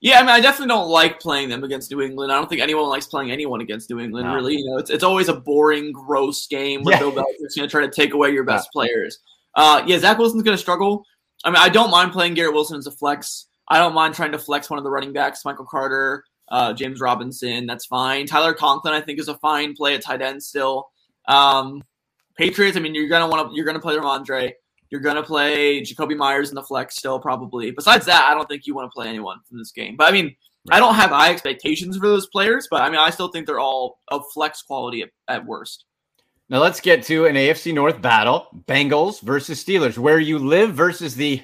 Yeah, 0.00 0.18
I 0.18 0.20
mean, 0.20 0.30
I 0.30 0.40
definitely 0.40 0.68
don't 0.68 0.88
like 0.88 1.18
playing 1.18 1.48
them 1.48 1.64
against 1.64 1.90
New 1.90 2.02
England. 2.02 2.30
I 2.30 2.36
don't 2.36 2.48
think 2.48 2.60
anyone 2.60 2.88
likes 2.88 3.06
playing 3.06 3.32
anyone 3.32 3.60
against 3.60 3.90
New 3.90 3.98
England. 3.98 4.28
No. 4.28 4.34
Really, 4.34 4.54
you 4.54 4.70
know, 4.70 4.78
it's, 4.78 4.90
it's 4.90 5.02
always 5.02 5.28
a 5.28 5.34
boring, 5.34 5.90
gross 5.90 6.46
game 6.46 6.84
where 6.84 6.94
yeah. 6.94 7.00
Bill 7.00 7.10
Belichick's 7.10 7.56
going 7.56 7.68
to 7.68 7.70
try 7.70 7.80
to 7.80 7.90
take 7.90 8.14
away 8.14 8.30
your 8.30 8.44
best 8.44 8.68
yeah. 8.68 8.80
players. 8.80 9.18
Uh, 9.56 9.82
yeah, 9.86 9.98
Zach 9.98 10.18
Wilson's 10.18 10.44
going 10.44 10.56
to 10.56 10.60
struggle. 10.60 11.04
I 11.44 11.50
mean, 11.50 11.56
I 11.56 11.68
don't 11.68 11.90
mind 11.90 12.12
playing 12.12 12.34
Garrett 12.34 12.54
Wilson 12.54 12.78
as 12.78 12.86
a 12.86 12.92
flex. 12.92 13.48
I 13.68 13.78
don't 13.78 13.92
mind 13.92 14.14
trying 14.14 14.32
to 14.32 14.38
flex 14.38 14.70
one 14.70 14.78
of 14.78 14.84
the 14.84 14.90
running 14.90 15.12
backs, 15.12 15.44
Michael 15.44 15.66
Carter, 15.66 16.22
uh, 16.50 16.72
James 16.72 17.00
Robinson. 17.00 17.66
That's 17.66 17.86
fine. 17.86 18.26
Tyler 18.26 18.54
Conklin, 18.54 18.94
I 18.94 19.00
think, 19.00 19.18
is 19.18 19.28
a 19.28 19.36
fine 19.38 19.74
play 19.74 19.94
at 19.94 20.02
tight 20.02 20.22
end 20.22 20.42
still. 20.42 20.88
Um, 21.26 21.82
Patriots, 22.36 22.76
I 22.76 22.80
mean, 22.80 22.94
you're 22.94 23.08
gonna 23.08 23.28
want 23.28 23.50
to 23.50 23.56
you're 23.56 23.66
gonna 23.66 23.80
play 23.80 23.96
Rhamondre. 23.96 24.52
You're 24.90 25.00
gonna 25.00 25.22
play 25.22 25.82
Jakobi 25.82 26.16
Meyers 26.16 26.50
in 26.50 26.54
the 26.54 26.62
flex 26.62 26.96
still, 26.96 27.18
probably. 27.18 27.70
Besides 27.72 28.06
that, 28.06 28.28
I 28.30 28.34
don't 28.34 28.48
think 28.48 28.66
you 28.66 28.74
want 28.74 28.90
to 28.90 28.94
play 28.94 29.08
anyone 29.08 29.38
from 29.48 29.58
this 29.58 29.72
game. 29.72 29.96
But 29.96 30.08
I 30.08 30.12
mean, 30.12 30.34
I 30.70 30.78
don't 30.78 30.94
have 30.94 31.10
high 31.10 31.30
expectations 31.30 31.96
for 31.96 32.06
those 32.06 32.26
players, 32.28 32.68
but 32.70 32.82
I 32.82 32.88
mean, 32.88 33.00
I 33.00 33.10
still 33.10 33.28
think 33.28 33.46
they're 33.46 33.60
all 33.60 33.98
of 34.08 34.24
flex 34.32 34.62
quality 34.62 35.02
at, 35.02 35.10
at 35.26 35.44
worst. 35.44 35.84
Now 36.48 36.60
let's 36.60 36.80
get 36.80 37.02
to 37.04 37.26
an 37.26 37.34
AFC 37.34 37.74
North 37.74 38.00
battle: 38.00 38.46
Bengals 38.66 39.20
versus 39.20 39.62
Steelers. 39.62 39.98
Where 39.98 40.20
you 40.20 40.38
live 40.38 40.74
versus 40.74 41.14
the 41.16 41.42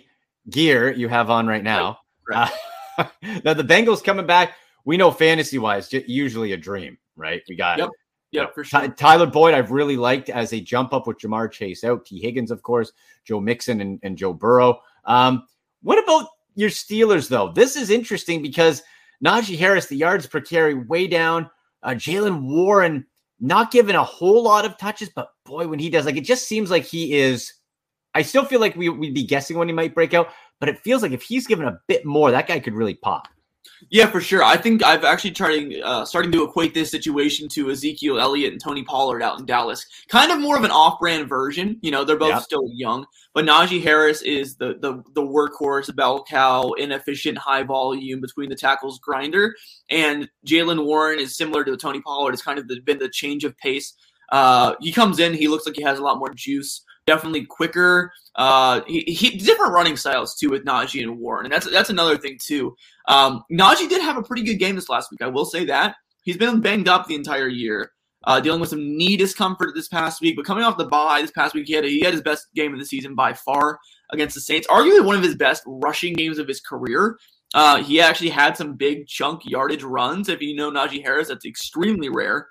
gear 0.48 0.92
you 0.92 1.08
have 1.08 1.28
on 1.28 1.46
right 1.46 1.62
now. 1.62 1.98
Right. 2.28 2.50
Uh, 2.98 3.04
now 3.44 3.54
the 3.54 3.64
Bengals 3.64 4.02
coming 4.02 4.26
back. 4.26 4.54
We 4.84 4.96
know 4.96 5.10
fantasy 5.10 5.58
wise, 5.58 5.92
usually 5.92 6.52
a 6.52 6.56
dream, 6.56 6.98
right? 7.16 7.42
We 7.48 7.56
got 7.56 7.78
yep. 7.78 7.90
Yeah, 8.34 8.46
for 8.52 8.64
sure. 8.64 8.88
Tyler 8.88 9.26
Boyd, 9.26 9.54
I've 9.54 9.70
really 9.70 9.96
liked 9.96 10.28
as 10.28 10.52
a 10.52 10.60
jump 10.60 10.92
up 10.92 11.06
with 11.06 11.18
Ja'Marr 11.18 11.52
Chase 11.52 11.84
out, 11.84 12.04
Tee 12.04 12.20
Higgins, 12.20 12.50
of 12.50 12.62
course, 12.62 12.90
Joe 13.24 13.40
Mixon, 13.40 13.80
and, 13.80 14.00
and 14.02 14.18
Joe 14.18 14.32
Burrow. 14.32 14.80
Um, 15.04 15.46
what 15.82 16.02
about 16.02 16.30
your 16.56 16.68
Steelers, 16.68 17.28
though? 17.28 17.52
This 17.52 17.76
is 17.76 17.90
interesting 17.90 18.42
because 18.42 18.82
Najee 19.24 19.56
Harris, 19.56 19.86
the 19.86 19.96
yards 19.96 20.26
per 20.26 20.40
carry, 20.40 20.74
way 20.74 21.06
down. 21.06 21.48
Uh, 21.84 21.90
Jaylen 21.90 22.42
Warren, 22.42 23.06
not 23.38 23.70
given 23.70 23.94
a 23.94 24.02
whole 24.02 24.42
lot 24.42 24.64
of 24.64 24.76
touches, 24.78 25.10
but 25.14 25.28
boy, 25.46 25.68
when 25.68 25.78
he 25.78 25.88
does, 25.88 26.04
like 26.04 26.16
it 26.16 26.24
just 26.24 26.48
seems 26.48 26.72
like 26.72 26.84
he 26.84 27.14
is. 27.14 27.52
I 28.14 28.22
still 28.22 28.44
feel 28.44 28.60
like 28.60 28.74
we, 28.74 28.88
we'd 28.88 29.14
be 29.14 29.24
guessing 29.24 29.56
when 29.58 29.68
he 29.68 29.74
might 29.74 29.94
break 29.94 30.12
out, 30.12 30.30
but 30.58 30.68
it 30.68 30.80
feels 30.80 31.02
like 31.02 31.12
if 31.12 31.22
he's 31.22 31.46
given 31.46 31.68
a 31.68 31.80
bit 31.86 32.04
more, 32.04 32.32
that 32.32 32.48
guy 32.48 32.58
could 32.58 32.74
really 32.74 32.94
pop. 32.94 33.28
Yeah, 33.90 34.06
for 34.06 34.20
sure. 34.20 34.42
I 34.42 34.56
think 34.56 34.82
I've 34.82 35.04
actually 35.04 35.32
tried 35.32 35.74
uh, 35.82 36.04
starting 36.04 36.32
to 36.32 36.44
equate 36.44 36.74
this 36.74 36.90
situation 36.90 37.48
to 37.50 37.70
Ezekiel 37.70 38.18
Elliott 38.18 38.52
and 38.52 38.62
Tony 38.62 38.82
Pollard 38.82 39.22
out 39.22 39.38
in 39.38 39.46
Dallas. 39.46 39.86
Kind 40.08 40.32
of 40.32 40.40
more 40.40 40.56
of 40.56 40.64
an 40.64 40.70
off-brand 40.70 41.28
version. 41.28 41.78
You 41.82 41.90
know, 41.90 42.04
they're 42.04 42.16
both 42.16 42.42
still 42.42 42.68
young, 42.72 43.06
but 43.34 43.44
Najee 43.44 43.82
Harris 43.82 44.22
is 44.22 44.56
the 44.56 44.74
the 44.80 45.02
the 45.14 45.22
workhorse, 45.22 45.94
bell 45.94 46.24
cow, 46.24 46.72
inefficient, 46.72 47.38
high 47.38 47.62
volume 47.62 48.20
between 48.20 48.48
the 48.48 48.56
tackles 48.56 48.98
grinder, 48.98 49.54
and 49.90 50.28
Jaylen 50.46 50.84
Warren 50.84 51.18
is 51.18 51.36
similar 51.36 51.64
to 51.64 51.76
Tony 51.76 52.00
Pollard. 52.00 52.32
It's 52.32 52.42
kind 52.42 52.58
of 52.58 52.68
the, 52.68 52.80
been 52.80 52.98
the 52.98 53.08
change 53.08 53.44
of 53.44 53.56
pace. 53.58 53.94
Uh, 54.30 54.74
he 54.80 54.90
comes 54.90 55.18
in, 55.18 55.34
he 55.34 55.48
looks 55.48 55.66
like 55.66 55.76
he 55.76 55.82
has 55.82 55.98
a 55.98 56.02
lot 56.02 56.18
more 56.18 56.32
juice 56.34 56.82
definitely 57.06 57.44
quicker. 57.44 58.12
Uh, 58.34 58.80
he, 58.86 59.00
he, 59.00 59.38
different 59.38 59.72
running 59.72 59.96
styles 59.96 60.34
too 60.34 60.50
with 60.50 60.64
Najee 60.64 61.02
and 61.02 61.18
Warren, 61.18 61.46
and 61.46 61.52
that's 61.52 61.70
that's 61.70 61.90
another 61.90 62.16
thing 62.16 62.38
too. 62.42 62.74
Um, 63.08 63.42
Najee 63.52 63.88
did 63.88 64.02
have 64.02 64.16
a 64.16 64.22
pretty 64.22 64.42
good 64.42 64.58
game 64.58 64.74
this 64.74 64.88
last 64.88 65.10
week. 65.10 65.22
I 65.22 65.28
will 65.28 65.44
say 65.44 65.64
that 65.66 65.96
he's 66.22 66.36
been 66.36 66.60
banged 66.60 66.88
up 66.88 67.06
the 67.06 67.14
entire 67.14 67.48
year, 67.48 67.92
uh, 68.24 68.40
dealing 68.40 68.60
with 68.60 68.70
some 68.70 68.96
knee 68.96 69.16
discomfort 69.16 69.74
this 69.74 69.88
past 69.88 70.20
week. 70.20 70.36
But 70.36 70.44
coming 70.44 70.64
off 70.64 70.78
the 70.78 70.86
bye 70.86 71.22
this 71.22 71.30
past 71.30 71.54
week, 71.54 71.66
he 71.66 71.74
had 71.74 71.84
a, 71.84 71.88
he 71.88 72.00
had 72.00 72.12
his 72.12 72.22
best 72.22 72.46
game 72.54 72.72
of 72.72 72.80
the 72.80 72.86
season 72.86 73.14
by 73.14 73.32
far 73.34 73.78
against 74.10 74.34
the 74.34 74.40
Saints. 74.40 74.66
Arguably 74.66 75.04
one 75.04 75.16
of 75.16 75.22
his 75.22 75.36
best 75.36 75.62
rushing 75.66 76.14
games 76.14 76.38
of 76.38 76.48
his 76.48 76.60
career. 76.60 77.18
Uh, 77.54 77.80
he 77.84 78.00
actually 78.00 78.30
had 78.30 78.56
some 78.56 78.74
big 78.74 79.06
chunk 79.06 79.42
yardage 79.44 79.84
runs. 79.84 80.28
If 80.28 80.42
you 80.42 80.56
know 80.56 80.72
Najee 80.72 81.02
Harris, 81.02 81.28
that's 81.28 81.46
extremely 81.46 82.08
rare. 82.08 82.48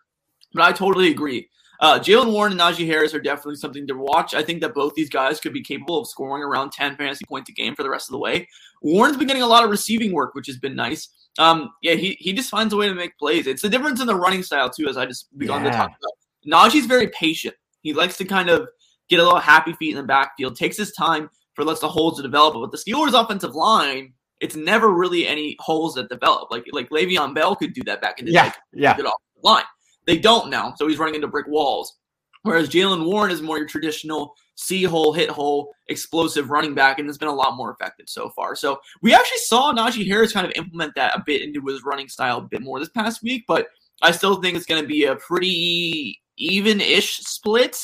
But 0.54 0.64
I 0.64 0.72
totally 0.72 1.10
agree. 1.10 1.50
Uh, 1.84 2.00
Jaylen 2.00 2.32
Warren 2.32 2.54
and 2.54 2.62
Najee 2.62 2.88
Harris 2.88 3.14
are 3.14 3.20
definitely 3.20 3.58
something 3.58 3.86
to 3.88 3.94
watch. 3.94 4.34
I 4.34 4.42
think 4.42 4.62
that 4.62 4.74
both 4.74 4.96
these 4.96 5.10
guys 5.10 5.42
could 5.42 5.52
be 5.52 5.62
capable 5.62 6.00
of 6.00 6.08
scoring 6.08 6.42
around 6.42 6.72
10 6.72 6.96
fantasy 6.96 7.26
points 7.26 7.50
a 7.50 7.52
game 7.52 7.76
for 7.76 7.84
the 7.84 7.90
rest 7.90 8.08
of 8.08 8.14
the 8.14 8.20
way. 8.20 8.48
Warren's 8.82 9.18
been 9.18 9.28
getting 9.28 9.44
a 9.44 9.48
lot 9.48 9.66
of 9.66 9.70
receiving 9.70 10.14
work, 10.14 10.34
which 10.34 10.48
has 10.48 10.58
been 10.58 10.78
nice. 10.78 11.10
Um, 11.40 11.72
yeah, 11.82 11.96
he, 11.96 12.16
he 12.22 12.32
just 12.32 12.50
finds 12.50 12.74
a 12.74 12.78
way 12.78 12.88
to 12.88 12.96
make 12.96 13.18
plays. 13.18 13.48
It's 13.48 13.62
the 13.62 13.68
difference 13.68 14.00
in 14.00 14.08
the 14.08 14.16
running 14.16 14.44
style, 14.44 14.70
too, 14.70 14.88
as 14.88 14.96
I 14.96 15.06
just 15.06 15.38
began 15.38 15.66
yeah. 15.66 15.72
to 15.72 15.78
talk 15.78 15.90
about. 15.90 16.72
Najee's 16.72 16.86
very 16.86 17.08
patient. 17.10 17.56
He 17.82 17.92
likes 17.92 18.16
to 18.20 18.24
kind 18.24 18.50
of 18.50 18.70
get 19.10 19.20
a 19.20 19.24
little 19.24 19.40
happy 19.40 19.74
feet 19.74 19.90
in 19.90 19.98
the 19.98 20.04
backfield, 20.04 20.56
takes 20.56 20.78
his 20.78 20.94
time 20.94 21.30
for 21.54 21.66
lets 21.66 21.82
the 21.82 21.90
holes 21.90 22.16
to 22.16 22.24
develop. 22.24 22.54
But 22.54 22.62
with 22.62 22.72
the 22.72 22.78
Steelers' 22.78 23.22
offensive 23.22 23.56
line, 23.56 24.14
it's 24.40 24.56
never 24.56 24.88
really 24.88 25.28
any 25.28 25.58
holes 25.60 25.96
that 25.96 26.08
develop. 26.08 26.50
Like 26.50 26.66
like 26.72 26.90
Le'Veon 26.92 27.36
Bell 27.36 27.58
could 27.58 27.74
do 27.74 27.84
that 27.88 28.02
back 28.02 28.20
in 28.20 28.26
the 28.26 28.32
yeah, 28.32 28.50
day. 28.50 28.56
Yeah, 28.74 28.96
Get 28.96 29.06
off 29.06 29.20
the 29.36 29.50
line. 29.50 29.64
They 30.06 30.18
don't 30.18 30.50
now, 30.50 30.74
so 30.78 30.88
he's 30.88 31.00
running 31.00 31.16
into 31.16 31.28
brick 31.28 31.48
walls. 31.48 31.98
Whereas 32.44 32.70
Jaylen 32.70 33.06
Warren 33.06 33.32
is 33.32 33.42
more 33.42 33.58
your 33.58 33.68
traditional 33.68 34.36
see 34.56 34.84
hole, 34.84 35.14
hit 35.14 35.30
hole, 35.30 35.74
explosive 35.88 36.50
running 36.50 36.74
back, 36.74 37.00
and 37.00 37.08
has 37.08 37.18
been 37.18 37.30
a 37.30 37.34
lot 37.34 37.56
more 37.56 37.72
effective 37.72 38.08
so 38.08 38.30
far. 38.30 38.56
So 38.56 38.80
we 39.02 39.14
actually 39.14 39.40
saw 39.40 39.74
Najee 39.74 40.08
Harris 40.08 40.34
kind 40.34 40.46
of 40.46 40.54
implement 40.56 40.94
that 40.96 41.16
a 41.16 41.24
bit 41.26 41.42
into 41.42 41.66
his 41.66 41.84
running 41.84 42.10
style 42.10 42.40
a 42.40 42.42
bit 42.42 42.62
more 42.62 42.80
this 42.80 42.90
past 42.90 43.24
week, 43.24 43.46
but 43.48 43.68
I 44.02 44.12
still 44.12 44.42
think 44.42 44.58
it's 44.58 44.66
going 44.66 44.82
to 44.82 44.88
be 44.88 45.06
a 45.06 45.16
pretty 45.16 46.22
even-ish 46.38 47.18
split. 47.20 47.78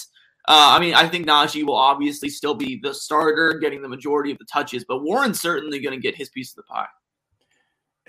Uh, 0.47 0.75
I 0.75 0.79
mean, 0.79 0.93
I 0.93 1.07
think 1.07 1.27
Najee 1.27 1.63
will 1.63 1.75
obviously 1.75 2.29
still 2.29 2.55
be 2.55 2.79
the 2.81 2.93
starter, 2.93 3.59
getting 3.59 3.81
the 3.81 3.89
majority 3.89 4.31
of 4.31 4.37
the 4.37 4.45
touches, 4.51 4.83
but 4.83 5.03
Warren's 5.03 5.39
certainly 5.39 5.79
going 5.79 5.95
to 5.95 6.01
get 6.01 6.15
his 6.15 6.29
piece 6.29 6.51
of 6.51 6.57
the 6.57 6.63
pie. 6.63 6.87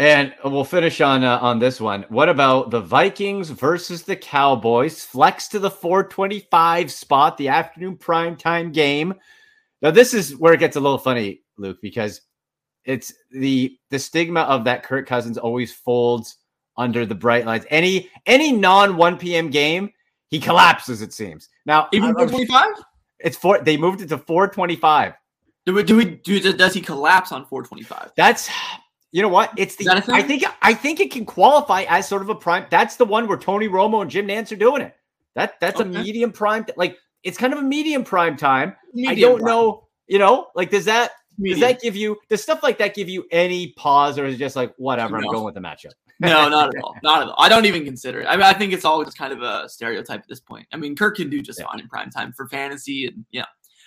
And 0.00 0.34
we'll 0.42 0.64
finish 0.64 1.02
on 1.02 1.24
uh, 1.24 1.38
on 1.42 1.58
this 1.58 1.78
one. 1.78 2.06
What 2.08 2.30
about 2.30 2.70
the 2.70 2.80
Vikings 2.80 3.50
versus 3.50 4.02
the 4.02 4.16
Cowboys? 4.16 5.04
Flex 5.04 5.46
to 5.48 5.58
the 5.58 5.70
425 5.70 6.90
spot, 6.90 7.36
the 7.36 7.48
afternoon 7.48 7.98
prime 7.98 8.34
time 8.34 8.72
game. 8.72 9.12
Now 9.82 9.90
this 9.90 10.14
is 10.14 10.34
where 10.34 10.54
it 10.54 10.60
gets 10.60 10.76
a 10.76 10.80
little 10.80 10.96
funny, 10.96 11.42
Luke, 11.58 11.76
because 11.82 12.22
it's 12.86 13.12
the 13.30 13.78
the 13.90 13.98
stigma 13.98 14.40
of 14.40 14.64
that 14.64 14.84
Kirk 14.84 15.06
Cousins 15.06 15.36
always 15.36 15.74
folds 15.74 16.38
under 16.78 17.04
the 17.04 17.14
bright 17.14 17.44
lights. 17.44 17.66
Any 17.68 18.08
any 18.24 18.52
non 18.52 18.96
1 18.96 19.18
p.m. 19.18 19.50
game, 19.50 19.90
he 20.28 20.40
collapses. 20.40 21.02
It 21.02 21.12
seems 21.12 21.50
now 21.66 21.88
even 21.92 22.14
425. 22.14 22.68
It's 23.18 23.36
four. 23.36 23.58
They 23.58 23.76
moved 23.76 24.00
it 24.00 24.08
to 24.08 24.16
425. 24.16 25.12
Do 25.66 25.74
we 25.74 25.82
do 25.82 25.96
we 25.96 26.06
do? 26.06 26.54
Does 26.54 26.72
he 26.72 26.80
collapse 26.80 27.32
on 27.32 27.44
425? 27.44 28.12
That's 28.16 28.48
you 29.12 29.23
know 29.23 29.29
what? 29.29 29.53
It's 29.57 29.77
the 29.77 29.88
I 30.09 30.23
think 30.23 30.44
I 30.62 30.75
think 30.75 31.01
it 31.01 31.11
can 31.11 31.27
qualify 31.27 31.85
as 31.88 32.07
sort 32.07 32.23
of 32.23 32.29
a 32.29 32.35
prime. 32.35 32.66
That's 32.70 32.96
the 32.96 33.05
one 33.05 33.27
where 33.27 33.38
Tony 33.38 33.68
Romo 33.68 34.03
and 34.03 34.11
Jim 34.11 34.29
Nantz 34.29 34.53
are 34.53 34.57
doing 34.57 34.83
it. 34.83 34.94
That 35.35 35.59
that's 35.61 35.81
okay. 35.81 35.88
a 35.88 36.03
medium 36.03 36.33
prime. 36.33 36.66
Like 36.77 36.96
it's 37.23 37.37
kind 37.37 37.53
of 37.53 37.59
a 37.59 37.62
medium 37.62 38.05
prime 38.05 38.37
time. 38.37 38.77
Medium 38.94 39.12
I 39.12 39.20
don't 39.20 39.40
prime. 39.40 39.53
know. 39.53 39.88
You 40.07 40.18
know, 40.18 40.49
like 40.55 40.70
does 40.70 40.85
that 40.85 41.11
medium. 41.38 41.61
does 41.61 41.68
that 41.68 41.81
give 41.81 41.96
you 41.96 42.18
does 42.29 42.42
stuff 42.42 42.62
like 42.62 42.79
that 42.79 42.94
give 42.94 43.09
you 43.09 43.25
any 43.33 43.73
pause 43.77 44.18
or 44.18 44.27
is 44.27 44.37
it 44.37 44.38
just 44.38 44.55
like 44.55 44.75
whatever? 44.77 45.20
No. 45.20 45.29
I'm 45.29 45.35
going 45.35 45.44
with 45.44 45.55
the 45.55 45.61
matchup. 45.61 45.92
no, 46.20 46.49
not 46.49 46.75
at 46.75 46.81
all. 46.85 46.94
Not 47.03 47.23
at 47.23 47.29
all. 47.29 47.37
I 47.38 47.49
don't 47.49 47.66
even 47.66 47.85
consider 47.85 48.20
it. 48.20 48.27
I 48.27 48.33
mean, 48.33 48.42
I 48.42 48.53
think 48.53 48.73
it's 48.73 48.85
all 48.85 49.05
just 49.05 49.18
kind 49.18 49.33
of 49.33 49.42
a 49.42 49.68
stereotype 49.68 50.20
at 50.20 50.29
this 50.29 50.40
point. 50.40 50.66
I 50.73 50.77
mean, 50.77 50.94
Kirk 50.94 51.16
can 51.16 51.31
do 51.31 51.42
just 51.42 51.59
yeah. 51.59 51.66
fine 51.66 51.81
in 51.81 51.88
prime 51.88 52.11
time 52.11 52.33
for 52.33 52.46
fantasy, 52.49 53.07
and 53.07 53.25
yeah, 53.33 53.46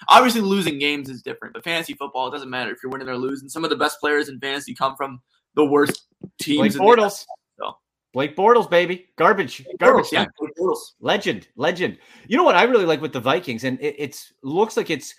obviously 0.09 0.41
losing 0.41 0.79
games 0.79 1.09
is 1.09 1.21
different, 1.21 1.53
but 1.53 1.63
fantasy 1.63 1.93
football 1.93 2.27
it 2.27 2.31
doesn't 2.31 2.49
matter 2.49 2.71
if 2.71 2.77
you're 2.81 2.91
winning 2.91 3.09
or 3.09 3.17
losing. 3.17 3.49
Some 3.49 3.63
of 3.63 3.69
the 3.69 3.75
best 3.75 3.99
players 3.99 4.29
in 4.29 4.39
fantasy 4.39 4.73
come 4.73 4.95
from 4.95 5.21
the 5.55 5.65
worst 5.65 6.07
teams. 6.39 6.75
Blake 6.77 6.97
Bortles. 6.97 7.25
So. 7.59 7.77
Blake 8.13 8.35
Bortles, 8.35 8.69
baby, 8.69 9.07
garbage, 9.17 9.65
garbage. 9.79 10.05
Bortles, 10.05 10.11
yeah. 10.11 10.73
Legend, 10.99 11.47
legend. 11.55 11.97
You 12.27 12.37
know 12.37 12.43
what 12.43 12.55
I 12.55 12.63
really 12.63 12.85
like 12.85 13.01
with 13.01 13.13
the 13.13 13.19
Vikings, 13.19 13.63
and 13.63 13.79
it 13.81 13.95
it's 13.97 14.33
looks 14.43 14.77
like 14.77 14.89
it's 14.89 15.15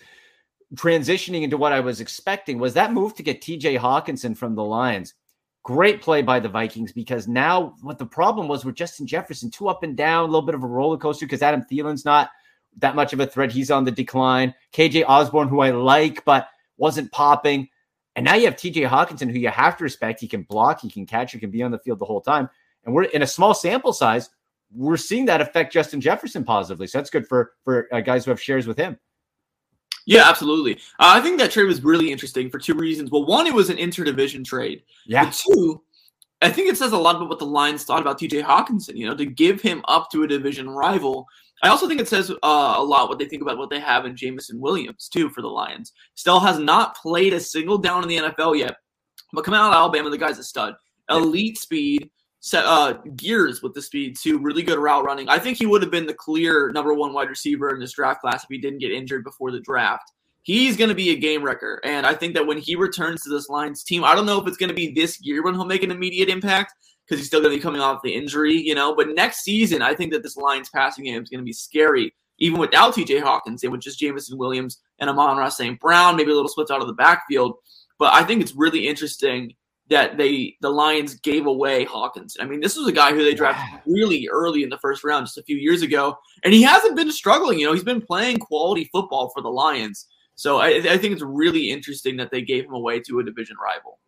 transitioning 0.75 1.43
into 1.43 1.57
what 1.57 1.73
I 1.73 1.81
was 1.81 2.01
expecting 2.01 2.59
was 2.59 2.75
that 2.75 2.93
move 2.93 3.15
to 3.15 3.23
get 3.23 3.41
TJ 3.41 3.79
Hockenson 3.79 4.37
from 4.37 4.55
the 4.55 4.65
Lions. 4.65 5.15
Great 5.63 6.03
play 6.03 6.21
by 6.21 6.41
the 6.41 6.49
Vikings 6.49 6.93
because 6.93 7.27
now 7.27 7.75
what 7.81 7.99
the 7.99 8.07
problem 8.07 8.49
was 8.49 8.65
with 8.65 8.75
Justin 8.75 9.07
Jefferson, 9.07 9.51
two 9.51 9.69
up 9.69 9.83
and 9.83 9.97
down, 9.97 10.25
a 10.25 10.27
little 10.27 10.43
bit 10.43 10.55
of 10.55 10.63
a 10.63 10.67
roller 10.67 10.99
coaster 10.99 11.27
because 11.27 11.43
Adam 11.43 11.65
Thielen's 11.71 12.05
not 12.05 12.31
that 12.79 12.97
much 12.97 13.13
of 13.13 13.21
a 13.21 13.27
threat. 13.27 13.53
He's 13.53 13.71
on 13.71 13.85
the 13.85 13.91
decline. 13.91 14.55
KJ 14.73 15.05
Osborn, 15.07 15.49
who 15.49 15.61
I 15.61 15.71
like, 15.71 16.25
but 16.25 16.49
wasn't 16.77 17.13
popping. 17.13 17.69
And 18.17 18.25
now 18.25 18.35
you 18.35 18.47
have 18.47 18.57
TJ 18.57 18.89
Hockenson, 18.89 19.31
who 19.31 19.39
you 19.39 19.49
have 19.49 19.77
to 19.79 19.85
respect. 19.85 20.21
He 20.21 20.29
can 20.29 20.43
block, 20.43 20.81
he 20.81 20.91
can 20.91 21.07
catch, 21.07 21.33
he 21.33 21.39
can 21.39 21.51
be 21.51 21.63
on 21.63 21.71
the 21.71 21.79
field 21.79 21.99
the 21.99 22.05
whole 22.05 22.21
time. 22.21 22.49
And 22.85 22.95
we're 22.95 23.05
in 23.05 23.23
a 23.23 23.27
small 23.27 23.55
sample 23.55 23.93
size. 23.93 24.31
We're 24.73 24.97
seeing 24.97 25.25
that 25.27 25.41
affect 25.41 25.73
Justin 25.73 26.01
Jefferson 26.01 26.45
positively. 26.45 26.87
So 26.87 26.99
that's 26.99 27.11
good 27.11 27.27
for 27.27 27.53
for 27.65 27.89
uh, 27.93 28.01
guys 28.01 28.25
who 28.25 28.31
have 28.31 28.41
shares 28.41 28.67
with 28.67 28.77
him. 28.77 28.99
Yeah, 30.07 30.29
absolutely. 30.29 30.75
Uh, 30.99 31.17
I 31.17 31.21
think 31.21 31.39
that 31.39 31.51
trade 31.51 31.65
was 31.65 31.83
really 31.83 32.13
interesting 32.13 32.51
for 32.51 32.59
two 32.59 32.75
reasons. 32.75 33.11
Well, 33.11 33.25
one, 33.25 33.47
it 33.47 33.55
was 33.55 33.71
an 33.71 33.79
interdivision 33.79 34.45
trade. 34.45 34.83
Yeah. 35.07 35.25
But 35.25 35.33
two, 35.33 35.83
I 36.43 36.51
think 36.51 36.69
it 36.69 36.77
says 36.77 36.93
a 36.93 36.99
lot 36.99 37.17
about 37.17 37.31
what 37.31 37.39
the 37.39 37.47
Lions 37.47 37.85
thought 37.85 38.03
about 38.03 38.21
TJ 38.21 38.43
Hockenson. 38.43 38.97
You 38.97 39.09
know, 39.09 39.17
to 39.17 39.25
give 39.25 39.63
him 39.63 39.83
up 39.89 40.11
to 40.11 40.25
a 40.25 40.29
division 40.29 40.69
rival 40.69 41.27
I 41.65 41.69
also 41.69 41.89
think 41.89 41.99
it 41.99 42.09
says 42.09 42.31
uh, 42.31 42.75
a 42.77 42.85
lot 42.85 43.09
what 43.09 43.19
they 43.19 43.25
think 43.25 43.41
about 43.41 43.57
what 43.57 43.71
they 43.71 43.81
have 43.81 44.05
in 44.05 44.15
Jameson 44.15 44.61
Williams 44.61 45.09
too 45.09 45.31
for 45.31 45.41
the 45.41 45.49
Lions. 45.49 45.93
Still 46.15 46.39
has 46.39 46.59
not 46.59 46.95
played 46.95 47.33
a 47.33 47.41
single 47.41 47.79
down 47.79 48.03
in 48.03 48.09
the 48.11 48.19
NFL 48.19 48.59
yet, 48.59 48.77
but 49.33 49.47
coming 49.47 49.59
out 49.59 49.71
of 49.71 49.75
Alabama, 49.75 50.11
the 50.11 50.19
guy's 50.19 50.39
a 50.39 50.45
stud. 50.45 50.75
Elite 51.09 51.57
speed, 51.57 52.11
set, 52.41 52.67
uh, 52.67 52.99
gears 53.17 53.63
with 53.63 53.73
the 53.73 53.81
speed 53.81 54.15
too. 54.15 54.39
Really 54.39 54.63
good 54.63 54.79
route 54.79 55.07
running. 55.07 55.31
I 55.31 55.39
think 55.39 55.57
he 55.57 55.65
would 55.65 55.81
have 55.81 55.91
been 55.91 56.05
the 56.05 56.13
clear 56.13 56.71
number 56.75 56.93
one 56.93 57.15
wide 57.15 57.31
receiver 57.31 57.71
in 57.71 57.81
this 57.81 57.95
draft 57.95 58.21
class 58.21 58.45
if 58.45 58.51
he 58.51 58.59
didn't 58.59 58.81
get 58.81 58.93
injured 58.93 59.25
before 59.25 59.51
the 59.51 59.61
draft. 59.61 60.13
He's 60.43 60.77
going 60.77 60.91
to 60.91 60.95
be 60.95 61.13
a 61.13 61.17
game 61.17 61.43
wrecker, 61.43 61.81
and 61.83 62.05
I 62.05 62.13
think 62.13 62.35
that 62.35 62.47
when 62.47 62.59
he 62.59 62.77
returns 62.77 63.23
to 63.23 63.31
this 63.31 63.49
Lions 63.49 63.83
team, 63.83 64.05
I 64.05 64.15
don't 64.15 64.27
know 64.27 64.39
if 64.39 64.47
it's 64.47 64.59
going 64.59 64.69
to 64.69 64.75
be 64.75 64.93
this 64.93 65.19
year 65.23 65.43
when 65.43 65.55
he'll 65.55 65.65
make 65.65 65.83
an 65.83 65.91
immediate 65.91 66.29
impact 66.29 66.75
because 67.07 67.21
he's 67.21 67.27
still 67.27 67.41
going 67.41 67.53
to 67.53 67.59
be 67.59 67.63
coming 67.63 67.81
off 67.81 68.03
the 68.03 68.15
injury, 68.15 68.55
you 68.55 68.75
know. 68.75 68.95
But 68.95 69.15
next 69.15 69.43
season, 69.43 69.83
I 69.83 69.95
think 69.95 70.13
that 70.13 70.23
this 70.23 70.37
Lions 70.37 70.71
passing 70.71 71.05
game 71.05 71.23
is 71.23 71.29
going 71.29 71.41
to 71.41 71.45
be 71.45 71.53
scary, 71.53 72.15
even 72.39 72.59
without 72.59 72.95
TJ 72.95 73.23
Hawkins 73.23 73.63
and 73.63 73.73
with 73.73 73.83
just 73.83 73.99
Jameson 73.99 74.39
Williams 74.39 74.81
and 74.99 75.11
Amon-Ra 75.11 75.49
St. 75.49 75.79
Brown, 75.81 76.17
maybe 76.17 76.31
a 76.31 76.35
little 76.35 76.49
splits 76.49 76.71
out 76.71 76.81
of 76.81 76.87
the 76.87 76.95
backfield. 76.95 77.57
But 77.99 78.13
I 78.13 78.25
think 78.25 78.43
it's 78.43 78.55
really 78.55 78.89
interesting 78.89 79.55
that 79.91 80.17
they 80.17 80.57
the 80.63 80.71
Lions 80.71 81.15
gave 81.17 81.47
away 81.47 81.85
Hawkins. 81.85 82.37
I 82.41 82.47
mean, 82.47 82.61
this 82.61 82.77
was 82.77 82.89
a 82.89 82.93
guy 82.93 83.13
who 83.13 83.23
they 83.23 83.35
drafted 83.35 83.81
really 83.87 84.29
early 84.33 84.63
in 84.63 84.71
the 84.71 84.79
first 84.79 85.05
round 85.05 85.27
just 85.27 85.39
a 85.39 85.43
few 85.43 85.57
years 85.57 85.83
ago, 85.83 86.17
and 86.43 86.55
he 86.55 86.63
hasn't 86.63 86.97
been 86.97 87.13
struggling. 87.13 87.59
You 87.59 87.67
know, 87.67 87.75
he's 87.75 87.85
been 87.85 88.01
playing 88.01 88.39
quality 88.39 88.89
football 88.93 89.31
for 89.35 89.43
the 89.43 89.51
Lions. 89.51 90.07
So 90.37 90.59
I, 90.59 90.69
I 90.69 90.99
think 90.99 91.13
it's 91.13 91.23
really 91.23 91.71
interesting 91.71 92.17
that 92.17 92.31
they 92.31 92.43
gave 92.43 92.65
him 92.65 92.73
away 92.73 92.99
to 93.01 93.21
a 93.21 93.25
division 93.25 93.57
rival 93.63 94.01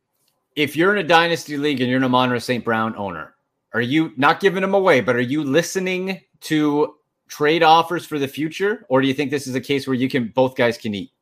if 0.56 0.74
you're 0.74 0.96
in 0.96 1.04
a 1.04 1.06
dynasty 1.06 1.58
league 1.58 1.80
and 1.80 1.88
you're 1.88 1.98
an 1.98 2.04
Amon-Ra 2.04 2.38
St. 2.38 2.64
Brown 2.64 2.96
owner, 2.96 3.34
are 3.74 3.80
you 3.80 4.12
not 4.16 4.40
giving 4.40 4.62
them 4.62 4.74
away, 4.74 5.02
but 5.02 5.14
are 5.14 5.20
you 5.20 5.44
listening 5.44 6.22
to 6.40 6.94
trade 7.28 7.62
offers 7.62 8.06
for 8.06 8.18
the 8.18 8.26
future, 8.26 8.86
or 8.88 9.02
do 9.02 9.06
you 9.06 9.14
think 9.14 9.30
this 9.30 9.46
is 9.46 9.54
a 9.54 9.60
case 9.60 9.86
where 9.86 9.94
you 9.94 10.08
can 10.08 10.28
both 10.28 10.56
guys 10.56 10.78
can 10.78 10.94
eat? 10.94 11.12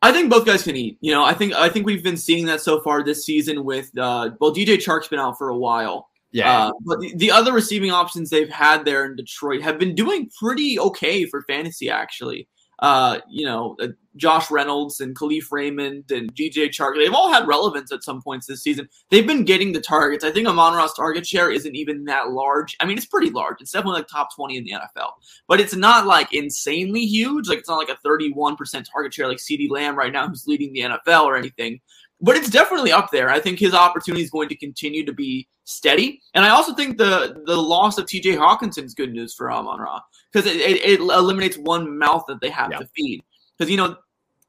I 0.00 0.12
think 0.12 0.30
both 0.30 0.46
guys 0.46 0.62
can 0.62 0.76
eat. 0.76 0.96
You 1.00 1.12
know, 1.12 1.24
I 1.24 1.34
think 1.34 1.52
I 1.54 1.68
think 1.68 1.84
we've 1.84 2.04
been 2.04 2.16
seeing 2.16 2.46
that 2.46 2.60
so 2.60 2.80
far 2.80 3.02
this 3.02 3.26
season 3.26 3.64
with 3.64 3.90
uh, 3.98 4.30
well, 4.40 4.54
DJ 4.54 4.76
Chark's 4.76 5.08
been 5.08 5.18
out 5.18 5.36
for 5.36 5.50
a 5.50 5.56
while. 5.56 6.08
Yeah, 6.30 6.66
uh, 6.66 6.72
but 6.84 7.00
the, 7.00 7.14
the 7.16 7.30
other 7.30 7.52
receiving 7.52 7.90
options 7.90 8.30
they've 8.30 8.48
had 8.48 8.84
there 8.84 9.04
in 9.04 9.16
Detroit 9.16 9.62
have 9.62 9.78
been 9.78 9.94
doing 9.94 10.30
pretty 10.38 10.78
okay 10.78 11.24
for 11.24 11.42
fantasy 11.42 11.90
actually 11.90 12.48
uh, 12.80 13.18
you 13.28 13.44
know, 13.44 13.76
uh, 13.80 13.88
Josh 14.18 14.50
Reynolds 14.50 15.00
and 15.00 15.16
Kalif 15.16 15.50
Raymond 15.50 16.10
and 16.10 16.34
DJ 16.34 16.68
Chark, 16.68 16.96
they've 16.96 17.14
all 17.14 17.32
had 17.32 17.46
relevance 17.46 17.92
at 17.92 18.02
some 18.02 18.20
points 18.20 18.46
this 18.46 18.62
season. 18.62 18.88
They've 19.10 19.26
been 19.26 19.44
getting 19.44 19.72
the 19.72 19.80
targets. 19.80 20.24
I 20.24 20.30
think 20.30 20.46
Amon 20.46 20.74
Ra's 20.74 20.92
target 20.94 21.26
share 21.26 21.50
isn't 21.50 21.74
even 21.74 22.04
that 22.04 22.30
large. 22.30 22.76
I 22.80 22.84
mean, 22.84 22.96
it's 22.96 23.06
pretty 23.06 23.30
large. 23.30 23.60
It's 23.60 23.72
definitely 23.72 24.00
like 24.00 24.08
top 24.08 24.34
20 24.34 24.56
in 24.56 24.64
the 24.64 24.72
NFL, 24.72 25.12
but 25.46 25.60
it's 25.60 25.74
not 25.74 26.06
like 26.06 26.32
insanely 26.34 27.06
huge. 27.06 27.48
Like 27.48 27.58
it's 27.58 27.68
not 27.68 27.78
like 27.78 27.88
a 27.88 28.06
31% 28.06 28.84
target 28.90 29.14
share 29.14 29.28
like 29.28 29.38
CeeDee 29.38 29.70
Lamb 29.70 29.96
right 29.96 30.12
now, 30.12 30.28
who's 30.28 30.46
leading 30.46 30.72
the 30.72 30.80
NFL 30.80 31.24
or 31.24 31.36
anything. 31.36 31.80
But 32.20 32.36
it's 32.36 32.50
definitely 32.50 32.90
up 32.90 33.10
there. 33.12 33.30
I 33.30 33.38
think 33.38 33.60
his 33.60 33.74
opportunity 33.74 34.24
is 34.24 34.30
going 34.30 34.48
to 34.48 34.56
continue 34.56 35.06
to 35.06 35.12
be 35.12 35.48
steady. 35.68 36.20
And 36.34 36.44
I 36.44 36.48
also 36.48 36.74
think 36.74 36.98
the 36.98 37.42
the 37.46 37.56
loss 37.56 37.98
of 37.98 38.06
TJ 38.06 38.36
Hockenson 38.36 38.84
is 38.84 38.94
good 38.94 39.12
news 39.12 39.34
for 39.34 39.52
Amon 39.52 39.78
Ra 39.78 40.00
because 40.32 40.50
it, 40.50 40.56
it, 40.56 40.84
it, 40.84 41.00
eliminates 41.00 41.56
one 41.58 41.98
mouth 41.98 42.24
that 42.26 42.40
they 42.40 42.50
have 42.50 42.70
yeah. 42.72 42.78
to 42.78 42.88
feed. 42.96 43.22
Because, 43.56 43.70
you 43.70 43.76
know, 43.76 43.96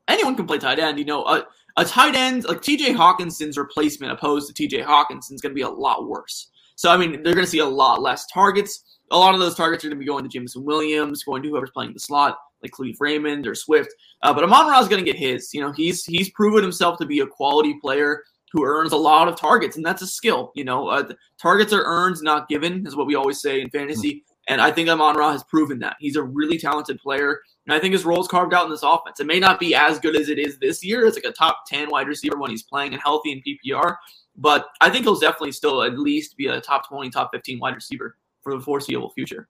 anyone 0.09 0.35
can 0.35 0.47
play 0.47 0.57
tight 0.57 0.79
end. 0.79 0.99
You 0.99 1.05
know, 1.05 1.25
a, 1.25 1.45
a 1.77 1.85
tight 1.85 2.15
end 2.15 2.45
like 2.45 2.61
TJ 2.61 2.95
Hockenson's 2.95 3.57
replacement 3.57 4.11
opposed 4.11 4.53
to 4.53 4.67
TJ 4.67 4.83
Hockenson 4.83 5.33
is 5.33 5.41
going 5.41 5.51
to 5.51 5.55
be 5.55 5.61
a 5.61 5.69
lot 5.69 6.07
worse. 6.07 6.49
So, 6.75 6.89
I 6.89 6.97
mean, 6.97 7.23
they're 7.23 7.33
going 7.33 7.45
to 7.45 7.51
see 7.51 7.59
a 7.59 7.65
lot 7.65 8.01
less 8.01 8.25
targets. 8.27 8.83
A 9.11 9.17
lot 9.17 9.33
of 9.33 9.39
those 9.39 9.55
targets 9.55 9.83
are 9.83 9.89
going 9.89 9.97
to 9.97 9.99
be 9.99 10.07
going 10.07 10.23
to 10.23 10.29
Jameson 10.29 10.63
Williams, 10.63 11.23
going 11.23 11.43
to 11.43 11.49
whoever's 11.49 11.71
playing 11.71 11.93
the 11.93 11.99
slot, 11.99 12.37
like 12.61 12.71
Kalif 12.71 12.95
Raymond 12.99 13.47
or 13.47 13.55
Swift. 13.55 13.89
Uh, 14.21 14.33
but 14.33 14.43
Amon 14.43 14.67
Ra 14.67 14.79
is 14.79 14.87
going 14.87 15.03
to 15.03 15.11
get 15.11 15.19
his. 15.19 15.53
You 15.53 15.61
know, 15.61 15.71
he's 15.71 16.05
he's 16.05 16.29
proven 16.31 16.63
himself 16.63 16.97
to 16.99 17.05
be 17.05 17.19
a 17.19 17.27
quality 17.27 17.77
player 17.81 18.23
who 18.51 18.65
earns 18.65 18.93
a 18.93 18.97
lot 18.97 19.27
of 19.27 19.35
targets, 19.35 19.75
and 19.75 19.85
that's 19.85 20.01
a 20.01 20.07
skill. 20.07 20.51
You 20.55 20.63
know, 20.63 20.87
uh, 20.87 21.11
targets 21.41 21.73
are 21.73 21.83
earned, 21.83 22.17
not 22.21 22.47
given, 22.47 22.85
is 22.87 22.95
what 22.95 23.07
we 23.07 23.15
always 23.15 23.41
say 23.41 23.61
in 23.61 23.69
fantasy. 23.69 24.23
And 24.49 24.59
I 24.59 24.71
think 24.71 24.89
Amon 24.89 25.15
Ra 25.15 25.31
has 25.31 25.43
proven 25.43 25.79
that. 25.79 25.95
He's 25.99 26.15
a 26.15 26.23
really 26.23 26.57
talented 26.57 26.99
player. 26.99 27.39
And 27.67 27.73
I 27.73 27.79
think 27.79 27.93
his 27.93 28.03
role 28.03 28.19
is 28.19 28.27
carved 28.27 28.53
out 28.53 28.65
in 28.65 28.71
this 28.71 28.83
offense. 28.83 29.19
It 29.19 29.27
may 29.27 29.39
not 29.39 29.59
be 29.59 29.75
as 29.75 29.99
good 29.99 30.15
as 30.15 30.27
it 30.27 30.39
is 30.39 30.57
this 30.57 30.83
year. 30.83 31.05
It's 31.05 31.15
like 31.15 31.23
a 31.23 31.31
top 31.31 31.61
10 31.67 31.89
wide 31.89 32.07
receiver 32.07 32.37
when 32.37 32.49
he's 32.49 32.63
playing 32.63 32.93
and 32.93 33.01
healthy 33.01 33.31
in 33.31 33.41
PPR. 33.41 33.95
But 34.35 34.67
I 34.81 34.89
think 34.89 35.05
he'll 35.05 35.19
definitely 35.19 35.51
still 35.51 35.83
at 35.83 35.99
least 35.99 36.35
be 36.35 36.47
a 36.47 36.59
top 36.59 36.89
20, 36.89 37.11
top 37.11 37.29
15 37.31 37.59
wide 37.59 37.75
receiver 37.75 38.17
for 38.41 38.55
the 38.55 38.61
foreseeable 38.61 39.11
future. 39.11 39.47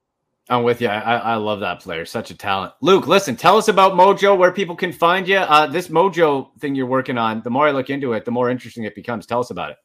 I'm 0.49 0.63
with 0.63 0.81
you. 0.81 0.87
I, 0.87 1.15
I 1.17 1.35
love 1.35 1.59
that 1.61 1.79
player. 1.79 2.05
Such 2.05 2.31
a 2.31 2.35
talent. 2.35 2.73
Luke, 2.81 3.07
listen, 3.07 3.35
tell 3.35 3.57
us 3.57 3.67
about 3.67 3.93
Mojo, 3.93 4.35
where 4.35 4.51
people 4.51 4.75
can 4.75 4.91
find 4.91 5.27
you. 5.27 5.37
Uh, 5.37 5.67
this 5.67 5.89
Mojo 5.89 6.49
thing 6.59 6.73
you're 6.73 6.87
working 6.87 7.19
on, 7.19 7.41
the 7.43 7.51
more 7.51 7.67
I 7.67 7.71
look 7.71 7.91
into 7.91 8.13
it, 8.13 8.25
the 8.25 8.31
more 8.31 8.49
interesting 8.49 8.83
it 8.83 8.95
becomes. 8.95 9.27
Tell 9.27 9.39
us 9.39 9.51
about 9.51 9.71
it. 9.71 9.77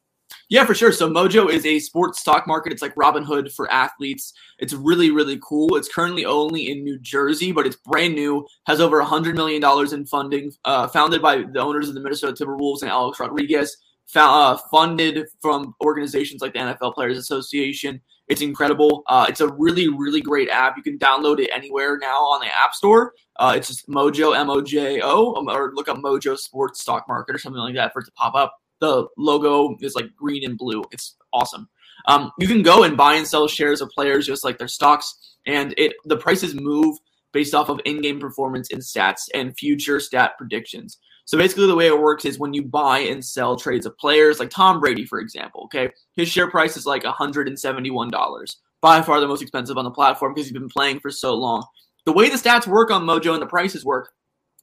Yeah, 0.49 0.65
for 0.65 0.75
sure. 0.75 0.91
So 0.91 1.09
Mojo 1.09 1.49
is 1.49 1.65
a 1.65 1.79
sports 1.79 2.19
stock 2.19 2.45
market. 2.47 2.71
It's 2.71 2.81
like 2.81 2.95
Robinhood 2.95 3.51
for 3.53 3.71
athletes. 3.71 4.33
It's 4.59 4.73
really, 4.73 5.09
really 5.09 5.39
cool. 5.43 5.75
It's 5.75 5.87
currently 5.87 6.25
only 6.25 6.69
in 6.69 6.83
New 6.83 6.99
Jersey, 6.99 7.51
but 7.51 7.65
it's 7.65 7.75
brand 7.75 8.15
new. 8.15 8.45
Has 8.67 8.79
over 8.79 8.99
a 8.99 9.05
hundred 9.05 9.35
million 9.35 9.61
dollars 9.61 9.93
in 9.93 10.05
funding. 10.05 10.51
Uh, 10.63 10.87
founded 10.87 11.21
by 11.21 11.37
the 11.37 11.59
owners 11.59 11.89
of 11.89 11.95
the 11.95 12.01
Minnesota 12.01 12.45
Timberwolves 12.45 12.81
and 12.81 12.91
Alex 12.91 13.19
Rodriguez. 13.19 13.77
Uh, 14.15 14.55
funded 14.69 15.27
from 15.41 15.73
organizations 15.83 16.41
like 16.41 16.53
the 16.53 16.59
NFL 16.59 16.93
Players 16.93 17.17
Association 17.17 17.99
it's 18.27 18.41
incredible. 18.41 19.03
Uh, 19.07 19.25
it's 19.29 19.41
a 19.41 19.47
really, 19.53 19.87
really 19.87 20.21
great 20.21 20.49
app. 20.49 20.77
You 20.77 20.83
can 20.83 20.97
download 20.97 21.39
it 21.39 21.49
anywhere 21.53 21.97
now 21.97 22.17
on 22.23 22.39
the 22.41 22.47
App 22.47 22.73
Store. 22.73 23.13
Uh, 23.35 23.53
it's 23.55 23.67
just 23.67 23.87
Mojo, 23.87 24.35
M 24.35 24.49
O 24.49 24.61
J 24.61 25.01
O, 25.01 25.33
or 25.47 25.73
look 25.75 25.87
up 25.87 25.97
Mojo 25.97 26.37
Sports 26.37 26.81
Stock 26.81 27.05
Market 27.07 27.35
or 27.35 27.39
something 27.39 27.61
like 27.61 27.75
that 27.75 27.93
for 27.93 28.01
it 28.01 28.05
to 28.05 28.11
pop 28.13 28.33
up. 28.35 28.55
The 28.81 29.07
logo 29.17 29.75
is 29.81 29.95
like 29.95 30.15
green 30.15 30.43
and 30.43 30.57
blue. 30.57 30.83
It's 30.91 31.15
awesome. 31.33 31.69
Um, 32.07 32.31
you 32.39 32.47
can 32.47 32.61
go 32.61 32.83
and 32.83 32.97
buy 32.97 33.15
and 33.15 33.27
sell 33.27 33.47
shares 33.47 33.81
of 33.81 33.89
players 33.89 34.27
just 34.27 34.43
like 34.43 34.57
their 34.57 34.67
stocks, 34.67 35.35
and 35.45 35.73
it 35.77 35.93
the 36.05 36.17
prices 36.17 36.53
move 36.55 36.97
based 37.31 37.53
off 37.53 37.69
of 37.69 37.81
in-game 37.85 38.19
performance 38.19 38.71
and 38.71 38.81
stats 38.81 39.23
and 39.33 39.57
future 39.57 39.99
stat 39.99 40.33
predictions. 40.37 40.97
So 41.25 41.37
basically, 41.37 41.65
the 41.65 41.75
way 41.75 41.87
it 41.87 41.99
works 41.99 42.23
is 42.23 42.37
when 42.37 42.53
you 42.53 42.63
buy 42.63 42.99
and 42.99 43.25
sell 43.25 43.57
trades 43.57 43.85
of 43.85 43.97
players, 43.97 44.39
like 44.39 44.51
Tom 44.51 44.79
Brady, 44.79 45.05
for 45.05 45.19
example, 45.19 45.63
okay, 45.65 45.89
his 46.15 46.29
share 46.29 46.49
price 46.49 46.77
is 46.77 46.85
like 46.85 47.03
$171, 47.03 48.55
by 48.81 49.01
far 49.01 49.19
the 49.19 49.27
most 49.27 49.41
expensive 49.41 49.77
on 49.77 49.85
the 49.85 49.91
platform 49.91 50.33
because 50.33 50.45
he's 50.45 50.53
been 50.53 50.69
playing 50.69 50.99
for 50.99 51.09
so 51.09 51.33
long. 51.33 51.65
The 52.05 52.13
way 52.13 52.29
the 52.29 52.37
stats 52.37 52.67
work 52.67 52.91
on 52.91 53.03
Mojo 53.03 53.33
and 53.33 53.41
the 53.41 53.47
prices 53.47 53.83
work 53.83 54.11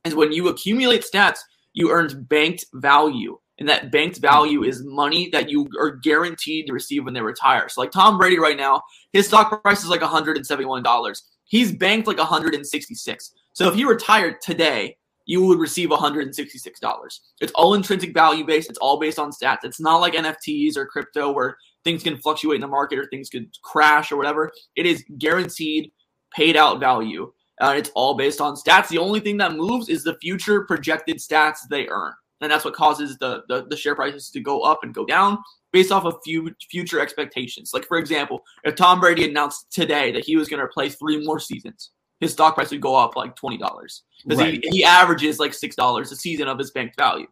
is 0.04 0.14
when 0.14 0.30
you 0.30 0.48
accumulate 0.48 1.02
stats, 1.02 1.40
you 1.72 1.90
earn 1.90 2.24
banked 2.28 2.64
value. 2.74 3.38
And 3.62 3.68
that 3.68 3.92
banked 3.92 4.18
value 4.18 4.64
is 4.64 4.82
money 4.82 5.28
that 5.30 5.48
you 5.48 5.68
are 5.78 5.92
guaranteed 5.92 6.66
to 6.66 6.72
receive 6.72 7.04
when 7.04 7.14
they 7.14 7.20
retire. 7.20 7.68
So, 7.68 7.80
like 7.80 7.92
Tom 7.92 8.18
Brady 8.18 8.36
right 8.36 8.56
now, 8.56 8.82
his 9.12 9.28
stock 9.28 9.62
price 9.62 9.84
is 9.84 9.88
like 9.88 10.00
$171. 10.00 11.22
He's 11.44 11.70
banked 11.70 12.08
like 12.08 12.18
166. 12.18 13.32
So 13.52 13.68
if 13.68 13.76
he 13.76 13.84
retired 13.84 14.40
today, 14.40 14.96
you 15.26 15.46
would 15.46 15.60
receive 15.60 15.90
$166. 15.90 17.20
It's 17.40 17.52
all 17.52 17.74
intrinsic 17.74 18.12
value 18.12 18.44
based. 18.44 18.68
It's 18.68 18.80
all 18.80 18.98
based 18.98 19.20
on 19.20 19.30
stats. 19.30 19.58
It's 19.62 19.78
not 19.78 19.98
like 19.98 20.14
NFTs 20.14 20.76
or 20.76 20.84
crypto 20.84 21.30
where 21.30 21.56
things 21.84 22.02
can 22.02 22.18
fluctuate 22.18 22.56
in 22.56 22.62
the 22.62 22.66
market 22.66 22.98
or 22.98 23.06
things 23.06 23.28
could 23.28 23.46
crash 23.62 24.10
or 24.10 24.16
whatever. 24.16 24.50
It 24.74 24.86
is 24.86 25.04
guaranteed 25.18 25.92
paid 26.34 26.56
out 26.56 26.80
value. 26.80 27.32
Uh, 27.60 27.74
it's 27.76 27.92
all 27.94 28.14
based 28.14 28.40
on 28.40 28.56
stats. 28.56 28.88
The 28.88 28.98
only 28.98 29.20
thing 29.20 29.36
that 29.36 29.54
moves 29.54 29.88
is 29.88 30.02
the 30.02 30.18
future 30.20 30.62
projected 30.64 31.18
stats 31.18 31.58
they 31.70 31.86
earn. 31.86 32.12
And 32.43 32.51
that's 32.51 32.64
what 32.64 32.74
causes 32.74 33.16
the, 33.18 33.45
the, 33.49 33.66
the 33.68 33.76
share 33.76 33.95
prices 33.95 34.30
to 34.30 34.40
go 34.40 34.62
up 34.62 34.80
and 34.82 34.93
go 34.93 35.07
down 35.07 35.38
based 35.72 35.93
off 35.93 36.05
of 36.05 36.16
few 36.24 36.55
future 36.70 37.01
expectations. 37.01 37.72
Like, 37.72 37.86
for 37.86 37.97
example, 37.97 38.43
if 38.64 38.74
Tom 38.74 39.01
Brady 39.01 39.28
announced 39.28 39.72
today 39.72 40.12
that 40.12 40.24
he 40.24 40.36
was 40.36 40.49
going 40.49 40.61
to 40.61 40.66
play 40.66 40.88
three 40.88 41.24
more 41.24 41.38
seasons, 41.38 41.90
his 42.20 42.32
stock 42.32 42.55
price 42.55 42.70
would 42.70 42.80
go 42.80 42.95
up 42.95 43.16
like 43.16 43.34
$20 43.36 43.59
because 43.59 44.38
right. 44.38 44.62
he, 44.62 44.70
he 44.70 44.84
averages 44.84 45.38
like 45.38 45.53
$6 45.53 46.01
a 46.01 46.07
season 46.16 46.49
of 46.49 46.59
his 46.59 46.70
bank 46.70 46.95
value. 46.97 47.26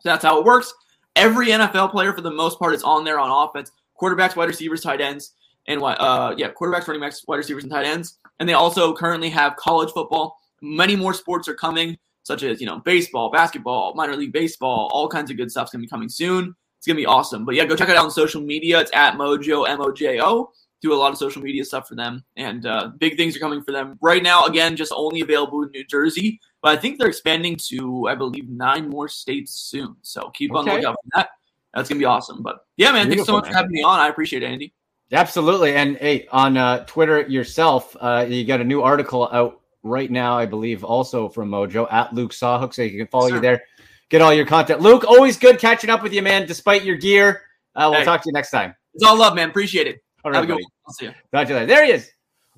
So 0.00 0.10
that's 0.10 0.24
how 0.24 0.38
it 0.38 0.44
works. 0.44 0.74
Every 1.14 1.48
NFL 1.48 1.90
player, 1.90 2.12
for 2.12 2.20
the 2.20 2.30
most 2.30 2.58
part, 2.58 2.74
is 2.74 2.82
on 2.82 3.04
there 3.04 3.18
on 3.18 3.30
offense. 3.30 3.70
Quarterbacks, 4.00 4.36
wide 4.36 4.48
receivers, 4.48 4.82
tight 4.82 5.00
ends, 5.00 5.32
and 5.66 5.82
uh, 5.82 6.34
yeah, 6.36 6.50
quarterbacks, 6.50 6.86
running 6.86 7.00
backs, 7.00 7.24
wide 7.26 7.36
receivers, 7.36 7.64
and 7.64 7.72
tight 7.72 7.86
ends. 7.86 8.18
And 8.38 8.48
they 8.48 8.52
also 8.52 8.94
currently 8.94 9.30
have 9.30 9.56
college 9.56 9.90
football. 9.92 10.36
Many 10.60 10.96
more 10.96 11.14
sports 11.14 11.48
are 11.48 11.54
coming, 11.54 11.96
such 12.26 12.42
as 12.42 12.60
you 12.60 12.66
know 12.66 12.80
baseball, 12.80 13.30
basketball, 13.30 13.94
minor 13.94 14.16
league 14.16 14.32
baseball, 14.32 14.90
all 14.92 15.08
kinds 15.08 15.30
of 15.30 15.36
good 15.36 15.48
stuff's 15.48 15.70
gonna 15.70 15.82
be 15.82 15.88
coming 15.88 16.08
soon. 16.08 16.54
It's 16.78 16.86
gonna 16.86 16.96
be 16.96 17.06
awesome. 17.06 17.44
But 17.44 17.54
yeah, 17.54 17.64
go 17.64 17.76
check 17.76 17.88
it 17.88 17.96
out 17.96 18.04
on 18.04 18.10
social 18.10 18.40
media. 18.40 18.80
It's 18.80 18.90
at 18.92 19.14
Mojo 19.14 19.68
M 19.68 19.80
O 19.80 19.92
J 19.92 20.20
O 20.20 20.50
do 20.82 20.92
a 20.92 20.96
lot 20.96 21.12
of 21.12 21.18
social 21.18 21.40
media 21.40 21.64
stuff 21.64 21.88
for 21.88 21.94
them, 21.94 22.24
and 22.36 22.66
uh, 22.66 22.90
big 22.98 23.16
things 23.16 23.36
are 23.36 23.38
coming 23.38 23.62
for 23.62 23.70
them 23.70 23.96
right 24.02 24.24
now. 24.24 24.44
Again, 24.44 24.74
just 24.74 24.92
only 24.94 25.20
available 25.20 25.62
in 25.62 25.70
New 25.70 25.84
Jersey, 25.84 26.40
but 26.62 26.76
I 26.76 26.80
think 26.80 26.98
they're 26.98 27.08
expanding 27.08 27.56
to, 27.68 28.08
I 28.08 28.16
believe, 28.16 28.48
nine 28.48 28.90
more 28.90 29.08
states 29.08 29.52
soon. 29.54 29.94
So 30.02 30.30
keep 30.30 30.50
okay. 30.50 30.58
on 30.58 30.76
lookout 30.76 30.96
for 30.96 31.10
that. 31.14 31.28
That's 31.74 31.88
gonna 31.88 32.00
be 32.00 32.06
awesome. 32.06 32.42
But 32.42 32.66
yeah, 32.76 32.90
man, 32.90 33.06
Beautiful, 33.06 33.16
thanks 33.16 33.26
so 33.26 33.32
much 33.34 33.44
man. 33.44 33.52
for 33.52 33.56
having 33.56 33.72
me 33.72 33.84
on. 33.84 34.00
I 34.00 34.08
appreciate 34.08 34.42
it, 34.42 34.46
Andy. 34.46 34.74
Absolutely, 35.12 35.76
and 35.76 35.96
hey, 35.98 36.26
on 36.32 36.56
uh, 36.56 36.84
Twitter 36.86 37.20
yourself, 37.28 37.96
uh, 38.00 38.26
you 38.28 38.44
got 38.44 38.60
a 38.60 38.64
new 38.64 38.82
article 38.82 39.28
out 39.30 39.60
right 39.86 40.10
now, 40.10 40.38
I 40.38 40.46
believe, 40.46 40.84
also 40.84 41.28
from 41.28 41.50
Mojo 41.50 41.90
at 41.92 42.12
Luke 42.12 42.32
Sawhook, 42.32 42.74
so 42.74 42.82
you 42.82 42.98
can 42.98 43.06
follow 43.06 43.28
you 43.28 43.40
there, 43.40 43.62
get 44.08 44.20
all 44.20 44.32
your 44.32 44.46
content. 44.46 44.80
Luke, 44.80 45.04
always 45.04 45.36
good 45.36 45.58
catching 45.58 45.90
up 45.90 46.02
with 46.02 46.12
you, 46.12 46.22
man. 46.22 46.46
Despite 46.46 46.84
your 46.84 46.96
gear, 46.96 47.42
uh, 47.74 47.88
we'll 47.90 48.00
hey. 48.00 48.04
talk 48.04 48.22
to 48.22 48.28
you 48.28 48.32
next 48.32 48.50
time. 48.50 48.74
It's 48.94 49.04
all 49.04 49.16
love, 49.16 49.34
man. 49.34 49.50
Appreciate 49.50 49.86
it. 49.86 50.02
All 50.24 50.32
right, 50.32 50.46
buddy. 50.46 50.64
I'll 50.86 50.92
see 50.92 51.06
you. 51.06 51.14
Talk 51.32 51.46
to 51.46 51.52
you 51.52 51.54
later. 51.60 51.66
There 51.66 51.84
he 51.84 51.92
is. 51.92 52.10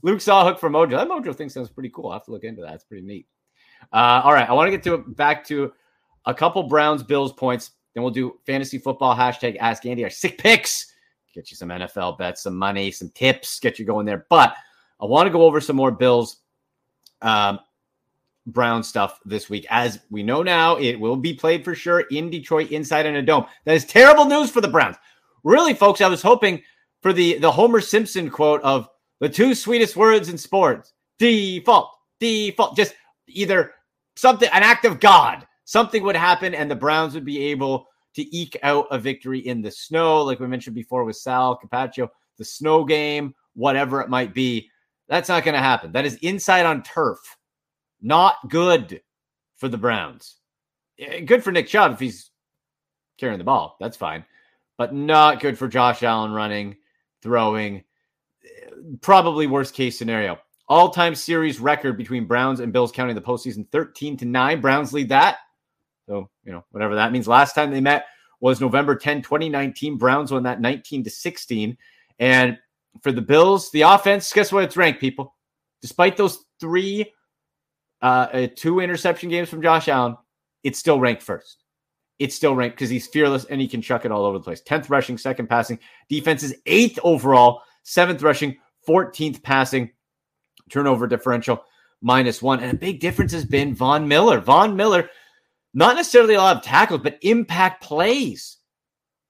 Luke 0.02 0.20
Sawhook 0.20 0.58
from 0.58 0.72
Mojo. 0.72 0.90
That 0.90 1.08
Mojo 1.08 1.34
thing 1.34 1.48
sounds 1.48 1.68
pretty 1.68 1.90
cool. 1.90 2.10
I 2.10 2.14
have 2.14 2.24
to 2.26 2.30
look 2.30 2.44
into 2.44 2.62
that. 2.62 2.74
It's 2.74 2.84
pretty 2.84 3.04
neat. 3.04 3.26
Uh, 3.92 4.22
all 4.24 4.32
right. 4.32 4.48
I 4.48 4.52
want 4.52 4.68
to 4.68 4.70
get 4.70 4.82
to 4.84 4.98
back 4.98 5.44
to 5.46 5.72
a 6.24 6.34
couple 6.34 6.62
Browns 6.62 7.02
Bills 7.02 7.32
points. 7.32 7.72
Then 7.94 8.02
we'll 8.02 8.12
do 8.12 8.38
fantasy 8.46 8.78
football 8.78 9.16
hashtag 9.16 9.56
ask 9.58 9.84
Andy 9.86 10.04
our 10.04 10.10
sick 10.10 10.38
picks. 10.38 10.94
Get 11.34 11.50
you 11.50 11.56
some 11.56 11.68
NFL 11.68 12.18
bets, 12.18 12.42
some 12.42 12.56
money, 12.56 12.90
some 12.90 13.10
tips, 13.10 13.60
get 13.60 13.78
you 13.78 13.84
going 13.84 14.06
there. 14.06 14.26
But 14.30 14.54
I 15.00 15.04
want 15.04 15.26
to 15.26 15.30
go 15.30 15.42
over 15.42 15.60
some 15.60 15.76
more 15.76 15.90
Bills 15.90 16.38
um, 17.22 17.58
Brown 18.46 18.82
stuff 18.82 19.20
this 19.24 19.50
week. 19.50 19.66
As 19.70 20.00
we 20.10 20.22
know 20.22 20.42
now, 20.42 20.76
it 20.76 20.98
will 20.98 21.16
be 21.16 21.34
played 21.34 21.64
for 21.64 21.74
sure 21.74 22.00
in 22.00 22.30
Detroit 22.30 22.70
inside 22.70 23.06
in 23.06 23.16
a 23.16 23.22
dome. 23.22 23.46
That 23.64 23.74
is 23.74 23.84
terrible 23.84 24.24
news 24.24 24.50
for 24.50 24.60
the 24.60 24.68
Browns. 24.68 24.96
Really, 25.44 25.74
folks, 25.74 26.00
I 26.00 26.08
was 26.08 26.22
hoping 26.22 26.62
for 27.02 27.12
the 27.12 27.38
the 27.38 27.50
Homer 27.50 27.80
Simpson 27.80 28.30
quote 28.30 28.62
of 28.62 28.88
the 29.20 29.28
two 29.28 29.54
sweetest 29.54 29.96
words 29.96 30.28
in 30.28 30.38
sports: 30.38 30.92
default, 31.18 31.90
default. 32.20 32.76
Just 32.76 32.94
either 33.28 33.72
something, 34.16 34.48
an 34.52 34.62
act 34.62 34.84
of 34.84 35.00
God, 35.00 35.46
something 35.64 36.02
would 36.02 36.16
happen, 36.16 36.54
and 36.54 36.70
the 36.70 36.76
Browns 36.76 37.14
would 37.14 37.24
be 37.24 37.38
able 37.50 37.86
to 38.14 38.36
eke 38.36 38.56
out 38.62 38.86
a 38.90 38.98
victory 38.98 39.40
in 39.40 39.60
the 39.60 39.70
snow, 39.70 40.22
like 40.22 40.40
we 40.40 40.46
mentioned 40.46 40.74
before 40.74 41.04
with 41.04 41.16
Sal 41.16 41.60
Capaccio, 41.62 42.08
the 42.36 42.44
snow 42.44 42.84
game, 42.84 43.34
whatever 43.54 44.00
it 44.00 44.08
might 44.08 44.34
be. 44.34 44.70
That's 45.08 45.28
not 45.28 45.44
going 45.44 45.54
to 45.54 45.60
happen. 45.60 45.92
That 45.92 46.06
is 46.06 46.16
inside 46.16 46.66
on 46.66 46.82
turf. 46.82 47.18
Not 48.00 48.36
good 48.48 49.00
for 49.56 49.68
the 49.68 49.78
Browns. 49.78 50.36
Eh, 50.98 51.20
good 51.20 51.42
for 51.42 51.52
Nick 51.52 51.66
Chubb 51.66 51.92
if 51.92 52.00
he's 52.00 52.30
carrying 53.16 53.38
the 53.38 53.44
ball. 53.44 53.76
That's 53.80 53.96
fine. 53.96 54.24
But 54.76 54.94
not 54.94 55.40
good 55.40 55.58
for 55.58 55.66
Josh 55.66 56.02
Allen 56.02 56.32
running 56.32 56.76
throwing. 57.22 57.84
Probably 59.00 59.46
worst 59.46 59.74
case 59.74 59.98
scenario. 59.98 60.38
All 60.68 60.90
time 60.90 61.14
series 61.14 61.58
record 61.58 61.96
between 61.96 62.26
Browns 62.26 62.60
and 62.60 62.72
Bills 62.72 62.92
counting 62.92 63.16
the 63.16 63.22
postseason 63.22 63.68
13 63.70 64.18
to 64.18 64.24
9. 64.26 64.60
Browns 64.60 64.92
lead 64.92 65.08
that. 65.08 65.38
So, 66.06 66.30
you 66.44 66.52
know, 66.52 66.64
whatever 66.70 66.94
that 66.94 67.12
means. 67.12 67.26
Last 67.26 67.54
time 67.54 67.70
they 67.70 67.80
met 67.80 68.06
was 68.40 68.60
November 68.60 68.94
10, 68.94 69.22
2019. 69.22 69.96
Browns 69.96 70.30
won 70.30 70.44
that 70.44 70.60
19 70.60 71.04
to 71.04 71.10
16. 71.10 71.76
And 72.18 72.58
for 73.02 73.12
the 73.12 73.22
Bills, 73.22 73.70
the 73.70 73.82
offense, 73.82 74.32
guess 74.32 74.52
what? 74.52 74.64
It's 74.64 74.76
ranked, 74.76 75.00
people. 75.00 75.34
Despite 75.82 76.16
those 76.16 76.44
three, 76.60 77.12
uh, 78.02 78.26
uh 78.32 78.46
two 78.54 78.80
interception 78.80 79.28
games 79.28 79.48
from 79.48 79.62
Josh 79.62 79.88
Allen, 79.88 80.16
it's 80.64 80.78
still 80.78 81.00
ranked 81.00 81.22
first 81.22 81.64
it's 82.18 82.34
still 82.34 82.54
ranked 82.54 82.76
because 82.76 82.90
he's 82.90 83.06
fearless 83.06 83.44
and 83.44 83.60
he 83.60 83.68
can 83.68 83.82
chuck 83.82 84.04
it 84.04 84.12
all 84.12 84.24
over 84.24 84.38
the 84.38 84.44
place. 84.44 84.62
10th 84.62 84.90
rushing, 84.90 85.16
second 85.16 85.48
passing. 85.48 85.78
Defense 86.08 86.42
is 86.42 86.56
eighth 86.66 86.98
overall, 87.02 87.62
seventh 87.84 88.22
rushing, 88.22 88.56
14th 88.86 89.42
passing. 89.42 89.90
Turnover 90.70 91.06
differential 91.06 91.64
minus 92.02 92.42
one. 92.42 92.60
And 92.60 92.72
a 92.72 92.76
big 92.76 93.00
difference 93.00 93.32
has 93.32 93.44
been 93.44 93.74
Von 93.74 94.06
Miller. 94.08 94.40
Von 94.40 94.76
Miller, 94.76 95.08
not 95.74 95.96
necessarily 95.96 96.34
a 96.34 96.38
lot 96.38 96.56
of 96.56 96.62
tackles, 96.62 97.00
but 97.02 97.18
impact 97.22 97.82
plays. 97.82 98.57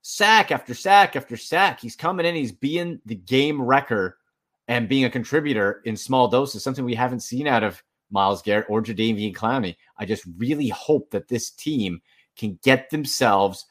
Sack 0.08 0.50
after 0.50 0.74
sack 0.74 1.16
after 1.16 1.36
sack. 1.36 1.80
He's 1.80 1.96
coming 1.96 2.24
in, 2.24 2.34
he's 2.34 2.52
being 2.52 3.00
the 3.06 3.14
game 3.14 3.60
wrecker 3.60 4.18
and 4.66 4.88
being 4.88 5.04
a 5.04 5.10
contributor 5.10 5.82
in 5.84 5.96
small 5.96 6.28
doses, 6.28 6.62
something 6.62 6.84
we 6.84 6.94
haven't 6.94 7.20
seen 7.20 7.46
out 7.46 7.62
of 7.62 7.82
Myles 8.10 8.42
Garrett 8.42 8.66
or 8.68 8.82
Jadeveon 8.82 9.34
Clowney. 9.34 9.76
I 9.98 10.06
just 10.06 10.24
really 10.36 10.68
hope 10.68 11.10
that 11.10 11.28
this 11.28 11.50
team– 11.50 12.00
can 12.38 12.58
get 12.62 12.88
themselves 12.88 13.66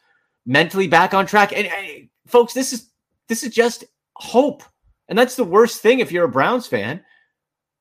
mentally 0.45 0.87
back 0.87 1.13
on 1.15 1.25
track. 1.25 1.53
And, 1.53 1.65
and 1.67 2.09
folks, 2.27 2.53
this 2.53 2.73
is 2.73 2.91
this 3.27 3.43
is 3.43 3.53
just 3.53 3.85
hope. 4.15 4.61
And 5.07 5.17
that's 5.17 5.35
the 5.35 5.43
worst 5.43 5.81
thing 5.81 5.99
if 5.99 6.11
you're 6.11 6.25
a 6.25 6.29
Browns 6.29 6.67
fan. 6.67 7.03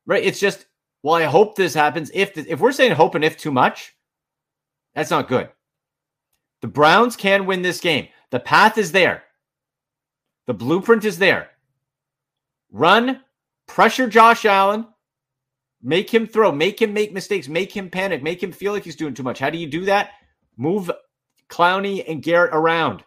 Right? 0.07 0.25
It's 0.25 0.39
just, 0.39 0.67
well, 1.03 1.17
I 1.17 1.25
hope 1.25 1.57
this 1.57 1.75
happens. 1.75 2.11
If 2.15 2.39
if 2.39 2.61
we're 2.61 2.73
saying 2.73 2.93
hope 2.93 3.15
and 3.15 3.25
if 3.25 3.37
too 3.37 3.53
much, 3.53 3.95
that's 4.95 5.11
not 5.11 5.29
good. 5.29 5.51
The 6.63 6.69
Browns 6.69 7.17
can 7.17 7.45
win 7.45 7.63
this 7.63 7.81
game. 7.81 8.09
The 8.31 8.41
path 8.41 8.79
is 8.79 8.93
there. 8.93 9.25
The 10.47 10.55
blueprint 10.55 11.05
is 11.05 11.19
there. 11.19 11.51
Run, 12.71 13.23
pressure 13.67 14.09
Josh 14.09 14.45
Allen, 14.45 14.87
make 15.83 16.13
him 16.13 16.27
throw, 16.27 16.53
make 16.53 16.81
him 16.81 16.93
make 16.93 17.13
mistakes, 17.13 17.49
make 17.49 17.73
him 17.77 17.91
panic, 17.91 18.23
make 18.23 18.43
him 18.43 18.53
feel 18.53 18.73
like 18.73 18.85
he's 18.85 18.97
doing 18.97 19.15
too 19.15 19.23
much. 19.23 19.39
How 19.39 19.51
do 19.51 19.59
you 19.59 19.67
do 19.67 19.85
that? 19.87 20.11
Move 20.57 20.91
Clowney 21.49 22.05
and 22.09 22.23
Garrett 22.23 22.55
around. 22.55 23.05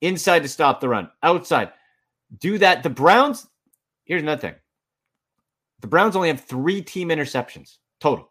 Inside 0.00 0.40
to 0.40 0.48
stop 0.48 0.80
the 0.80 0.88
run, 0.88 1.10
outside. 1.22 1.72
Do 2.38 2.58
that. 2.58 2.82
The 2.82 2.90
Browns, 2.90 3.46
here's 4.04 4.22
another 4.22 4.40
thing. 4.40 4.54
The 5.80 5.88
Browns 5.88 6.16
only 6.16 6.28
have 6.28 6.40
three 6.40 6.82
team 6.82 7.08
interceptions 7.08 7.78
total. 8.00 8.30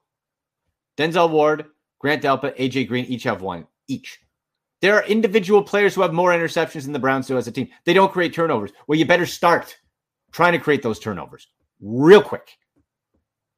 Denzel 0.98 1.30
Ward, 1.30 1.66
Grant 2.00 2.24
Delpit, 2.24 2.58
AJ 2.58 2.88
Green 2.88 3.06
each 3.06 3.24
have 3.24 3.42
one 3.42 3.68
each. 3.88 4.20
There 4.82 4.96
are 4.96 5.04
individual 5.06 5.62
players 5.62 5.94
who 5.94 6.02
have 6.02 6.14
more 6.14 6.32
interceptions 6.32 6.84
than 6.84 6.94
the 6.94 7.00
Browns 7.00 7.28
do 7.28 7.38
as 7.38 7.48
a 7.48 7.52
team. 7.52 7.70
They 7.86 7.94
don't 7.94 8.12
create 8.12 8.34
turnovers. 8.34 8.72
Well, 8.88 8.98
you 8.98 9.06
better 9.06 9.26
start 9.26 9.78
trying 10.32 10.54
to 10.54 10.60
create 10.60 10.82
those 10.82 11.00
turnovers 11.00 11.48
real 11.82 12.22
quick. 12.22 12.58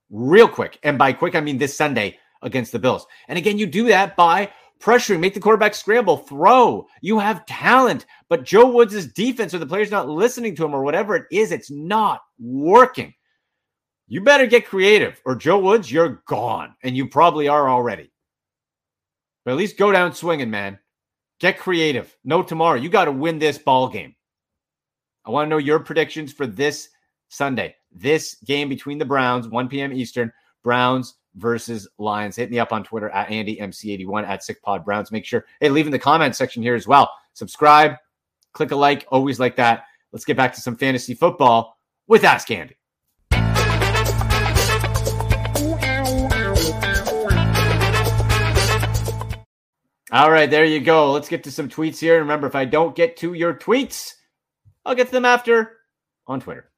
Real 0.10 0.48
quick. 0.48 0.80
And 0.84 0.98
by 0.98 1.14
quick, 1.14 1.36
I 1.36 1.42
mean 1.42 1.58
this 1.58 1.76
Sunday 1.76 2.18
against 2.42 2.72
the 2.72 2.80
Bills. 2.80 3.06
And 3.28 3.38
again, 3.38 3.58
you 3.58 3.68
do 3.68 3.86
that 3.86 4.16
by 4.16 4.52
pressuring, 4.80 5.20
make 5.20 5.36
the 5.36 5.40
quarterback 5.40 5.76
scramble, 5.76 6.18
throw. 6.18 6.88
You 7.02 7.20
have 7.20 7.46
talent, 7.46 8.08
but 8.30 8.44
Joe 8.44 8.72
Woods' 8.72 9.06
defense 9.06 9.54
or 9.54 9.60
the 9.60 9.66
players 9.66 9.92
not 9.92 10.10
listening 10.10 10.56
to 10.56 10.66
him 10.66 10.74
or 10.74 10.84
whatever 10.84 11.16
it 11.16 11.26
is, 11.32 11.52
it's 11.52 11.70
not 11.70 12.22
working. 12.40 13.14
You 14.08 14.22
better 14.22 14.48
get 14.48 14.68
creative, 14.68 15.22
or 15.24 15.36
Joe 15.36 15.60
Woods, 15.60 15.90
you're 15.90 16.22
gone, 16.28 16.76
and 16.84 16.98
you 16.98 17.08
probably 17.08 17.48
are 17.48 17.70
already. 17.70 18.12
But 19.46 19.52
at 19.52 19.58
least 19.58 19.78
go 19.78 19.92
down 19.92 20.14
swinging, 20.14 20.50
man. 20.50 20.80
Get 21.42 21.58
creative. 21.58 22.16
No 22.24 22.44
tomorrow. 22.44 22.78
You 22.78 22.88
got 22.88 23.06
to 23.06 23.12
win 23.12 23.39
this 23.39 23.58
ball 23.58 23.89
game. 23.89 24.16
I 25.26 25.32
want 25.32 25.48
to 25.48 25.50
know 25.50 25.58
your 25.58 25.80
predictions 25.80 26.32
for 26.32 26.46
this 26.46 26.89
Sunday. 27.30 27.76
This 27.92 28.36
game 28.46 28.70
between 28.70 29.00
the 29.00 29.06
Browns, 29.06 29.48
1 29.48 29.68
p.m. 29.68 29.92
Eastern, 29.92 30.32
Browns 30.64 31.16
versus 31.36 31.88
Lions. 31.98 32.36
Hit 32.36 32.52
me 32.52 32.60
up 32.60 32.72
on 32.72 32.84
Twitter 32.84 33.10
at 33.10 33.30
AndyMC81 33.30 34.28
at 34.28 34.42
SickPod 34.42 34.86
Browns. 34.86 35.12
Make 35.12 35.26
sure, 35.26 35.46
hey, 35.60 35.70
leave 35.70 35.88
in 35.88 35.92
the 35.92 35.98
comment 35.98 36.36
section 36.36 36.62
here 36.62 36.76
as 36.76 36.88
well. 36.88 37.12
Subscribe, 37.34 37.96
click 38.54 38.70
a 38.70 38.76
like, 38.76 39.08
always 39.10 39.39
like 39.39 39.56
that. 39.56 39.86
Let's 40.12 40.26
get 40.26 40.38
back 40.38 40.54
to 40.54 40.62
some 40.62 40.76
fantasy 40.76 41.16
football 41.16 41.76
with 42.06 42.24
Ask 42.24 42.52
Andy. 42.52 42.76
All 50.12 50.30
right, 50.30 50.49
there 50.49 50.66
you 50.66 50.82
go. 50.82 51.12
Let's 51.14 51.30
get 51.30 51.45
to 51.45 51.51
some 51.51 51.70
tweets 51.70 51.99
here. 51.99 52.16
And 52.16 52.24
remember, 52.24 52.45
if 52.45 52.55
I 52.55 52.66
don't 52.66 52.95
get 52.95 53.16
to 53.18 53.34
your 53.34 53.53
tweets, 53.53 54.14
I'll 54.86 54.95
get 54.95 55.07
to 55.07 55.14
them 55.14 55.26
after 55.26 55.78
on 56.28 56.41
Twitter. 56.41 56.70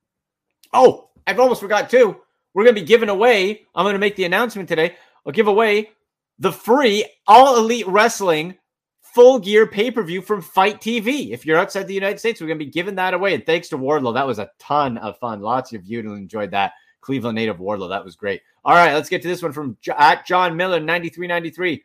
Oh, 0.71 1.09
I've 1.25 1.39
almost 1.39 1.61
forgot 1.61 1.89
too. 1.89 2.17
We're 2.53 2.63
going 2.63 2.75
to 2.75 2.81
be 2.81 2.87
giving 2.87 3.09
away, 3.09 3.65
I'm 3.73 3.85
going 3.85 3.93
to 3.93 3.99
make 3.99 4.15
the 4.15 4.25
announcement 4.25 4.69
today. 4.69 4.95
I'll 5.25 5.33
give 5.33 5.47
away 5.47 5.91
the 6.37 6.51
free 6.51 7.05
All 7.25 7.57
Elite 7.57 7.87
Wrestling 7.87 8.55
full 9.01 9.39
gear 9.39 9.65
pay 9.65 9.89
per 9.89 10.03
view 10.03 10.21
from 10.21 10.41
FITE 10.41 10.79
TV. 10.79 11.31
If 11.31 11.45
you're 11.45 11.57
outside 11.57 11.87
the 11.87 11.93
United 11.95 12.19
States, 12.19 12.39
we're 12.39 12.47
going 12.47 12.59
to 12.59 12.65
be 12.65 12.71
giving 12.71 12.95
that 12.95 13.15
away. 13.15 13.33
And 13.33 13.45
thanks 13.45 13.69
to 13.69 13.77
Wardlow, 13.77 14.13
that 14.13 14.27
was 14.27 14.37
a 14.37 14.51
ton 14.59 14.97
of 14.99 15.17
fun. 15.17 15.41
Lots 15.41 15.73
of 15.73 15.85
you 15.85 15.99
enjoyed 16.01 16.51
that. 16.51 16.73
Cleveland 17.01 17.35
native 17.35 17.57
Wardlow, 17.57 17.89
that 17.89 18.05
was 18.05 18.15
great. 18.15 18.41
All 18.63 18.75
right, 18.75 18.93
let's 18.93 19.09
get 19.09 19.21
to 19.23 19.27
this 19.27 19.41
one 19.41 19.51
from 19.51 19.75
at 19.97 20.25
John 20.25 20.55
Miller, 20.55 20.79
9393. 20.79 21.83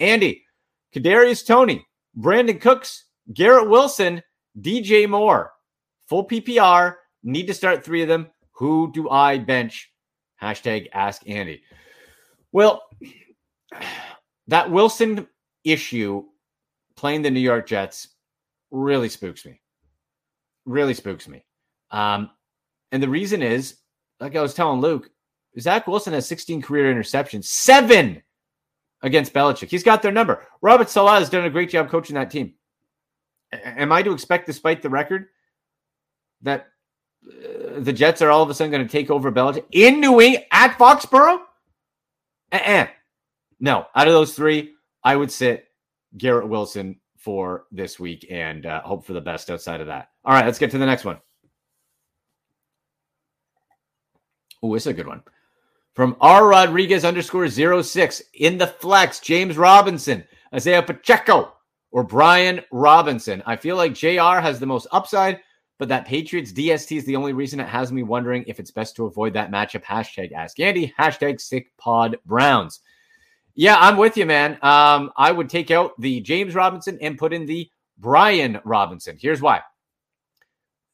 Andy, 0.00 0.44
Kadarius 0.94 1.46
Toney, 1.46 1.86
Brandin 2.18 2.60
Cooks, 2.60 3.04
Garrett 3.32 3.68
Wilson, 3.68 4.22
DJ 4.60 5.08
Moore, 5.08 5.52
full 6.08 6.26
PPR. 6.26 6.94
Need 7.22 7.46
to 7.46 7.54
start 7.54 7.84
three 7.84 8.02
of 8.02 8.08
them. 8.08 8.28
Who 8.52 8.90
do 8.92 9.10
I 9.10 9.38
bench? 9.38 9.92
Hashtag 10.40 10.88
ask 10.92 11.28
Andy. 11.28 11.62
Well, 12.52 12.82
that 14.46 14.70
Wilson 14.70 15.26
issue 15.64 16.24
playing 16.96 17.22
the 17.22 17.30
New 17.30 17.40
York 17.40 17.66
Jets 17.66 18.08
really 18.70 19.08
spooks 19.08 19.44
me. 19.44 19.60
Really 20.64 20.94
spooks 20.94 21.28
me. 21.28 21.44
Um, 21.90 22.30
and 22.92 23.02
the 23.02 23.08
reason 23.08 23.42
is, 23.42 23.76
like 24.20 24.36
I 24.36 24.42
was 24.42 24.54
telling 24.54 24.80
Luke, 24.80 25.10
Zach 25.58 25.86
Wilson 25.86 26.12
has 26.12 26.26
16 26.26 26.62
career 26.62 26.92
interceptions, 26.92 27.44
seven 27.44 28.22
against 29.02 29.32
Belichick. 29.32 29.68
He's 29.68 29.82
got 29.82 30.02
their 30.02 30.12
number. 30.12 30.46
Robert 30.60 30.90
Saleh 30.90 31.18
has 31.18 31.30
done 31.30 31.44
a 31.44 31.50
great 31.50 31.70
job 31.70 31.88
coaching 31.88 32.14
that 32.14 32.30
team. 32.30 32.54
Am 33.52 33.92
I 33.92 34.02
to 34.02 34.12
expect, 34.12 34.46
despite 34.46 34.82
the 34.82 34.90
record, 34.90 35.26
that 36.42 36.68
uh, 37.26 37.80
the 37.80 37.92
Jets 37.92 38.22
are 38.22 38.30
all 38.30 38.42
of 38.42 38.50
a 38.50 38.54
sudden 38.54 38.70
going 38.70 38.86
to 38.86 38.90
take 38.90 39.10
over 39.10 39.32
Belichick 39.32 39.64
in 39.72 40.00
New 40.00 40.20
England 40.20 40.46
at 40.50 40.78
Foxborough? 40.78 41.40
Uh-uh. 42.52 42.86
No, 43.60 43.86
out 43.94 44.06
of 44.06 44.12
those 44.12 44.34
three, 44.34 44.74
I 45.02 45.16
would 45.16 45.30
sit 45.30 45.68
Garrett 46.16 46.48
Wilson 46.48 47.00
for 47.16 47.64
this 47.72 47.98
week 47.98 48.26
and 48.30 48.66
uh, 48.66 48.80
hope 48.82 49.04
for 49.04 49.12
the 49.12 49.20
best 49.20 49.50
outside 49.50 49.80
of 49.80 49.88
that. 49.88 50.10
All 50.24 50.34
right, 50.34 50.44
let's 50.44 50.58
get 50.58 50.70
to 50.72 50.78
the 50.78 50.86
next 50.86 51.04
one. 51.04 51.18
Oh, 54.62 54.74
it's 54.74 54.86
a 54.86 54.92
good 54.92 55.06
one. 55.06 55.22
From 55.98 56.14
R 56.20 56.46
Rodriguez 56.46 57.04
underscore 57.04 57.48
zero 57.48 57.82
six 57.82 58.22
in 58.34 58.56
the 58.56 58.68
flex, 58.68 59.18
James 59.18 59.58
Robinson, 59.58 60.22
Isiah 60.54 60.80
Pacheco, 60.80 61.52
or 61.90 62.04
Brian 62.04 62.60
Robinson. 62.70 63.42
I 63.46 63.56
feel 63.56 63.74
like 63.74 63.94
JR 63.94 64.38
has 64.38 64.60
the 64.60 64.66
most 64.66 64.86
upside, 64.92 65.40
but 65.76 65.88
that 65.88 66.06
Patriots 66.06 66.52
DST 66.52 66.98
is 66.98 67.04
the 67.04 67.16
only 67.16 67.32
reason 67.32 67.58
it 67.58 67.66
has 67.66 67.90
me 67.90 68.04
wondering 68.04 68.44
if 68.46 68.60
it's 68.60 68.70
best 68.70 68.94
to 68.94 69.06
avoid 69.06 69.32
that 69.32 69.50
matchup. 69.50 69.82
Hashtag 69.82 70.30
Ask 70.30 70.60
Andy, 70.60 70.94
hashtag 70.96 71.40
Sick 71.40 71.76
Pod 71.78 72.16
Browns. 72.24 72.78
Yeah, 73.56 73.76
I'm 73.76 73.96
with 73.96 74.16
you, 74.16 74.24
man. 74.24 74.52
Um, 74.62 75.10
I 75.16 75.32
would 75.32 75.50
take 75.50 75.72
out 75.72 76.00
the 76.00 76.20
James 76.20 76.54
Robinson 76.54 76.96
and 77.00 77.18
put 77.18 77.32
in 77.32 77.44
the 77.44 77.68
Brian 77.98 78.60
Robinson. 78.64 79.18
Here's 79.20 79.42
why. 79.42 79.62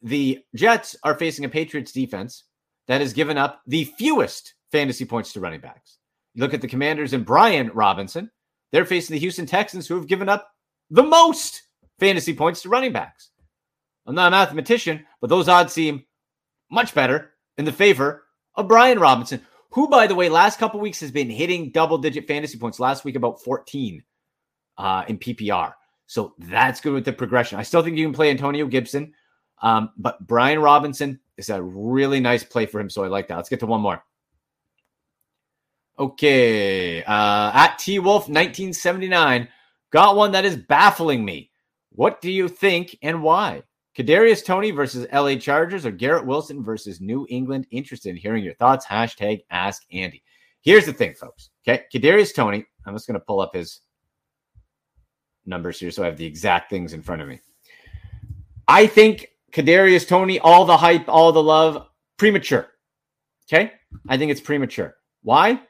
The 0.00 0.42
Jets 0.54 0.96
are 1.04 1.14
facing 1.14 1.44
a 1.44 1.50
Patriots 1.50 1.92
defense 1.92 2.44
that 2.86 3.02
has 3.02 3.12
given 3.12 3.36
up 3.36 3.60
the 3.66 3.84
fewest 3.84 4.54
fantasy 4.74 5.04
points 5.04 5.32
to 5.32 5.38
running 5.38 5.60
backs. 5.60 5.98
You 6.34 6.42
look 6.42 6.52
at 6.52 6.60
the 6.60 6.66
Commanders 6.66 7.12
and 7.12 7.24
Brian 7.24 7.70
Robinson, 7.74 8.28
they're 8.72 8.84
facing 8.84 9.14
the 9.14 9.20
Houston 9.20 9.46
Texans, 9.46 9.86
who 9.86 9.94
have 9.94 10.08
given 10.08 10.28
up 10.28 10.50
the 10.90 11.04
most 11.04 11.62
fantasy 12.00 12.34
points 12.34 12.62
to 12.62 12.68
running 12.68 12.92
backs. 12.92 13.30
I'm 14.04 14.16
not 14.16 14.26
a 14.26 14.30
mathematician, 14.32 15.06
but 15.20 15.30
those 15.30 15.48
odds 15.48 15.72
seem 15.72 16.04
much 16.72 16.92
better 16.92 17.30
in 17.56 17.64
the 17.64 17.72
favor 17.72 18.24
of 18.56 18.66
Brian 18.66 18.98
Robinson, 18.98 19.40
who, 19.70 19.86
by 19.88 20.08
the 20.08 20.16
way, 20.16 20.28
last 20.28 20.58
couple 20.58 20.80
weeks 20.80 20.98
has 20.98 21.12
been 21.12 21.30
hitting 21.30 21.70
double 21.70 21.96
digit 21.96 22.26
fantasy 22.26 22.58
points. 22.58 22.80
Last 22.80 23.04
week, 23.04 23.14
about 23.14 23.40
14 23.42 24.02
uh, 24.76 25.04
in 25.06 25.18
PPR. 25.18 25.72
So 26.06 26.34
that's 26.36 26.80
good 26.80 26.94
with 26.94 27.04
the 27.04 27.12
progression. 27.12 27.60
I 27.60 27.62
still 27.62 27.82
think 27.84 27.96
you 27.96 28.06
can 28.06 28.12
play 28.12 28.30
Antonio 28.30 28.66
Gibson, 28.66 29.14
um, 29.62 29.90
but 29.96 30.26
Brian 30.26 30.58
Robinson 30.58 31.20
is 31.36 31.48
a 31.48 31.62
really 31.62 32.18
nice 32.18 32.42
play 32.42 32.66
for 32.66 32.80
him. 32.80 32.90
So 32.90 33.04
I 33.04 33.06
like 33.06 33.28
that. 33.28 33.36
Let's 33.36 33.48
get 33.48 33.60
to 33.60 33.66
one 33.66 33.80
more. 33.80 34.02
Okay. 35.98 37.02
Uh, 37.04 37.50
at 37.54 37.78
T 37.78 37.98
Wolf 37.98 38.22
1979, 38.22 39.48
got 39.90 40.16
one 40.16 40.32
that 40.32 40.44
is 40.44 40.56
baffling 40.56 41.24
me. 41.24 41.50
What 41.90 42.20
do 42.20 42.30
you 42.30 42.48
think 42.48 42.98
and 43.02 43.22
why? 43.22 43.62
Kadarius 43.96 44.44
Toney 44.44 44.72
versus 44.72 45.06
LA 45.12 45.36
Chargers 45.36 45.86
or 45.86 45.92
Garrett 45.92 46.26
Wilson 46.26 46.64
versus 46.64 47.00
New 47.00 47.26
England? 47.30 47.66
Interested 47.70 48.10
in 48.10 48.16
hearing 48.16 48.42
your 48.42 48.54
thoughts. 48.54 48.84
Hashtag 48.84 49.44
Ask 49.50 49.82
Andy. 49.92 50.22
Here's 50.62 50.86
the 50.86 50.92
thing, 50.92 51.14
folks. 51.14 51.50
Okay, 51.66 51.84
Kadarius 51.94 52.34
Toney, 52.34 52.64
I'm 52.84 52.94
just 52.94 53.06
going 53.06 53.20
to 53.20 53.24
pull 53.24 53.40
up 53.40 53.54
his 53.54 53.80
numbers 55.46 55.78
here 55.78 55.90
so 55.90 56.02
I 56.02 56.06
have 56.06 56.16
the 56.16 56.26
exact 56.26 56.70
things 56.70 56.92
in 56.92 57.02
front 57.02 57.22
of 57.22 57.28
me. 57.28 57.40
I 58.66 58.86
think 58.86 59.28
Kadarius 59.52 60.08
Toney, 60.08 60.40
all 60.40 60.64
the 60.64 60.76
hype, 60.76 61.08
all 61.08 61.30
the 61.30 61.42
love, 61.42 61.86
premature. 62.16 62.68
Okay, 63.46 63.72
I 64.08 64.16
think 64.16 64.32
it's 64.32 64.40
premature. 64.40 64.96
Why? 65.22 65.60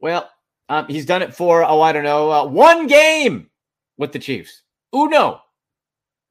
Well, 0.00 0.28
um, 0.68 0.86
he's 0.88 1.06
done 1.06 1.22
it 1.22 1.34
for, 1.34 1.64
oh, 1.64 1.80
I 1.80 1.92
don't 1.92 2.04
know, 2.04 2.30
uh, 2.30 2.44
one 2.44 2.86
game 2.86 3.50
with 3.98 4.12
the 4.12 4.18
Chiefs. 4.18 4.62
Uno. 4.94 5.40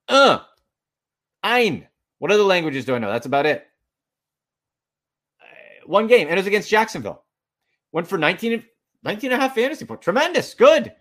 Uh. 0.07 0.39
Ein. 1.43 1.87
What 2.19 2.31
other 2.31 2.43
languages 2.43 2.85
do 2.85 2.95
I 2.95 2.99
know? 2.99 3.11
That's 3.11 3.25
about 3.25 3.45
it. 3.45 3.65
Uh, 5.41 5.87
one 5.87 6.07
game, 6.07 6.27
and 6.27 6.33
it 6.33 6.41
was 6.41 6.47
against 6.47 6.69
Jacksonville. 6.69 7.23
Went 7.91 8.07
for 8.07 8.17
19, 8.17 8.63
19 9.03 9.31
and 9.31 9.39
a 9.39 9.41
half 9.41 9.55
fantasy 9.55 9.85
points. 9.85 10.03
Tremendous. 10.03 10.53
Good. 10.53 10.93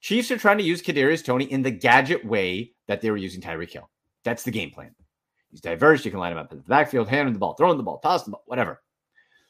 Chiefs 0.00 0.30
are 0.30 0.38
trying 0.38 0.58
to 0.58 0.64
use 0.64 0.82
Kadarius 0.82 1.24
Toney 1.24 1.46
in 1.46 1.62
the 1.62 1.70
gadget 1.70 2.24
way 2.24 2.72
that 2.86 3.00
they 3.00 3.10
were 3.10 3.16
using 3.16 3.40
Tyreek 3.40 3.72
Hill. 3.72 3.88
That's 4.24 4.42
the 4.42 4.50
game 4.50 4.70
plan. 4.70 4.94
He's 5.50 5.60
diverse. 5.60 6.04
You 6.04 6.10
can 6.10 6.20
line 6.20 6.32
him 6.32 6.38
up 6.38 6.52
in 6.52 6.58
the 6.58 6.64
backfield, 6.64 7.08
handing 7.08 7.32
the 7.32 7.38
ball, 7.38 7.54
throwing 7.54 7.76
the 7.76 7.82
ball, 7.82 7.98
tossing 7.98 8.26
the 8.26 8.30
ball, 8.32 8.44
whatever. 8.46 8.82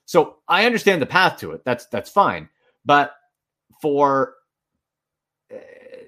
So 0.07 0.37
I 0.49 0.65
understand 0.65 1.03
the 1.03 1.07
path 1.07 1.39
to 1.41 1.53
it. 1.53 1.65
That's 1.65 1.87
that's 1.87 2.09
fine. 2.09 2.49
But 2.85 3.15
for 3.83 4.35
uh, 5.53 5.59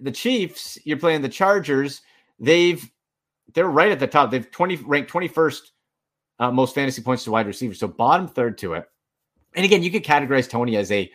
the 0.00 0.12
Chiefs, 0.12 0.78
you're 0.84 0.98
playing 0.98 1.22
the 1.22 1.28
Chargers. 1.28 2.00
They've 2.38 2.90
they're 3.54 3.68
right 3.68 3.90
at 3.90 4.00
the 4.00 4.06
top. 4.06 4.30
They've 4.30 4.50
20 4.50 4.76
ranked 4.76 5.12
21st 5.12 5.60
uh, 6.38 6.50
most 6.50 6.74
fantasy 6.74 7.02
points 7.02 7.24
to 7.24 7.30
wide 7.30 7.46
receiver. 7.46 7.74
So 7.74 7.88
bottom 7.88 8.28
third 8.28 8.58
to 8.58 8.74
it. 8.74 8.84
And 9.54 9.64
again, 9.64 9.82
you 9.82 9.90
could 9.90 10.04
categorize 10.04 10.48
Toney 10.48 10.76
as 10.76 10.92
a 10.92 11.10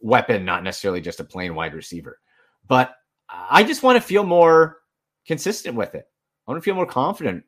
weapon, 0.00 0.44
not 0.44 0.64
necessarily 0.64 1.00
just 1.00 1.20
a 1.20 1.24
plain 1.24 1.54
wide 1.54 1.74
receiver. 1.74 2.18
But 2.66 2.94
I 3.28 3.62
just 3.62 3.82
want 3.82 3.96
to 3.96 4.06
feel 4.06 4.24
more 4.24 4.78
consistent 5.26 5.76
with 5.76 5.94
it. 5.94 6.08
I 6.46 6.50
want 6.50 6.62
to 6.62 6.64
feel 6.64 6.74
more 6.74 6.86
confident 6.86 7.44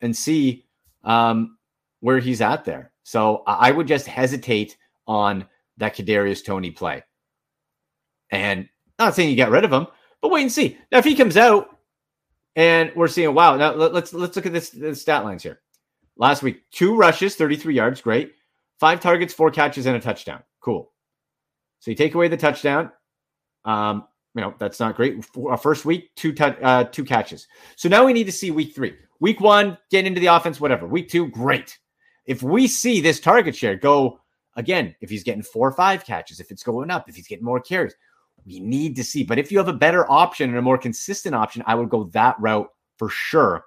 and 0.00 0.16
see 0.16 0.66
um, 1.04 1.58
where 2.00 2.18
he's 2.18 2.40
at 2.40 2.64
there. 2.64 2.92
So 3.06 3.44
I 3.46 3.70
would 3.70 3.86
just 3.86 4.08
hesitate 4.08 4.76
on 5.06 5.46
that 5.76 5.94
Kadarius 5.94 6.44
Toney 6.44 6.72
play. 6.72 7.04
And 8.32 8.68
not 8.98 9.14
saying 9.14 9.30
you 9.30 9.36
get 9.36 9.52
rid 9.52 9.64
of 9.64 9.72
him, 9.72 9.86
but 10.20 10.32
wait 10.32 10.42
and 10.42 10.50
see. 10.50 10.76
Now, 10.90 10.98
if 10.98 11.04
he 11.04 11.14
comes 11.14 11.36
out 11.36 11.68
and 12.56 12.90
we're 12.96 13.06
seeing, 13.06 13.32
wow, 13.32 13.54
now 13.56 13.74
let's 13.74 14.12
let's 14.12 14.34
look 14.34 14.44
at 14.44 14.52
this 14.52 14.70
the 14.70 14.92
stat 14.96 15.22
lines 15.22 15.44
here. 15.44 15.60
Last 16.16 16.42
week, 16.42 16.62
two 16.72 16.96
rushes, 16.96 17.36
33 17.36 17.76
yards, 17.76 18.00
great. 18.00 18.32
Five 18.80 18.98
targets, 18.98 19.32
four 19.32 19.52
catches, 19.52 19.86
and 19.86 19.94
a 19.94 20.00
touchdown. 20.00 20.42
Cool. 20.60 20.90
So 21.78 21.92
you 21.92 21.96
take 21.96 22.16
away 22.16 22.26
the 22.26 22.36
touchdown. 22.36 22.90
Um, 23.64 24.08
you 24.34 24.40
know 24.40 24.52
that's 24.58 24.80
not 24.80 24.96
great. 24.96 25.24
For 25.26 25.56
first 25.56 25.84
week, 25.84 26.10
two 26.16 26.32
t- 26.32 26.42
uh, 26.42 26.84
two 26.84 27.04
catches. 27.04 27.46
So 27.76 27.88
now 27.88 28.04
we 28.04 28.12
need 28.12 28.24
to 28.24 28.32
see 28.32 28.50
week 28.50 28.74
three. 28.74 28.96
Week 29.20 29.40
one, 29.40 29.78
get 29.92 30.06
into 30.06 30.18
the 30.18 30.26
offense, 30.26 30.60
whatever. 30.60 30.88
Week 30.88 31.08
two, 31.08 31.28
great. 31.28 31.78
If 32.26 32.42
we 32.42 32.66
see 32.66 33.00
this 33.00 33.20
target 33.20 33.54
share 33.54 33.76
go 33.76 34.20
again, 34.56 34.94
if 35.00 35.10
he's 35.10 35.22
getting 35.22 35.42
four 35.42 35.68
or 35.68 35.72
five 35.72 36.04
catches, 36.04 36.40
if 36.40 36.50
it's 36.50 36.62
going 36.62 36.90
up, 36.90 37.08
if 37.08 37.16
he's 37.16 37.28
getting 37.28 37.44
more 37.44 37.60
carries, 37.60 37.94
we 38.44 38.60
need 38.60 38.96
to 38.96 39.04
see. 39.04 39.22
But 39.22 39.38
if 39.38 39.52
you 39.52 39.58
have 39.58 39.68
a 39.68 39.72
better 39.72 40.10
option 40.10 40.50
and 40.50 40.58
a 40.58 40.62
more 40.62 40.78
consistent 40.78 41.34
option, 41.34 41.62
I 41.66 41.74
would 41.74 41.90
go 41.90 42.04
that 42.04 42.36
route 42.40 42.68
for 42.96 43.08
sure 43.08 43.64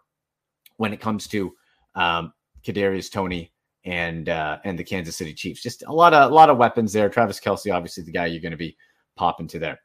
when 0.77 0.93
it 0.93 1.01
comes 1.01 1.27
to 1.27 1.53
um, 1.95 2.33
Kadarius 2.63 3.11
Toney 3.11 3.51
and 3.85 4.29
uh, 4.29 4.59
and 4.63 4.77
the 4.77 4.83
Kansas 4.83 5.17
City 5.17 5.33
Chiefs. 5.33 5.61
Just 5.61 5.83
a 5.87 5.91
lot 5.91 6.13
of 6.13 6.31
a 6.31 6.33
lot 6.33 6.49
of 6.49 6.57
weapons 6.57 6.93
there. 6.93 7.09
Travis 7.09 7.39
Kelce, 7.39 7.73
obviously 7.73 8.03
the 8.03 8.11
guy 8.11 8.25
you're 8.25 8.41
going 8.41 8.51
to 8.51 8.57
be 8.57 8.77
popping 9.15 9.47
to 9.47 9.59
there. 9.59 9.79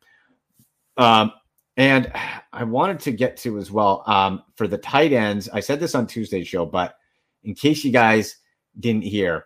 Um, 0.96 1.32
and 1.76 2.12
I 2.52 2.62
wanted 2.62 3.00
to 3.00 3.12
get 3.12 3.36
to 3.38 3.58
as 3.58 3.70
well 3.70 4.04
um, 4.06 4.44
for 4.54 4.68
the 4.68 4.78
tight 4.78 5.12
ends. 5.12 5.48
I 5.52 5.58
said 5.58 5.80
this 5.80 5.96
on 5.96 6.06
Tuesday's 6.06 6.46
show, 6.46 6.64
but 6.64 6.94
in 7.42 7.54
case 7.54 7.84
you 7.84 7.90
guys 7.90 8.36
didn't 8.78 9.04
hear, 9.04 9.44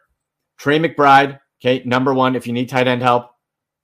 Trey 0.59 0.79
McBride, 0.79 1.39
okay, 1.61 1.83
number 1.85 2.13
one, 2.13 2.37
if 2.37 2.47
you 2.47 2.53
need 2.53 2.69
tight 2.69 2.89
end 2.89 3.03
help, 3.03 3.31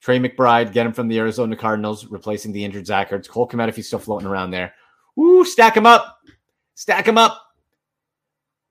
Trey 0.01 0.19
McBride, 0.19 0.71
get 0.71 0.85
him 0.85 0.93
from 0.93 1.07
the 1.07 1.17
Arizona 1.17 1.55
Cardinals, 1.55 2.05
replacing 2.05 2.51
the 2.51 2.63
injured 2.63 2.85
Zach 2.85 3.09
Ertz. 3.09 3.27
Cole 3.27 3.47
Kmet 3.47 3.69
if 3.69 3.75
he's 3.75 3.87
still 3.87 3.99
floating 3.99 4.27
around 4.27 4.51
there. 4.51 4.73
Woo, 5.15 5.43
stack 5.45 5.75
him 5.75 5.85
up. 5.85 6.19
Stack 6.75 7.07
him 7.07 7.17
up 7.17 7.41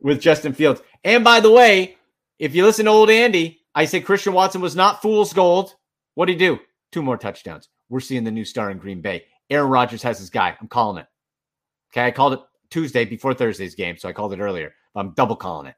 with 0.01 0.20
Justin 0.20 0.53
Fields. 0.53 0.83
And 1.03 1.25
by 1.25 1.41
the 1.41 1.51
way, 1.51 1.97
if 2.39 2.55
you 2.55 2.64
listen 2.64 2.85
to 2.85 2.91
old 2.91 3.11
Andy, 3.11 3.62
I 3.75 3.87
said 3.87 4.05
Christian 4.05 4.33
Watson 4.33 4.61
was 4.61 4.77
not 4.77 5.03
fool's 5.03 5.33
gold. 5.33 5.75
What'd 6.14 6.33
he 6.33 6.39
do? 6.39 6.61
Two 6.93 7.03
more 7.03 7.16
touchdowns. 7.16 7.68
We're 7.89 8.01
seeing 8.01 8.22
the 8.22 8.31
new 8.31 8.45
star 8.45 8.70
in 8.70 8.79
Green 8.79 9.01
Bay. 9.01 9.25
Aaron 9.51 9.70
Rodgers 9.70 10.03
has 10.03 10.18
his 10.18 10.31
guy. 10.31 10.57
I'm 10.61 10.68
calling 10.68 10.99
it. 10.99 11.07
Okay. 11.93 12.07
I 12.07 12.11
called 12.11 12.35
it 12.35 12.41
Tuesday 12.70 13.05
before 13.05 13.35
Thursday's 13.35 13.75
game, 13.75 13.97
so 13.97 14.09
I 14.09 14.12
called 14.12 14.33
it 14.33 14.41
earlier. 14.41 14.72
I'm 14.95 15.14
double 15.14 15.37
calling 15.37 15.66
it. 15.66 15.75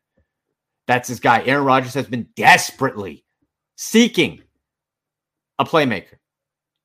That's 0.86 1.08
his 1.08 1.20
guy. 1.20 1.42
Aaron 1.44 1.64
Rodgers 1.64 1.94
has 1.94 2.06
been 2.06 2.28
desperately 2.36 3.24
seeking 3.76 4.42
a 5.58 5.64
playmaker 5.64 6.16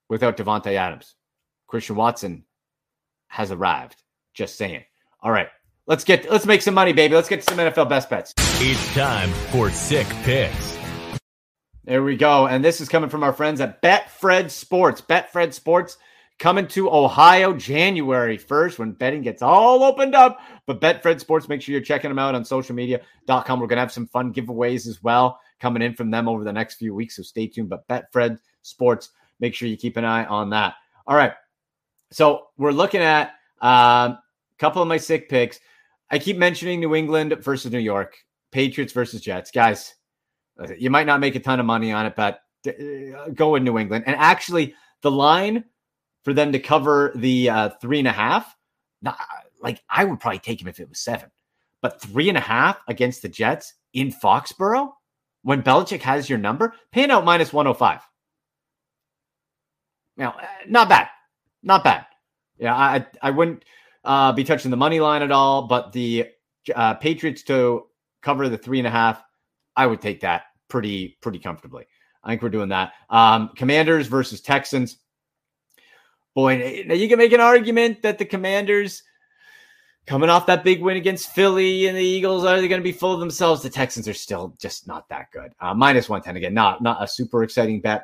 without 0.10 0.38
Davante 0.38 0.74
Adams. 0.74 1.16
Christian 1.68 1.95
Watson 1.95 2.43
has 3.28 3.52
arrived. 3.52 4.02
Just 4.34 4.58
saying. 4.58 4.84
All 5.22 5.32
right. 5.32 5.47
Let's 5.88 6.04
get 6.04 6.30
let's 6.30 6.45
make 6.45 6.62
some 6.62 6.74
money, 6.74 6.93
baby. 6.93 7.16
Let's 7.16 7.30
get 7.30 7.43
some 7.43 7.58
NFL 7.58 7.89
best 7.89 8.10
bets. 8.10 8.34
It's 8.38 8.93
time 8.93 9.30
for 9.52 9.70
sick 9.72 10.08
picks. 10.24 10.78
There 11.84 12.04
we 12.04 12.16
go. 12.16 12.47
And 12.47 12.64
this 12.64 12.80
is 12.80 12.88
coming 12.88 13.10
from 13.10 13.24
our 13.24 13.34
friends 13.34 13.60
at 13.60 13.82
Betfred 13.82 14.52
Sports. 14.52 15.02
Betfred 15.02 15.54
Sports 15.54 15.97
coming 16.42 16.68
to 16.68 16.92
Ohio 16.92 17.54
January 17.54 18.36
1st 18.36 18.80
when 18.80 18.94
betting 18.94 19.22
gets 19.22 19.44
all 19.44 19.84
opened 19.84 20.16
up. 20.16 20.39
But 20.66 20.82
Betfred 20.82 21.20
Sports, 21.20 21.48
make 21.48 21.62
sure 21.62 21.72
you're 21.72 21.82
checking 21.82 22.10
them 22.10 22.18
out 22.18 22.34
on 22.34 22.42
socialmedia.com. 22.42 23.60
We're 23.60 23.68
going 23.68 23.78
to 23.78 23.82
have 23.82 23.92
some 23.92 24.08
fun 24.08 24.34
giveaways 24.34 24.88
as 24.88 25.04
well 25.04 25.39
coming 25.60 25.84
in 25.84 25.94
from 25.94 26.10
them 26.10 26.28
over 26.28 26.44
the 26.44 26.52
next 26.52 26.76
few 26.76 26.96
weeks. 26.96 27.18
So 27.18 27.22
stay 27.22 27.46
tuned. 27.46 27.70
But 27.70 27.88
Betfred 27.88 28.39
Sports, 28.64 29.12
make 29.39 29.54
sure 29.54 29.68
you 29.68 29.78
keep 29.78 29.98
an 29.98 30.04
eye 30.04 30.26
on 30.26 30.50
that. 30.50 30.74
All 31.06 31.16
right. 31.16 31.34
So 32.10 32.48
we're 32.58 32.72
looking 32.72 33.02
at 33.02 33.36
a 33.62 33.68
um, 33.68 34.18
couple 34.58 34.82
of 34.82 34.88
my 34.88 34.98
sick 34.98 35.30
picks. 35.30 35.60
I 36.10 36.18
keep 36.18 36.38
mentioning 36.38 36.80
New 36.80 36.96
England 36.96 37.38
versus 37.42 37.72
New 37.72 37.78
York, 37.78 38.18
Patriots 38.52 38.94
versus 38.94 39.22
Jets. 39.22 39.52
Guys, 39.52 39.94
you 40.76 40.89
might 40.89 41.06
not 41.06 41.20
make 41.20 41.36
a 41.36 41.39
ton 41.39 41.60
of 41.60 41.68
money 41.68 41.92
on 41.92 42.08
it, 42.08 42.16
but 42.16 42.42
uh, 42.68 43.30
go 43.36 43.54
in 43.54 43.64
New 43.64 43.78
England. 43.78 44.06
And 44.08 44.16
actually, 44.16 44.74
the 45.04 45.12
line 45.12 45.66
for 46.24 46.34
them 46.34 46.51
to 46.51 46.59
cover 46.59 47.11
the 47.15 47.49
uh, 47.49 47.69
three 47.82 47.99
and 47.99 48.07
a 48.07 48.11
half, 48.11 48.55
like 49.61 49.82
I 49.89 50.03
would 50.03 50.19
probably 50.19 50.39
take 50.39 50.61
him 50.61 50.67
if 50.67 50.80
it 50.80 50.89
was 50.89 50.99
seven, 50.99 51.30
but 51.82 52.01
three 52.01 52.30
and 52.30 52.38
a 52.38 52.41
half 52.41 52.80
against 52.88 53.22
the 53.22 53.30
Jets 53.30 53.74
in 53.93 54.11
Foxborough 54.11 54.91
when 55.43 55.63
Belichick 55.63 56.01
has 56.01 56.30
your 56.30 56.38
number, 56.38 56.74
paying 56.91 57.11
out 57.11 57.26
minus 57.26 57.51
105. 57.51 58.01
Now, 60.17 60.32
uh, 60.32 60.45
not 60.67 60.89
bad. 60.89 61.07
Not 61.63 61.84
bad. 61.84 62.05
Yeah, 62.57 62.76
I 62.76 63.05
I 63.22 63.32
wouldn't 63.32 63.65
uh, 64.03 64.32
be 64.34 64.43
touching 64.43 64.72
the 64.72 64.78
money 64.78 64.99
line 64.99 65.22
at 65.22 65.32
all, 65.32 65.63
but 65.63 65.91
the 65.93 66.28
uh, 66.76 66.95
Patriots 66.95 67.43
to 67.43 67.88
cover 68.22 68.49
the 68.49 68.57
three 68.57 68.80
and 68.80 68.88
a 68.88 68.91
half, 68.91 69.24
I 69.76 69.88
would 69.88 70.01
take 70.01 70.22
that 70.22 70.43
pretty 70.67 71.17
pretty 71.22 71.39
comfortably. 71.39 71.86
I 72.24 72.30
think 72.30 72.41
we're 72.41 72.49
doing 72.49 72.69
that. 72.69 72.93
Um, 73.09 73.49
Commanders 73.55 74.07
versus 74.07 74.41
Texans. 74.41 74.97
Boy, 76.34 76.84
now 76.88 76.94
you 76.94 77.10
can 77.10 77.18
make 77.18 77.34
an 77.34 77.42
argument 77.42 78.02
that 78.04 78.18
the 78.18 78.26
Commanders 78.26 79.04
coming 80.08 80.30
off 80.30 80.46
that 80.46 80.64
big 80.64 80.82
win 80.82 80.98
against 80.98 81.32
Philly 81.32 81.88
and 81.88 81.98
the 81.98 82.04
Eagles 82.04 82.46
are 82.46 82.60
they 82.60 82.68
going 82.68 82.82
to 82.82 82.84
be 82.84 82.92
full 82.92 83.14
of 83.14 83.20
themselves? 83.20 83.62
The 83.62 83.70
Texans 83.70 84.08
are 84.08 84.14
still 84.14 84.56
just 84.60 84.88
not 84.88 85.08
that 85.10 85.28
good. 85.32 85.52
Uh, 85.60 85.74
minus 85.74 86.10
one 86.10 86.22
ten 86.22 86.38
again, 86.38 86.54
not 86.54 86.82
not 86.82 87.04
a 87.04 87.08
super 87.08 87.44
exciting 87.44 87.82
bet, 87.82 88.04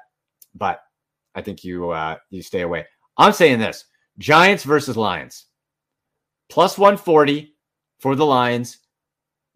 but 0.55 0.81
I 1.35 1.41
think 1.41 1.63
you 1.63 1.91
uh, 1.91 2.17
you 2.29 2.41
stay 2.41 2.61
away. 2.61 2.85
I'm 3.17 3.33
saying 3.33 3.59
this: 3.59 3.85
Giants 4.17 4.63
versus 4.63 4.97
Lions, 4.97 5.45
plus 6.49 6.77
one 6.77 6.97
forty 6.97 7.55
for 7.99 8.15
the 8.15 8.25
Lions. 8.25 8.79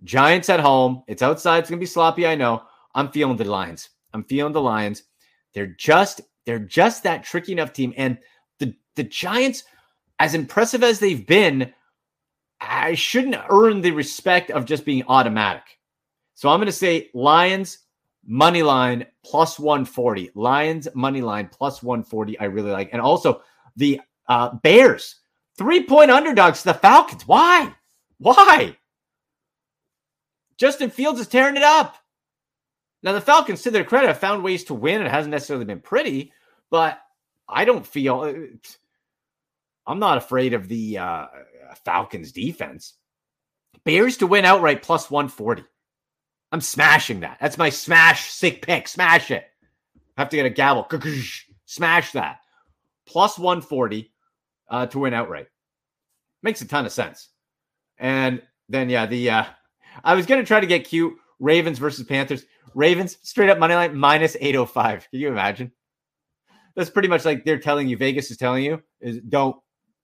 Giants 0.04 0.50
at 0.50 0.60
home. 0.60 1.04
It's 1.08 1.22
outside. 1.22 1.60
It's 1.60 1.70
gonna 1.70 1.80
be 1.80 1.86
sloppy. 1.86 2.26
I 2.26 2.36
know. 2.36 2.64
I'm 2.96 3.12
feeling 3.12 3.38
the 3.38 3.46
Lions. 3.46 3.90
I'm 4.14 4.24
feeling 4.24 4.54
the 4.54 4.62
Lions. 4.62 5.04
They're 5.54 5.76
just 5.78 6.22
they're 6.46 6.60
just 6.60 7.04
that 7.04 7.24
tricky 7.24 7.52
enough 7.52 7.74
team. 7.74 7.94
And 7.98 8.18
the 8.96 9.04
Giants, 9.04 9.64
as 10.20 10.34
impressive 10.34 10.84
as 10.84 11.00
they've 11.00 11.26
been, 11.26 11.74
I 12.60 12.94
shouldn't 12.94 13.36
earn 13.50 13.82
the 13.82 13.92
respect 13.92 14.52
of 14.52 14.66
just 14.66 14.86
being 14.86 15.04
automatic. 15.08 15.64
So 16.36 16.50
I'm 16.50 16.60
going 16.60 16.68
to 16.68 16.72
say 16.72 17.10
Lions 17.14 17.80
money 18.26 18.64
line 18.64 19.06
plus 19.26 19.60
140. 19.60 20.32
Lions 20.36 20.88
money 20.94 21.22
line 21.22 21.50
plus 21.52 21.82
140. 21.82 22.40
I 22.40 22.46
really 22.46 22.72
like. 22.72 22.90
And 22.92 23.02
also 23.02 23.42
the 23.76 24.02
uh, 24.28 24.56
Bears 24.56 25.16
three 25.58 25.84
point 25.84 26.12
underdogs 26.12 26.62
to 26.62 26.70
the 26.70 26.74
Falcons. 26.76 27.28
Why? 27.28 27.74
Why? 28.20 28.78
Justin 30.58 30.92
Fields 30.92 31.20
is 31.20 31.28
tearing 31.28 31.58
it 31.58 31.64
up. 31.64 31.98
Now, 33.04 33.14
the 33.14 33.22
Falcons, 33.22 33.64
to 33.64 33.72
their 33.72 33.84
credit, 33.84 34.08
have 34.08 34.20
found 34.20 34.44
ways 34.44 34.64
to 34.66 34.76
win. 34.76 35.02
It 35.02 35.10
hasn't 35.10 35.32
necessarily 35.32 35.66
been 35.66 35.80
pretty, 35.80 36.32
but 36.70 37.00
I 37.50 37.66
don't 37.66 37.86
feel 37.86 38.22
uh, 38.22 38.34
I'm 39.88 40.00
not 40.00 40.18
afraid 40.18 40.54
of 40.54 40.68
the 40.68 40.98
uh, 40.98 41.28
Falcons 41.84 42.32
defense. 42.32 42.96
Bears 43.84 44.18
to 44.18 44.28
win 44.28 44.46
outright 44.46 44.84
plus 44.84 45.10
140. 45.10 45.64
I'm 46.52 46.62
smashing 46.62 47.22
that. 47.22 47.38
That's 47.40 47.58
my 47.58 47.70
smash 47.70 48.32
sick 48.32 48.62
pick. 48.62 48.88
Smash 48.88 49.32
it. 49.32 49.46
I 50.18 50.22
have 50.22 50.30
to 50.30 50.36
get 50.36 50.46
a 50.46 50.50
gavel. 50.50 50.88
Smash 51.66 52.12
that. 52.12 52.40
Plus 53.08 53.40
140 53.40 54.12
uh, 54.70 54.86
to 54.88 55.00
win 55.00 55.14
outright. 55.14 55.48
Makes 56.44 56.62
a 56.62 56.68
ton 56.68 56.86
of 56.86 56.92
sense. 56.92 57.30
And 57.98 58.42
then, 58.68 58.90
yeah, 58.90 59.06
the 59.06 59.30
uh, 59.30 59.44
I 60.04 60.16
was 60.16 60.26
going 60.26 60.42
to 60.42 60.48
try 60.48 60.60
to 60.60 60.68
get 60.68 60.86
cute. 60.86 61.14
Ravens 61.40 61.80
versus 61.80 62.06
Panthers. 62.06 62.46
Ravens 62.76 63.18
straight 63.24 63.50
up 63.50 63.60
money 63.60 63.74
line 63.74 63.96
minus 63.96 64.38
805. 64.40 65.10
Can 65.10 65.20
you 65.20 65.28
imagine? 65.30 65.72
That's 66.76 66.90
pretty 66.90 67.08
much 67.08 67.26
like 67.26 67.44
they're 67.44 67.60
telling 67.60 67.88
you, 67.90 67.98
Vegas 67.98 68.32
is 68.32 68.38
telling 68.38 68.64
you, 68.64 68.82
is 69.02 69.20
don't 69.28 69.58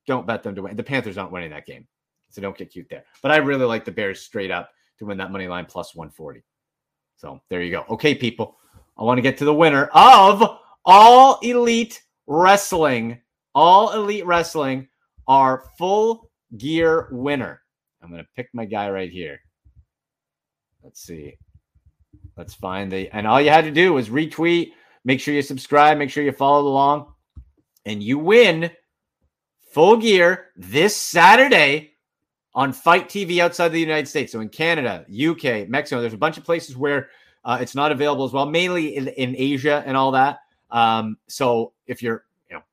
don't 0.07 0.25
bet 0.25 0.43
them 0.43 0.55
to 0.55 0.63
win. 0.63 0.75
The 0.75 0.83
Panthers 0.83 1.17
aren't 1.17 1.31
winning 1.31 1.51
that 1.51 1.65
game. 1.65 1.87
So 2.29 2.41
don't 2.41 2.57
get 2.57 2.71
cute 2.71 2.87
there. 2.89 3.05
But 3.21 3.31
I 3.31 3.37
really 3.37 3.65
like 3.65 3.85
the 3.85 3.91
Bears 3.91 4.21
straight 4.21 4.51
up 4.51 4.69
to 4.99 5.05
win 5.05 5.17
that 5.17 5.31
money 5.31 5.47
line 5.47 5.65
plus 5.65 5.95
140. 5.95 6.43
So 7.17 7.39
there 7.49 7.61
you 7.61 7.71
go. 7.71 7.85
Okay, 7.89 8.15
people. 8.15 8.57
I 8.97 9.03
want 9.03 9.17
to 9.17 9.21
get 9.21 9.37
to 9.37 9.45
the 9.45 9.53
winner 9.53 9.89
of 9.93 10.59
all 10.85 11.39
elite 11.41 12.01
wrestling. 12.25 13.21
All 13.55 13.91
elite 13.93 14.25
wrestling, 14.27 14.87
our 15.27 15.63
full 15.79 16.29
gear 16.57 17.07
winner. 17.11 17.61
I'm 18.03 18.09
going 18.09 18.21
to 18.21 18.29
pick 18.35 18.49
my 18.53 18.65
guy 18.65 18.91
right 18.91 19.11
here. 19.11 19.39
Let's 20.83 21.01
see. 21.01 21.37
Let's 22.37 22.53
find 22.53 22.91
the 22.91 23.09
and 23.09 23.25
all 23.25 23.41
you 23.41 23.49
had 23.49 23.65
to 23.65 23.71
do 23.71 23.93
was 23.93 24.09
retweet, 24.09 24.73
make 25.05 25.19
sure 25.19 25.33
you 25.33 25.41
subscribe, 25.41 25.97
make 25.97 26.11
sure 26.11 26.23
you 26.23 26.31
follow 26.31 26.67
along, 26.67 27.11
and 27.85 28.03
you 28.03 28.19
win 28.19 28.69
full 29.71 29.97
gear 29.97 30.47
this 30.55 30.95
Saturday 30.95 31.93
on 32.53 32.73
FITE 32.73 33.07
TV 33.07 33.39
outside 33.39 33.69
the 33.69 33.79
United 33.79 34.07
States. 34.07 34.31
So 34.31 34.39
in 34.39 34.49
Canada, 34.49 35.05
UK, 35.07 35.69
Mexico, 35.69 36.01
there's 36.01 36.13
a 36.13 36.17
bunch 36.17 36.37
of 36.37 36.43
places 36.43 36.75
where 36.75 37.09
uh, 37.45 37.59
it's 37.61 37.75
not 37.75 37.91
available 37.91 38.25
as 38.25 38.33
well, 38.33 38.45
mainly 38.45 38.95
in, 38.95 39.07
in 39.09 39.35
Asia 39.37 39.83
and 39.85 39.95
all 39.95 40.11
that. 40.11 40.39
Um, 40.71 41.17
so 41.27 41.73
if 41.85 42.01
you're 42.01 42.25
you 42.49 42.55
know 42.55 42.63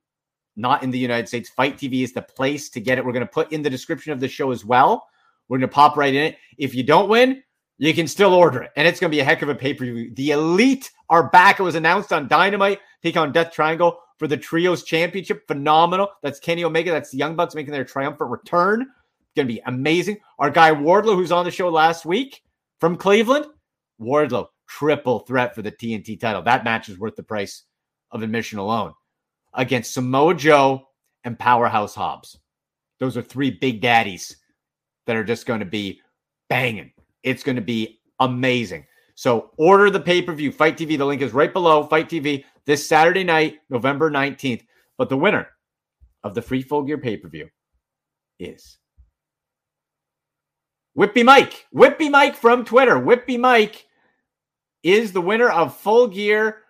not 0.56 0.82
in 0.82 0.90
the 0.90 0.98
United 0.98 1.28
States, 1.28 1.50
FITE 1.50 1.76
TV 1.76 2.02
is 2.02 2.12
the 2.12 2.22
place 2.22 2.70
to 2.70 2.80
get 2.80 2.98
it. 2.98 3.04
We're 3.04 3.12
going 3.12 3.26
to 3.26 3.32
put 3.32 3.52
in 3.52 3.62
the 3.62 3.70
description 3.70 4.12
of 4.12 4.20
the 4.20 4.28
show 4.28 4.50
as 4.50 4.64
well. 4.64 5.06
We're 5.48 5.58
going 5.58 5.68
to 5.68 5.74
pop 5.74 5.96
right 5.96 6.14
in 6.14 6.22
it. 6.22 6.38
If 6.56 6.74
you 6.74 6.82
don't 6.82 7.08
win, 7.08 7.42
you 7.76 7.92
can 7.92 8.08
still 8.08 8.32
order 8.32 8.62
it, 8.62 8.70
and 8.76 8.88
it's 8.88 8.98
going 8.98 9.10
to 9.10 9.14
be 9.14 9.20
a 9.20 9.24
heck 9.24 9.42
of 9.42 9.48
a 9.48 9.54
pay 9.54 9.74
per 9.74 9.84
view. 9.84 10.12
The 10.14 10.30
Elite 10.30 10.90
are 11.10 11.28
back. 11.28 11.60
It 11.60 11.64
was 11.64 11.74
announced 11.74 12.12
on 12.12 12.28
Dynamite. 12.28 12.80
Take 13.02 13.16
on 13.16 13.32
Death 13.32 13.52
Triangle 13.52 13.98
for 14.18 14.26
the 14.28 14.36
Trios 14.36 14.82
Championship. 14.82 15.46
Phenomenal. 15.46 16.08
That's 16.22 16.40
Kenny 16.40 16.64
Omega. 16.64 16.90
That's 16.90 17.10
the 17.10 17.18
Young 17.18 17.36
Bucks 17.36 17.54
making 17.54 17.72
their 17.72 17.84
triumphant 17.84 18.30
return. 18.30 18.86
Going 19.36 19.48
to 19.48 19.54
be 19.54 19.62
amazing. 19.66 20.18
Our 20.38 20.50
guy 20.50 20.70
Wardlow, 20.70 21.16
who's 21.16 21.32
on 21.32 21.44
the 21.44 21.50
show 21.50 21.68
last 21.68 22.06
week 22.06 22.42
from 22.80 22.96
Cleveland, 22.96 23.46
Wardlow 24.00 24.46
triple 24.68 25.20
threat 25.20 25.54
for 25.54 25.62
the 25.62 25.72
TNT 25.72 26.18
title. 26.18 26.42
That 26.42 26.64
match 26.64 26.88
is 26.88 26.98
worth 26.98 27.16
the 27.16 27.22
price 27.22 27.64
of 28.10 28.22
admission 28.22 28.58
alone 28.58 28.92
against 29.54 29.94
Samoa 29.94 30.34
Joe 30.34 30.88
and 31.24 31.38
Powerhouse 31.38 31.94
Hobbs. 31.94 32.38
Those 33.00 33.16
are 33.16 33.22
three 33.22 33.50
big 33.50 33.80
daddies 33.80 34.36
that 35.06 35.16
are 35.16 35.24
just 35.24 35.46
going 35.46 35.60
to 35.60 35.66
be 35.66 36.00
banging. 36.48 36.92
It's 37.22 37.42
going 37.42 37.56
to 37.56 37.62
be 37.62 38.00
amazing. 38.20 38.86
So 39.14 39.50
order 39.56 39.90
the 39.90 40.00
pay 40.00 40.22
per 40.22 40.32
view, 40.32 40.52
FITE 40.52 40.76
TV. 40.76 40.98
The 40.98 41.04
link 41.04 41.22
is 41.22 41.32
right 41.32 41.52
below 41.52 41.84
FITE 41.84 42.08
TV 42.08 42.44
this 42.66 42.86
Saturday 42.86 43.24
night, 43.24 43.58
November 43.68 44.10
19th. 44.10 44.62
But 44.96 45.08
the 45.08 45.16
winner 45.16 45.48
of 46.22 46.34
the 46.34 46.42
free 46.42 46.62
full 46.62 46.82
gear 46.82 46.98
pay 46.98 47.16
per 47.16 47.28
view 47.28 47.48
is 48.38 48.78
Whippy 50.96 51.24
Mike. 51.24 51.66
Whippy 51.74 52.10
Mike 52.10 52.36
from 52.36 52.64
Twitter. 52.64 52.94
Whippy 52.94 53.38
Mike 53.38 53.86
is 54.82 55.12
the 55.12 55.20
winner 55.20 55.50
of 55.50 55.76
full 55.76 56.06
gear 56.06 56.62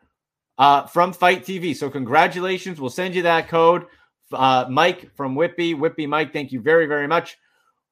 uh, 0.57 0.87
from 0.87 1.13
FITE 1.13 1.43
TV. 1.45 1.77
So 1.77 1.91
congratulations. 1.91 2.81
We'll 2.81 2.91
send 2.91 3.15
you 3.15 3.23
that 3.23 3.49
code. 3.49 3.87
Uh, 4.33 4.67
Mike 4.71 5.15
from 5.15 5.35
Whippy. 5.35 5.75
Whippy 5.75 6.09
Mike, 6.09 6.33
thank 6.33 6.53
you 6.53 6.61
very, 6.61 6.87
very 6.87 7.07
much 7.07 7.37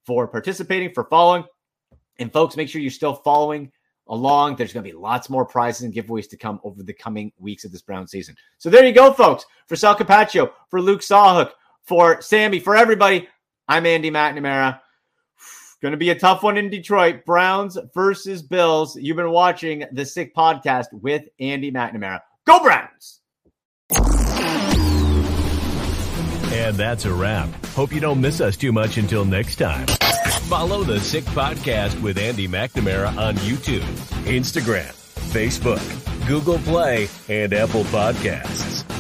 for 0.07 0.27
participating, 0.27 0.93
for 0.93 1.05
following. 1.05 1.45
And 2.19 2.33
folks, 2.33 2.57
make 2.57 2.69
sure 2.69 2.81
you're 2.81 2.91
still 2.91 3.15
following 3.15 3.71
along. 4.09 4.57
There's 4.57 4.73
going 4.73 4.85
to 4.85 4.91
be 4.91 4.97
lots 4.97 5.31
more 5.31 5.45
prizes 5.45 5.83
and 5.83 5.95
giveaways 5.95 6.29
to 6.31 6.37
come 6.37 6.61
over 6.65 6.83
the 6.83 6.93
coming 6.93 7.33
weeks 7.39 7.65
of 7.65 7.73
this 7.73 7.83
Brown 7.83 8.07
season. 8.07 8.37
So 8.59 8.71
there 8.71 8.85
you 8.85 8.93
go, 8.93 9.13
folks. 9.13 9.45
For 9.67 9.77
Sal 9.77 9.97
Capaccio, 9.97 10.51
for 10.71 10.81
Luke 10.81 11.01
Sawhook, 11.01 11.51
for 11.83 12.21
Sammy, 12.21 12.61
for 12.61 12.77
everybody, 12.77 13.29
I'm 13.69 13.87
Andy 13.87 14.11
McNamara. 14.11 14.81
Going 15.83 15.93
to 15.93 15.99
be 15.99 16.11
a 16.11 16.19
tough 16.19 16.43
one 16.43 16.57
in 16.59 16.71
Detroit. 16.71 17.25
Browns 17.25 17.79
versus 17.95 18.43
Bills. 18.43 18.97
You've 18.97 19.17
been 19.17 19.31
watching 19.31 19.85
the 19.93 20.05
Sick 20.05 20.35
Podcast 20.35 20.87
with 20.93 21.29
Andy 21.41 21.73
McNamara. 21.73 22.21
Go 22.47 22.63
Browns! 22.63 23.21
And 26.53 26.77
that's 26.77 27.07
a 27.07 27.13
wrap. 27.13 27.49
Hope 27.67 27.93
you 27.93 28.01
don't 28.01 28.21
miss 28.21 28.41
us 28.41 28.57
too 28.57 28.73
much 28.73 28.99
until 28.99 29.25
next 29.25 29.57
time. 29.57 29.87
Follow 30.53 30.85
the 30.85 31.01
Sick 31.01 31.25
Podcast 31.25 31.99
with 32.03 32.19
Andy 32.19 32.47
McNamara 32.47 33.17
on 33.17 33.37
YouTube, 33.37 33.81
Instagram, 34.27 34.93
Facebook, 35.33 35.81
Google 36.29 36.59
Play, 36.59 37.09
and 37.31 37.55
Apple 37.55 37.85
Podcasts. 37.85 38.92